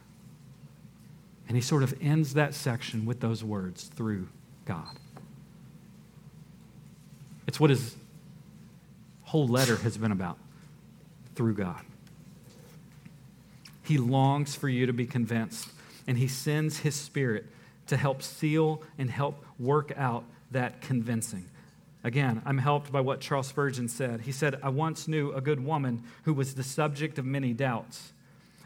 And 1.47 1.57
he 1.57 1.61
sort 1.61 1.81
of 1.81 1.95
ends 1.99 2.35
that 2.35 2.53
section 2.53 3.03
with 3.03 3.19
those 3.19 3.43
words 3.43 3.85
through 3.95 4.27
God. 4.65 4.95
It's 7.47 7.59
what 7.59 7.71
his 7.71 7.95
whole 9.23 9.47
letter 9.47 9.77
has 9.77 9.97
been 9.97 10.11
about 10.11 10.37
through 11.33 11.55
God. 11.55 11.81
He 13.81 13.97
longs 13.97 14.53
for 14.53 14.69
you 14.69 14.85
to 14.85 14.93
be 14.93 15.07
convinced, 15.07 15.67
and 16.05 16.15
he 16.15 16.27
sends 16.27 16.77
his 16.77 16.93
spirit 16.93 17.47
to 17.87 17.97
help 17.97 18.21
seal 18.21 18.83
and 18.99 19.09
help 19.09 19.43
work 19.57 19.93
out 19.97 20.25
that 20.51 20.81
convincing. 20.81 21.45
Again, 22.03 22.41
I'm 22.45 22.57
helped 22.57 22.91
by 22.91 22.99
what 22.99 23.21
Charles 23.21 23.47
Spurgeon 23.47 23.87
said. 23.87 24.21
He 24.21 24.33
said, 24.33 24.59
I 24.61 24.69
once 24.69 25.07
knew 25.07 25.31
a 25.31 25.39
good 25.39 25.63
woman 25.63 26.03
who 26.23 26.33
was 26.33 26.55
the 26.55 26.63
subject 26.63 27.17
of 27.17 27.25
many 27.25 27.53
doubts. 27.53 28.11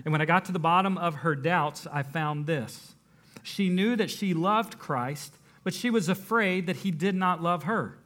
And 0.04 0.12
when 0.12 0.22
I 0.22 0.26
got 0.26 0.46
to 0.46 0.52
the 0.52 0.60
bottom 0.60 0.98
of 0.98 1.16
her 1.16 1.36
doubts, 1.36 1.86
I 1.92 2.02
found 2.02 2.48
this. 2.48 2.96
She 3.44 3.70
knew 3.70 3.96
that 3.96 4.10
she 4.10 4.34
loved 4.34 4.80
Christ, 4.80 5.36
but 5.64 5.74
she 5.74 5.90
was 5.90 6.10
afraid 6.10 6.66
that 6.66 6.78
he 6.78 6.90
did 6.90 7.14
not 7.14 7.42
love 7.42 7.64
her. 7.64 7.98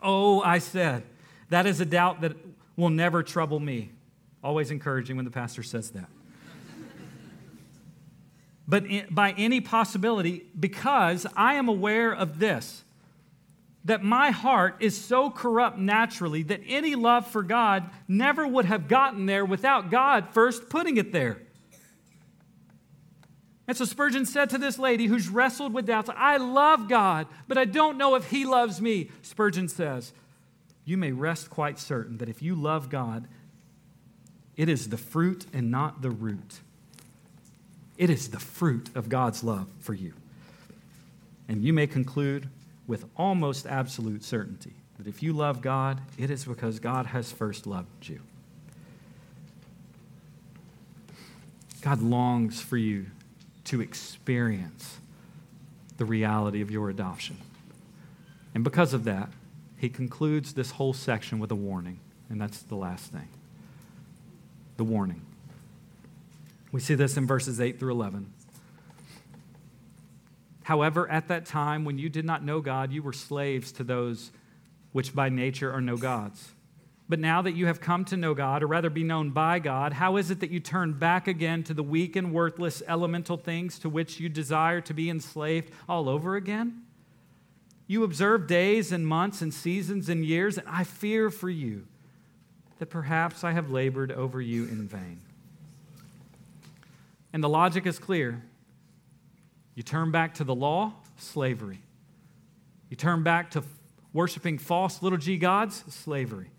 Oh, 0.00 0.40
I 0.42 0.58
said, 0.58 1.02
that 1.48 1.66
is 1.66 1.80
a 1.80 1.84
doubt 1.84 2.20
that 2.20 2.36
will 2.76 2.90
never 2.90 3.22
trouble 3.22 3.58
me. 3.58 3.90
Always 4.44 4.70
encouraging 4.70 5.16
when 5.16 5.24
the 5.24 5.30
pastor 5.30 5.64
says 5.64 5.90
that. 5.90 6.08
but 8.68 8.84
by 9.10 9.32
any 9.32 9.60
possibility, 9.60 10.46
because 10.58 11.26
I 11.34 11.54
am 11.54 11.68
aware 11.68 12.12
of 12.12 12.38
this 12.38 12.84
that 13.86 14.02
my 14.02 14.32
heart 14.32 14.76
is 14.80 15.00
so 15.00 15.30
corrupt 15.30 15.78
naturally 15.78 16.42
that 16.42 16.60
any 16.66 16.96
love 16.96 17.26
for 17.26 17.42
God 17.42 17.88
never 18.08 18.46
would 18.46 18.64
have 18.64 18.88
gotten 18.88 19.26
there 19.26 19.44
without 19.44 19.90
God 19.90 20.28
first 20.32 20.68
putting 20.68 20.96
it 20.96 21.12
there. 21.12 21.38
And 23.68 23.76
so 23.76 23.84
Spurgeon 23.84 24.26
said 24.26 24.50
to 24.50 24.58
this 24.58 24.78
lady 24.78 25.06
who's 25.06 25.28
wrestled 25.28 25.72
with 25.72 25.86
doubts, 25.86 26.10
I 26.14 26.36
love 26.36 26.88
God, 26.88 27.28
but 27.46 27.58
I 27.58 27.64
don't 27.64 27.96
know 27.96 28.16
if 28.16 28.28
He 28.28 28.44
loves 28.44 28.80
me. 28.80 29.10
Spurgeon 29.22 29.68
says, 29.68 30.12
You 30.84 30.96
may 30.96 31.12
rest 31.12 31.48
quite 31.48 31.78
certain 31.78 32.18
that 32.18 32.28
if 32.28 32.42
you 32.42 32.56
love 32.56 32.90
God, 32.90 33.28
it 34.56 34.68
is 34.68 34.88
the 34.88 34.96
fruit 34.96 35.46
and 35.52 35.70
not 35.70 36.02
the 36.02 36.10
root. 36.10 36.60
It 37.96 38.10
is 38.10 38.30
the 38.30 38.40
fruit 38.40 38.90
of 38.96 39.08
God's 39.08 39.44
love 39.44 39.68
for 39.78 39.94
you. 39.94 40.12
And 41.48 41.62
you 41.62 41.72
may 41.72 41.86
conclude 41.86 42.48
with 42.86 43.04
almost 43.16 43.66
absolute 43.66 44.22
certainty 44.22 44.74
that 44.98 45.06
if 45.06 45.22
you 45.22 45.32
love 45.32 45.60
God, 45.60 46.00
it 46.18 46.30
is 46.30 46.44
because 46.44 46.78
God 46.78 47.06
has 47.06 47.32
first 47.32 47.66
loved 47.66 48.08
you. 48.08 48.20
God 51.82 52.00
longs 52.00 52.60
for 52.60 52.76
you 52.76 53.06
to 53.64 53.80
experience 53.80 54.98
the 55.98 56.04
reality 56.04 56.60
of 56.60 56.70
your 56.70 56.90
adoption. 56.90 57.38
And 58.54 58.64
because 58.64 58.92
of 58.92 59.04
that, 59.04 59.30
he 59.76 59.88
concludes 59.88 60.54
this 60.54 60.72
whole 60.72 60.92
section 60.92 61.38
with 61.38 61.50
a 61.50 61.56
warning, 61.56 62.00
and 62.30 62.40
that's 62.40 62.62
the 62.62 62.76
last 62.76 63.12
thing 63.12 63.28
the 64.76 64.84
warning. 64.84 65.22
We 66.70 66.80
see 66.80 66.94
this 66.94 67.16
in 67.16 67.26
verses 67.26 67.60
8 67.60 67.78
through 67.78 67.92
11. 67.92 68.30
However, 70.66 71.08
at 71.08 71.28
that 71.28 71.46
time, 71.46 71.84
when 71.84 71.96
you 71.96 72.08
did 72.08 72.24
not 72.24 72.42
know 72.42 72.60
God, 72.60 72.90
you 72.90 73.00
were 73.00 73.12
slaves 73.12 73.70
to 73.70 73.84
those 73.84 74.32
which 74.90 75.14
by 75.14 75.28
nature 75.28 75.72
are 75.72 75.80
no 75.80 75.96
gods. 75.96 76.50
But 77.08 77.20
now 77.20 77.40
that 77.42 77.52
you 77.52 77.66
have 77.66 77.80
come 77.80 78.04
to 78.06 78.16
know 78.16 78.34
God, 78.34 78.64
or 78.64 78.66
rather 78.66 78.90
be 78.90 79.04
known 79.04 79.30
by 79.30 79.60
God, 79.60 79.92
how 79.92 80.16
is 80.16 80.28
it 80.32 80.40
that 80.40 80.50
you 80.50 80.58
turn 80.58 80.94
back 80.94 81.28
again 81.28 81.62
to 81.62 81.72
the 81.72 81.84
weak 81.84 82.16
and 82.16 82.32
worthless 82.32 82.82
elemental 82.88 83.36
things 83.36 83.78
to 83.78 83.88
which 83.88 84.18
you 84.18 84.28
desire 84.28 84.80
to 84.80 84.92
be 84.92 85.08
enslaved 85.08 85.70
all 85.88 86.08
over 86.08 86.34
again? 86.34 86.82
You 87.86 88.02
observe 88.02 88.48
days 88.48 88.90
and 88.90 89.06
months 89.06 89.42
and 89.42 89.54
seasons 89.54 90.08
and 90.08 90.24
years, 90.24 90.58
and 90.58 90.66
I 90.68 90.82
fear 90.82 91.30
for 91.30 91.48
you 91.48 91.86
that 92.80 92.86
perhaps 92.86 93.44
I 93.44 93.52
have 93.52 93.70
labored 93.70 94.10
over 94.10 94.40
you 94.40 94.64
in 94.64 94.88
vain. 94.88 95.20
And 97.32 97.40
the 97.40 97.48
logic 97.48 97.86
is 97.86 98.00
clear. 98.00 98.42
You 99.76 99.82
turn 99.82 100.10
back 100.10 100.34
to 100.34 100.44
the 100.44 100.54
law, 100.54 100.94
slavery. 101.18 101.82
You 102.88 102.96
turn 102.96 103.22
back 103.22 103.50
to 103.52 103.62
worshiping 104.12 104.58
false 104.58 105.02
little 105.02 105.18
g 105.18 105.36
gods, 105.36 105.84
slavery. 105.88 106.50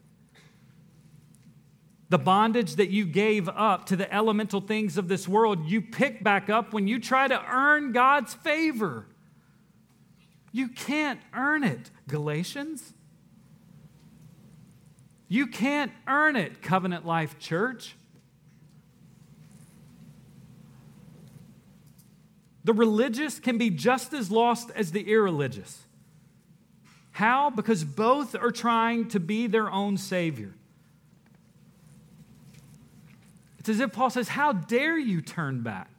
The 2.10 2.20
bondage 2.20 2.76
that 2.76 2.90
you 2.90 3.06
gave 3.06 3.50
up 3.50 3.88
to 3.88 3.96
the 3.96 4.14
elemental 4.14 4.62
things 4.62 4.98
of 4.98 5.08
this 5.08 5.28
world, 5.28 5.66
you 5.66 5.82
pick 5.82 6.24
back 6.24 6.50
up 6.50 6.74
when 6.74 6.88
you 6.88 7.00
try 7.00 7.28
to 7.28 7.44
earn 7.52 7.92
God's 7.92 8.36
favor. 8.36 9.08
You 10.52 10.70
can't 10.70 11.20
earn 11.34 11.64
it, 11.64 11.90
Galatians. 12.08 12.94
You 15.28 15.48
can't 15.48 15.92
earn 16.08 16.36
it, 16.36 16.62
Covenant 16.62 17.06
Life 17.06 17.40
Church. 17.40 17.96
The 22.68 22.74
religious 22.74 23.40
can 23.40 23.58
be 23.58 23.70
just 23.70 24.14
as 24.14 24.30
lost 24.30 24.72
as 24.76 24.92
the 24.92 25.10
irreligious. 25.10 25.86
How? 27.12 27.50
Because 27.50 27.86
both 27.86 28.36
are 28.36 28.52
trying 28.52 29.08
to 29.12 29.22
be 29.22 29.48
their 29.48 29.72
own 29.72 29.96
Savior. 29.96 30.54
It's 33.58 33.70
as 33.70 33.80
if 33.80 33.94
Paul 33.94 34.10
says, 34.10 34.28
How 34.28 34.52
dare 34.52 35.00
you 35.00 35.22
turn 35.22 35.62
back? 35.62 35.90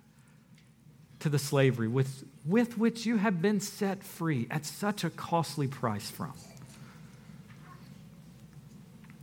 to 1.21 1.29
the 1.29 1.39
slavery 1.39 1.89
with, 1.89 2.25
with 2.45 2.79
which 2.79 3.05
you 3.07 3.17
have 3.17 3.43
been 3.43 3.61
set 3.61 4.05
free 4.05 4.47
at 4.51 4.65
such 4.65 5.05
a 5.05 5.11
costly 5.11 5.67
price 5.67 6.11
from. 6.11 6.33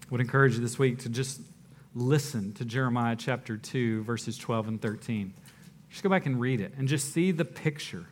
I 0.01 0.07
would 0.09 0.19
encourage 0.19 0.55
you 0.55 0.61
this 0.61 0.77
week 0.77 0.99
to 0.99 1.09
just 1.09 1.39
listen 1.93 2.53
to 2.53 2.65
Jeremiah 2.65 3.15
chapter 3.15 3.55
2, 3.55 4.03
verses 4.03 4.37
12 4.37 4.67
and 4.67 4.81
13. 4.81 5.33
Just 5.89 6.03
go 6.03 6.09
back 6.09 6.25
and 6.25 6.39
read 6.39 6.61
it 6.61 6.73
and 6.77 6.87
just 6.87 7.13
see 7.13 7.31
the 7.31 7.45
picture. 7.45 8.05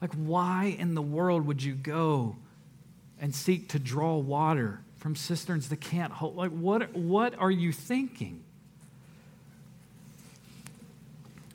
Like, 0.00 0.12
why 0.12 0.76
in 0.78 0.94
the 0.94 1.02
world 1.02 1.46
would 1.46 1.62
you 1.62 1.74
go 1.74 2.36
and 3.20 3.34
seek 3.34 3.70
to 3.70 3.78
draw 3.78 4.16
water 4.16 4.80
from 4.96 5.16
cisterns 5.16 5.68
that 5.70 5.80
can't 5.80 6.12
hold? 6.12 6.36
Like, 6.36 6.50
what, 6.50 6.94
what 6.94 7.34
are 7.38 7.50
you 7.50 7.72
thinking? 7.72 8.42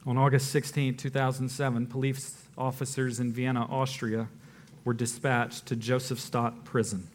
On 0.05 0.17
August 0.17 0.49
16, 0.51 0.97
2007, 0.97 1.85
police 1.85 2.43
officers 2.57 3.19
in 3.19 3.31
Vienna, 3.31 3.65
Austria, 3.69 4.27
were 4.83 4.93
dispatched 4.93 5.67
to 5.67 5.75
Josefstadt 5.75 6.63
prison. 6.63 7.07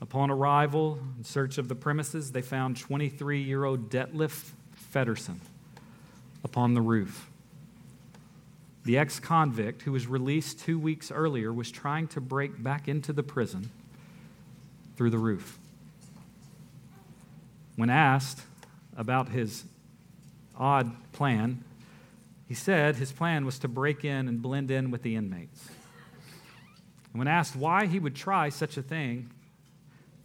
Upon 0.00 0.30
arrival, 0.30 0.98
in 1.18 1.24
search 1.24 1.58
of 1.58 1.68
the 1.68 1.74
premises, 1.74 2.32
they 2.32 2.40
found 2.40 2.78
23 2.78 3.42
year 3.42 3.64
old 3.64 3.90
Detlef 3.90 4.50
Feddersen 4.94 5.40
upon 6.46 6.72
the 6.72 6.80
roof. 6.80 7.28
The 8.84 8.96
ex 8.96 9.20
convict, 9.20 9.82
who 9.82 9.92
was 9.92 10.06
released 10.06 10.60
two 10.60 10.78
weeks 10.78 11.10
earlier, 11.10 11.52
was 11.52 11.70
trying 11.70 12.08
to 12.08 12.20
break 12.20 12.62
back 12.62 12.88
into 12.88 13.12
the 13.12 13.22
prison 13.22 13.68
through 14.96 15.10
the 15.10 15.18
roof. 15.18 15.58
When 17.74 17.90
asked 17.90 18.40
about 18.96 19.28
his 19.28 19.64
odd 20.58 21.12
plan. 21.12 21.62
He 22.48 22.54
said 22.54 22.96
his 22.96 23.12
plan 23.12 23.44
was 23.44 23.58
to 23.60 23.68
break 23.68 24.04
in 24.04 24.28
and 24.28 24.40
blend 24.40 24.70
in 24.70 24.90
with 24.90 25.02
the 25.02 25.16
inmates. 25.16 25.68
And 27.12 27.18
when 27.18 27.28
asked 27.28 27.56
why 27.56 27.86
he 27.86 27.98
would 27.98 28.14
try 28.14 28.48
such 28.48 28.76
a 28.76 28.82
thing, 28.82 29.30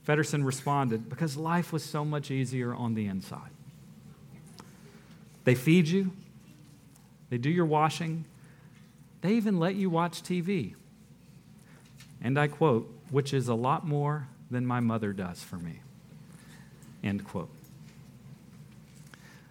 Feddersen 0.07 0.45
responded, 0.45 1.09
Because 1.09 1.37
life 1.37 1.71
was 1.71 1.83
so 1.83 2.03
much 2.03 2.31
easier 2.31 2.73
on 2.73 2.95
the 2.95 3.07
inside. 3.07 3.51
They 5.43 5.55
feed 5.55 5.87
you, 5.87 6.11
they 7.29 7.37
do 7.37 7.49
your 7.49 7.65
washing, 7.65 8.25
they 9.21 9.33
even 9.33 9.59
let 9.59 9.75
you 9.75 9.89
watch 9.89 10.21
TV. 10.21 10.75
And 12.21 12.37
I 12.37 12.47
quote, 12.47 12.93
which 13.09 13.33
is 13.33 13.47
a 13.47 13.55
lot 13.55 13.85
more 13.85 14.27
than 14.49 14.65
my 14.65 14.79
mother 14.79 15.13
does 15.13 15.43
for 15.43 15.57
me. 15.57 15.79
End 17.03 17.23
quote. 17.25 17.49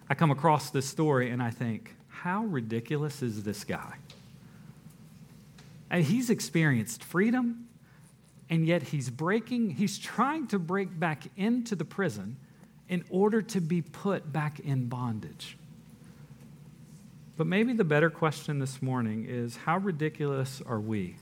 I 0.09 0.13
come 0.13 0.31
across 0.31 0.69
this 0.69 0.87
story 0.87 1.29
and 1.29 1.41
I 1.41 1.49
think, 1.49 1.95
how 2.09 2.43
ridiculous 2.45 3.21
is 3.21 3.43
this 3.43 3.63
guy? 3.63 3.95
And 5.89 6.05
he's 6.05 6.29
experienced 6.29 7.03
freedom, 7.03 7.67
and 8.49 8.65
yet 8.65 8.83
he's 8.83 9.09
breaking, 9.09 9.71
he's 9.71 9.97
trying 9.97 10.47
to 10.47 10.59
break 10.59 10.97
back 10.97 11.23
into 11.35 11.75
the 11.75 11.83
prison 11.83 12.37
in 12.87 13.03
order 13.09 13.41
to 13.41 13.59
be 13.59 13.81
put 13.81 14.31
back 14.31 14.59
in 14.59 14.87
bondage. 14.87 15.57
But 17.41 17.47
maybe 17.47 17.73
the 17.73 17.83
better 17.83 18.11
question 18.11 18.59
this 18.59 18.83
morning 18.83 19.25
is 19.27 19.55
how 19.55 19.79
ridiculous 19.79 20.61
are 20.63 20.79
we 20.79 21.15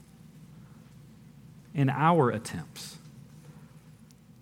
in 1.73 1.89
our 1.89 2.29
attempts 2.29 2.97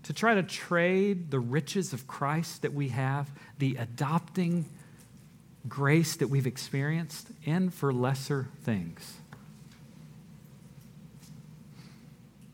to 0.01 0.11
try 0.11 0.33
to 0.33 0.41
trade 0.41 1.29
the 1.29 1.39
riches 1.39 1.93
of 1.93 2.07
Christ 2.07 2.63
that 2.63 2.73
we 2.73 2.87
have, 2.87 3.29
the 3.59 3.75
adopting 3.75 4.65
grace 5.69 6.15
that 6.15 6.29
we've 6.29 6.47
experienced, 6.47 7.27
in 7.43 7.69
for 7.69 7.93
lesser 7.93 8.47
things. 8.63 9.17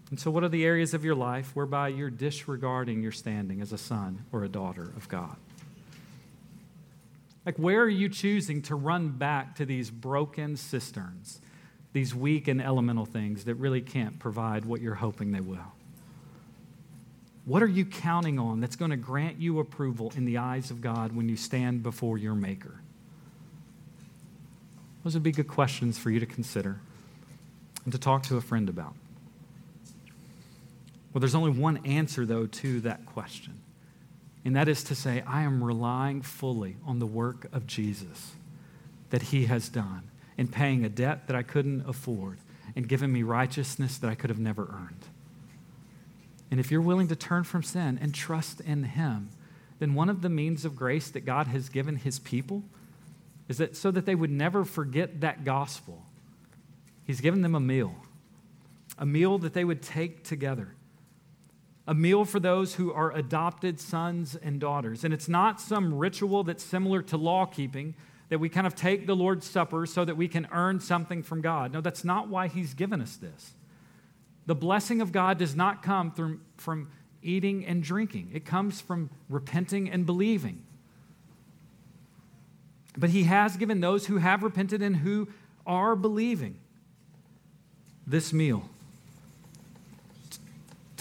And 0.10 0.20
so, 0.20 0.32
what 0.32 0.44
are 0.44 0.50
the 0.50 0.66
areas 0.66 0.94
of 0.94 1.06
your 1.06 1.16
life 1.16 1.56
whereby 1.56 1.88
you're 1.88 2.10
disregarding 2.10 3.02
your 3.02 3.14
standing 3.14 3.62
as 3.62 3.72
a 3.72 3.78
son 3.78 4.26
or 4.34 4.44
a 4.44 4.50
daughter 4.50 4.92
of 4.98 5.08
God? 5.08 5.38
Like, 7.46 7.58
where 7.58 7.82
are 7.82 7.90
you 7.90 8.10
choosing 8.10 8.62
to 8.64 8.76
run 8.76 9.10
back 9.10 9.56
to 9.56 9.66
these 9.66 9.90
broken 9.90 10.56
cisterns, 10.56 11.42
these 11.92 12.16
weak 12.16 12.48
and 12.48 12.62
elemental 12.62 13.06
things 13.06 13.46
that 13.46 13.56
really 13.56 13.82
can't 13.82 14.18
provide 14.20 14.66
what 14.66 14.82
you're 14.82 14.96
hoping 14.96 15.32
they 15.32 15.42
will? 15.42 15.74
What 17.46 17.62
are 17.62 17.68
you 17.68 17.86
counting 17.86 18.40
on 18.40 18.62
that's 18.62 18.78
going 18.78 18.92
to 18.92 18.98
grant 18.98 19.40
you 19.40 19.60
approval 19.60 20.14
in 20.16 20.24
the 20.24 20.38
eyes 20.38 20.72
of 20.72 20.80
God 20.80 21.14
when 21.14 21.28
you 21.28 21.36
stand 21.36 21.84
before 21.84 22.18
your 22.18 22.36
Maker? 22.36 22.80
Those 25.04 25.14
would 25.16 25.24
be 25.24 25.34
good 25.34 25.50
questions 25.50 25.98
for 25.98 26.10
you 26.10 26.22
to 26.22 26.26
consider 26.26 26.80
and 27.84 27.92
to 27.92 28.00
talk 28.00 28.24
to 28.24 28.38
a 28.38 28.42
friend 28.42 28.70
about. 28.70 28.96
Well, 31.14 31.20
there's 31.20 31.36
only 31.36 31.52
one 31.52 31.86
answer, 31.86 32.26
though, 32.26 32.46
to 32.48 32.80
that 32.82 33.06
question, 33.06 33.60
and 34.46 34.56
that 34.56 34.68
is 34.68 34.84
to 34.86 34.96
say, 34.96 35.24
I 35.26 35.44
am 35.44 35.64
relying 35.64 36.22
fully 36.22 36.76
on 36.86 37.00
the 37.00 37.06
work 37.06 37.48
of 37.54 37.66
Jesus 37.66 38.34
that 39.10 39.24
He 39.24 39.46
has 39.46 39.70
done 39.70 40.10
in 40.38 40.48
paying 40.48 40.84
a 40.84 40.90
debt 40.90 41.28
that 41.28 41.36
I 41.36 41.44
couldn't 41.44 41.88
afford 41.88 42.40
and 42.76 42.88
giving 42.88 43.14
me 43.14 43.24
righteousness 43.24 43.98
that 43.98 44.10
I 44.10 44.16
could 44.16 44.30
have 44.30 44.40
never 44.40 44.64
earned. 44.64 45.06
And 46.52 46.60
if 46.60 46.72
you're 46.72 46.82
willing 46.82 47.08
to 47.08 47.16
turn 47.16 47.44
from 47.44 47.64
sin 47.64 47.98
and 48.02 48.14
trust 48.14 48.60
in 48.62 48.84
Him, 48.84 49.30
then 49.80 49.94
one 49.94 50.10
of 50.10 50.22
the 50.22 50.30
means 50.30 50.66
of 50.66 50.76
grace 50.76 51.10
that 51.10 51.26
God 51.26 51.48
has 51.48 51.70
given 51.70 51.96
His 51.96 52.20
people 52.20 52.64
is 53.48 53.58
that 53.58 53.76
so 53.76 53.92
that 53.92 54.06
they 54.06 54.16
would 54.16 54.32
never 54.32 54.64
forget 54.66 55.22
that 55.22 55.44
gospel, 55.44 56.04
He's 57.06 57.22
given 57.22 57.42
them 57.42 57.56
a 57.56 57.60
meal, 57.60 57.96
a 58.98 59.06
meal 59.06 59.38
that 59.40 59.54
they 59.54 59.64
would 59.64 59.82
take 59.82 60.24
together, 60.24 60.76
a 61.86 61.94
meal 61.94 62.24
for 62.24 62.40
those 62.40 62.76
who 62.76 62.94
are 62.94 63.12
adopted 63.12 63.80
sons 63.80 64.36
and 64.36 64.60
daughters. 64.60 65.04
And 65.04 65.14
it's 65.14 65.28
not 65.28 65.60
some 65.60 65.94
ritual 65.94 66.44
that's 66.44 66.64
similar 66.64 67.02
to 67.04 67.18
law 67.18 67.46
keeping 67.46 67.96
that 68.30 68.40
we 68.40 68.50
kind 68.50 68.66
of 68.66 68.74
take 68.74 69.06
the 69.06 69.16
Lord's 69.16 69.48
Supper 69.48 69.86
so 69.86 70.06
that 70.06 70.16
we 70.16 70.28
can 70.28 70.48
earn 70.52 70.80
something 70.80 71.24
from 71.24 71.42
God. 71.42 71.74
No, 71.74 71.82
that's 71.82 72.04
not 72.04 72.30
why 72.30 72.48
He's 72.48 72.74
given 72.74 73.02
us 73.02 73.18
this. 73.18 73.54
The 74.46 74.56
blessing 74.56 75.02
of 75.02 75.12
God 75.12 75.38
does 75.38 75.56
not 75.56 75.84
come 75.84 76.12
through, 76.12 76.40
from 76.58 76.90
eating 77.22 77.66
and 77.66 77.84
drinking, 77.84 78.32
it 78.34 78.46
comes 78.46 78.82
from 78.82 79.10
repenting 79.30 79.90
and 79.90 80.06
believing. 80.06 80.64
But 82.98 83.10
He 83.10 83.24
has 83.24 83.58
given 83.58 83.82
those 83.82 84.08
who 84.08 84.18
have 84.18 84.42
repented 84.42 84.82
and 84.82 84.96
who 84.96 85.28
are 85.66 85.96
believing 85.96 86.60
this 88.08 88.34
meal 88.34 88.70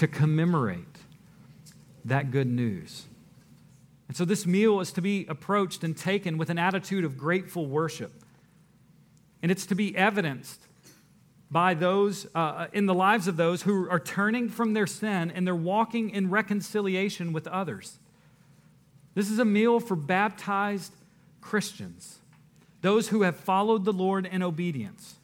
to 0.02 0.08
commemorate 0.08 0.98
that 2.04 2.32
good 2.32 2.48
news. 2.48 3.04
And 4.08 4.16
so 4.16 4.24
this 4.24 4.44
meal 4.44 4.80
is 4.80 4.90
to 4.94 5.00
be 5.00 5.26
approached 5.28 5.84
and 5.84 5.96
taken 5.96 6.38
with 6.38 6.50
an 6.50 6.58
attitude 6.58 7.04
of 7.04 7.16
grateful 7.16 7.66
worship. 7.66 8.12
And 9.44 9.52
it's 9.52 9.64
to 9.66 9.76
be 9.76 9.96
evidenced 9.96 10.60
by 11.52 11.74
those 11.74 12.26
uh, 12.34 12.38
uh, 12.38 12.66
in 12.72 12.86
the 12.86 12.94
lives 12.94 13.28
of 13.28 13.36
those 13.36 13.62
who 13.62 13.88
are 13.88 14.00
turning 14.00 14.48
from 14.48 14.72
their 14.72 14.88
sin 14.88 15.30
and 15.30 15.46
they're 15.46 15.54
walking 15.54 16.10
in 16.10 16.30
reconciliation 16.30 17.32
with 17.32 17.46
others. 17.46 18.00
This 19.14 19.30
is 19.30 19.38
a 19.38 19.44
meal 19.44 19.78
for 19.78 19.94
baptized 19.94 20.94
Christians, 21.40 22.18
those 22.80 23.10
who 23.10 23.22
have 23.22 23.36
followed 23.36 23.84
the 23.84 23.92
Lord 23.92 24.26
in 24.26 24.42
obedience. 24.42 25.14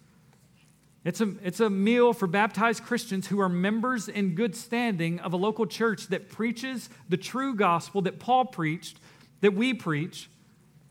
It's 1.05 1.21
a, 1.21 1.35
it's 1.43 1.61
a 1.61 1.71
meal 1.71 2.13
for 2.13 2.27
baptized 2.27 2.85
Christians 2.85 3.29
who 3.29 3.41
are 3.41 3.49
members 3.49 4.09
in 4.09 4.35
good 4.35 4.57
standing 4.57 5.21
of 5.21 5.33
a 5.33 5.37
local 5.37 5.67
church 5.67 6.09
that 6.09 6.29
preaches 6.29 6.91
the 7.09 7.17
true 7.17 7.55
gospel 7.55 8.03
that 8.03 8.19
Paul 8.19 8.47
preached, 8.47 8.99
that 9.41 9.55
we 9.55 9.73
preach. 9.75 10.29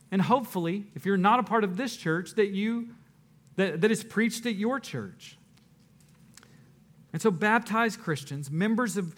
And 0.10 0.22
hopefully, 0.22 0.86
if 0.96 1.06
you're 1.06 1.18
not 1.18 1.40
a 1.40 1.44
part 1.44 1.64
of 1.64 1.76
this 1.78 1.98
church, 1.98 2.32
that 2.36 2.48
you 2.48 2.90
that, 3.58 3.82
that 3.82 3.92
is 3.92 4.04
preached 4.04 4.46
at 4.46 4.56
your 4.56 4.80
church. 4.80 5.38
And 7.12 7.22
so, 7.22 7.32
baptized 7.32 8.00
Christians, 8.00 8.50
members 8.50 8.98
of 8.98 9.16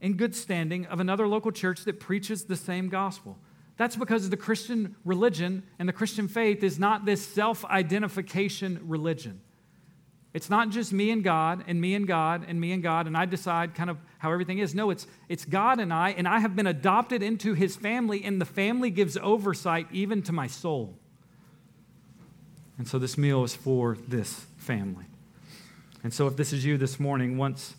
in 0.00 0.14
good 0.14 0.34
standing 0.34 0.86
of 0.86 1.00
another 1.00 1.26
local 1.26 1.50
church 1.50 1.84
that 1.84 1.98
preaches 2.00 2.44
the 2.44 2.56
same 2.56 2.88
gospel. 2.88 3.38
That's 3.76 3.96
because 3.96 4.28
the 4.28 4.36
Christian 4.36 4.96
religion 5.04 5.62
and 5.78 5.88
the 5.88 5.92
Christian 5.92 6.28
faith 6.28 6.62
is 6.62 6.78
not 6.78 7.04
this 7.04 7.24
self 7.24 7.64
identification 7.64 8.80
religion. 8.82 9.40
It's 10.38 10.48
not 10.48 10.70
just 10.70 10.92
me 10.92 11.10
and 11.10 11.24
God 11.24 11.64
and 11.66 11.80
me 11.80 11.96
and 11.96 12.06
God 12.06 12.44
and 12.46 12.60
me 12.60 12.70
and 12.70 12.80
God, 12.80 13.08
and 13.08 13.16
I 13.16 13.24
decide 13.24 13.74
kind 13.74 13.90
of 13.90 13.96
how 14.18 14.30
everything 14.30 14.60
is. 14.60 14.72
No, 14.72 14.90
it's, 14.90 15.04
it's 15.28 15.44
God 15.44 15.80
and 15.80 15.92
I, 15.92 16.10
and 16.10 16.28
I 16.28 16.38
have 16.38 16.54
been 16.54 16.68
adopted 16.68 17.24
into 17.24 17.54
his 17.54 17.74
family, 17.74 18.22
and 18.22 18.40
the 18.40 18.44
family 18.44 18.90
gives 18.90 19.16
oversight 19.16 19.88
even 19.90 20.22
to 20.22 20.32
my 20.32 20.46
soul. 20.46 20.94
And 22.78 22.86
so 22.86 23.00
this 23.00 23.18
meal 23.18 23.42
is 23.42 23.56
for 23.56 23.98
this 24.06 24.46
family. 24.58 25.06
And 26.04 26.14
so 26.14 26.28
if 26.28 26.36
this 26.36 26.52
is 26.52 26.64
you 26.64 26.78
this 26.78 27.00
morning, 27.00 27.36
once 27.36 27.74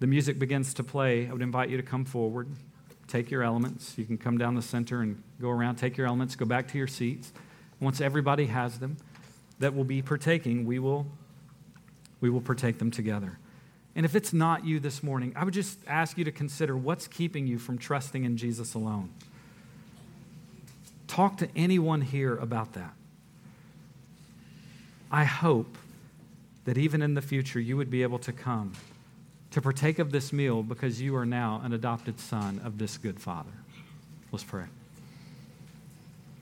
the 0.00 0.06
music 0.06 0.38
begins 0.38 0.74
to 0.74 0.84
play, 0.84 1.26
I 1.26 1.32
would 1.32 1.40
invite 1.40 1.70
you 1.70 1.78
to 1.78 1.82
come 1.82 2.04
forward, 2.04 2.50
take 3.08 3.30
your 3.30 3.42
elements. 3.42 3.96
You 3.96 4.04
can 4.04 4.18
come 4.18 4.36
down 4.36 4.56
the 4.56 4.60
center 4.60 5.00
and 5.00 5.22
go 5.40 5.48
around, 5.48 5.76
take 5.76 5.96
your 5.96 6.06
elements, 6.06 6.36
go 6.36 6.44
back 6.44 6.68
to 6.72 6.76
your 6.76 6.86
seats. 6.86 7.32
Once 7.80 8.02
everybody 8.02 8.44
has 8.44 8.78
them 8.78 8.98
that 9.58 9.74
will 9.74 9.84
be 9.84 10.02
partaking, 10.02 10.64
we 10.64 10.78
will, 10.78 11.06
we 12.20 12.30
will 12.30 12.40
partake 12.40 12.78
them 12.78 12.90
together. 12.90 13.38
And 13.96 14.04
if 14.04 14.16
it's 14.16 14.32
not 14.32 14.64
you 14.64 14.80
this 14.80 15.02
morning, 15.02 15.32
I 15.36 15.44
would 15.44 15.54
just 15.54 15.78
ask 15.86 16.18
you 16.18 16.24
to 16.24 16.32
consider 16.32 16.76
what's 16.76 17.06
keeping 17.06 17.46
you 17.46 17.58
from 17.58 17.78
trusting 17.78 18.24
in 18.24 18.36
Jesus 18.36 18.74
alone. 18.74 19.10
Talk 21.06 21.38
to 21.38 21.48
anyone 21.54 22.00
here 22.00 22.36
about 22.36 22.72
that. 22.72 22.92
I 25.12 25.24
hope 25.24 25.78
that 26.64 26.76
even 26.76 27.02
in 27.02 27.14
the 27.14 27.22
future 27.22 27.60
you 27.60 27.76
would 27.76 27.90
be 27.90 28.02
able 28.02 28.18
to 28.20 28.32
come 28.32 28.72
to 29.52 29.62
partake 29.62 30.00
of 30.00 30.10
this 30.10 30.32
meal 30.32 30.64
because 30.64 31.00
you 31.00 31.14
are 31.14 31.26
now 31.26 31.60
an 31.62 31.72
adopted 31.72 32.18
son 32.18 32.60
of 32.64 32.78
this 32.78 32.98
good 32.98 33.20
Father. 33.20 33.52
Let's 34.32 34.42
pray. 34.42 34.64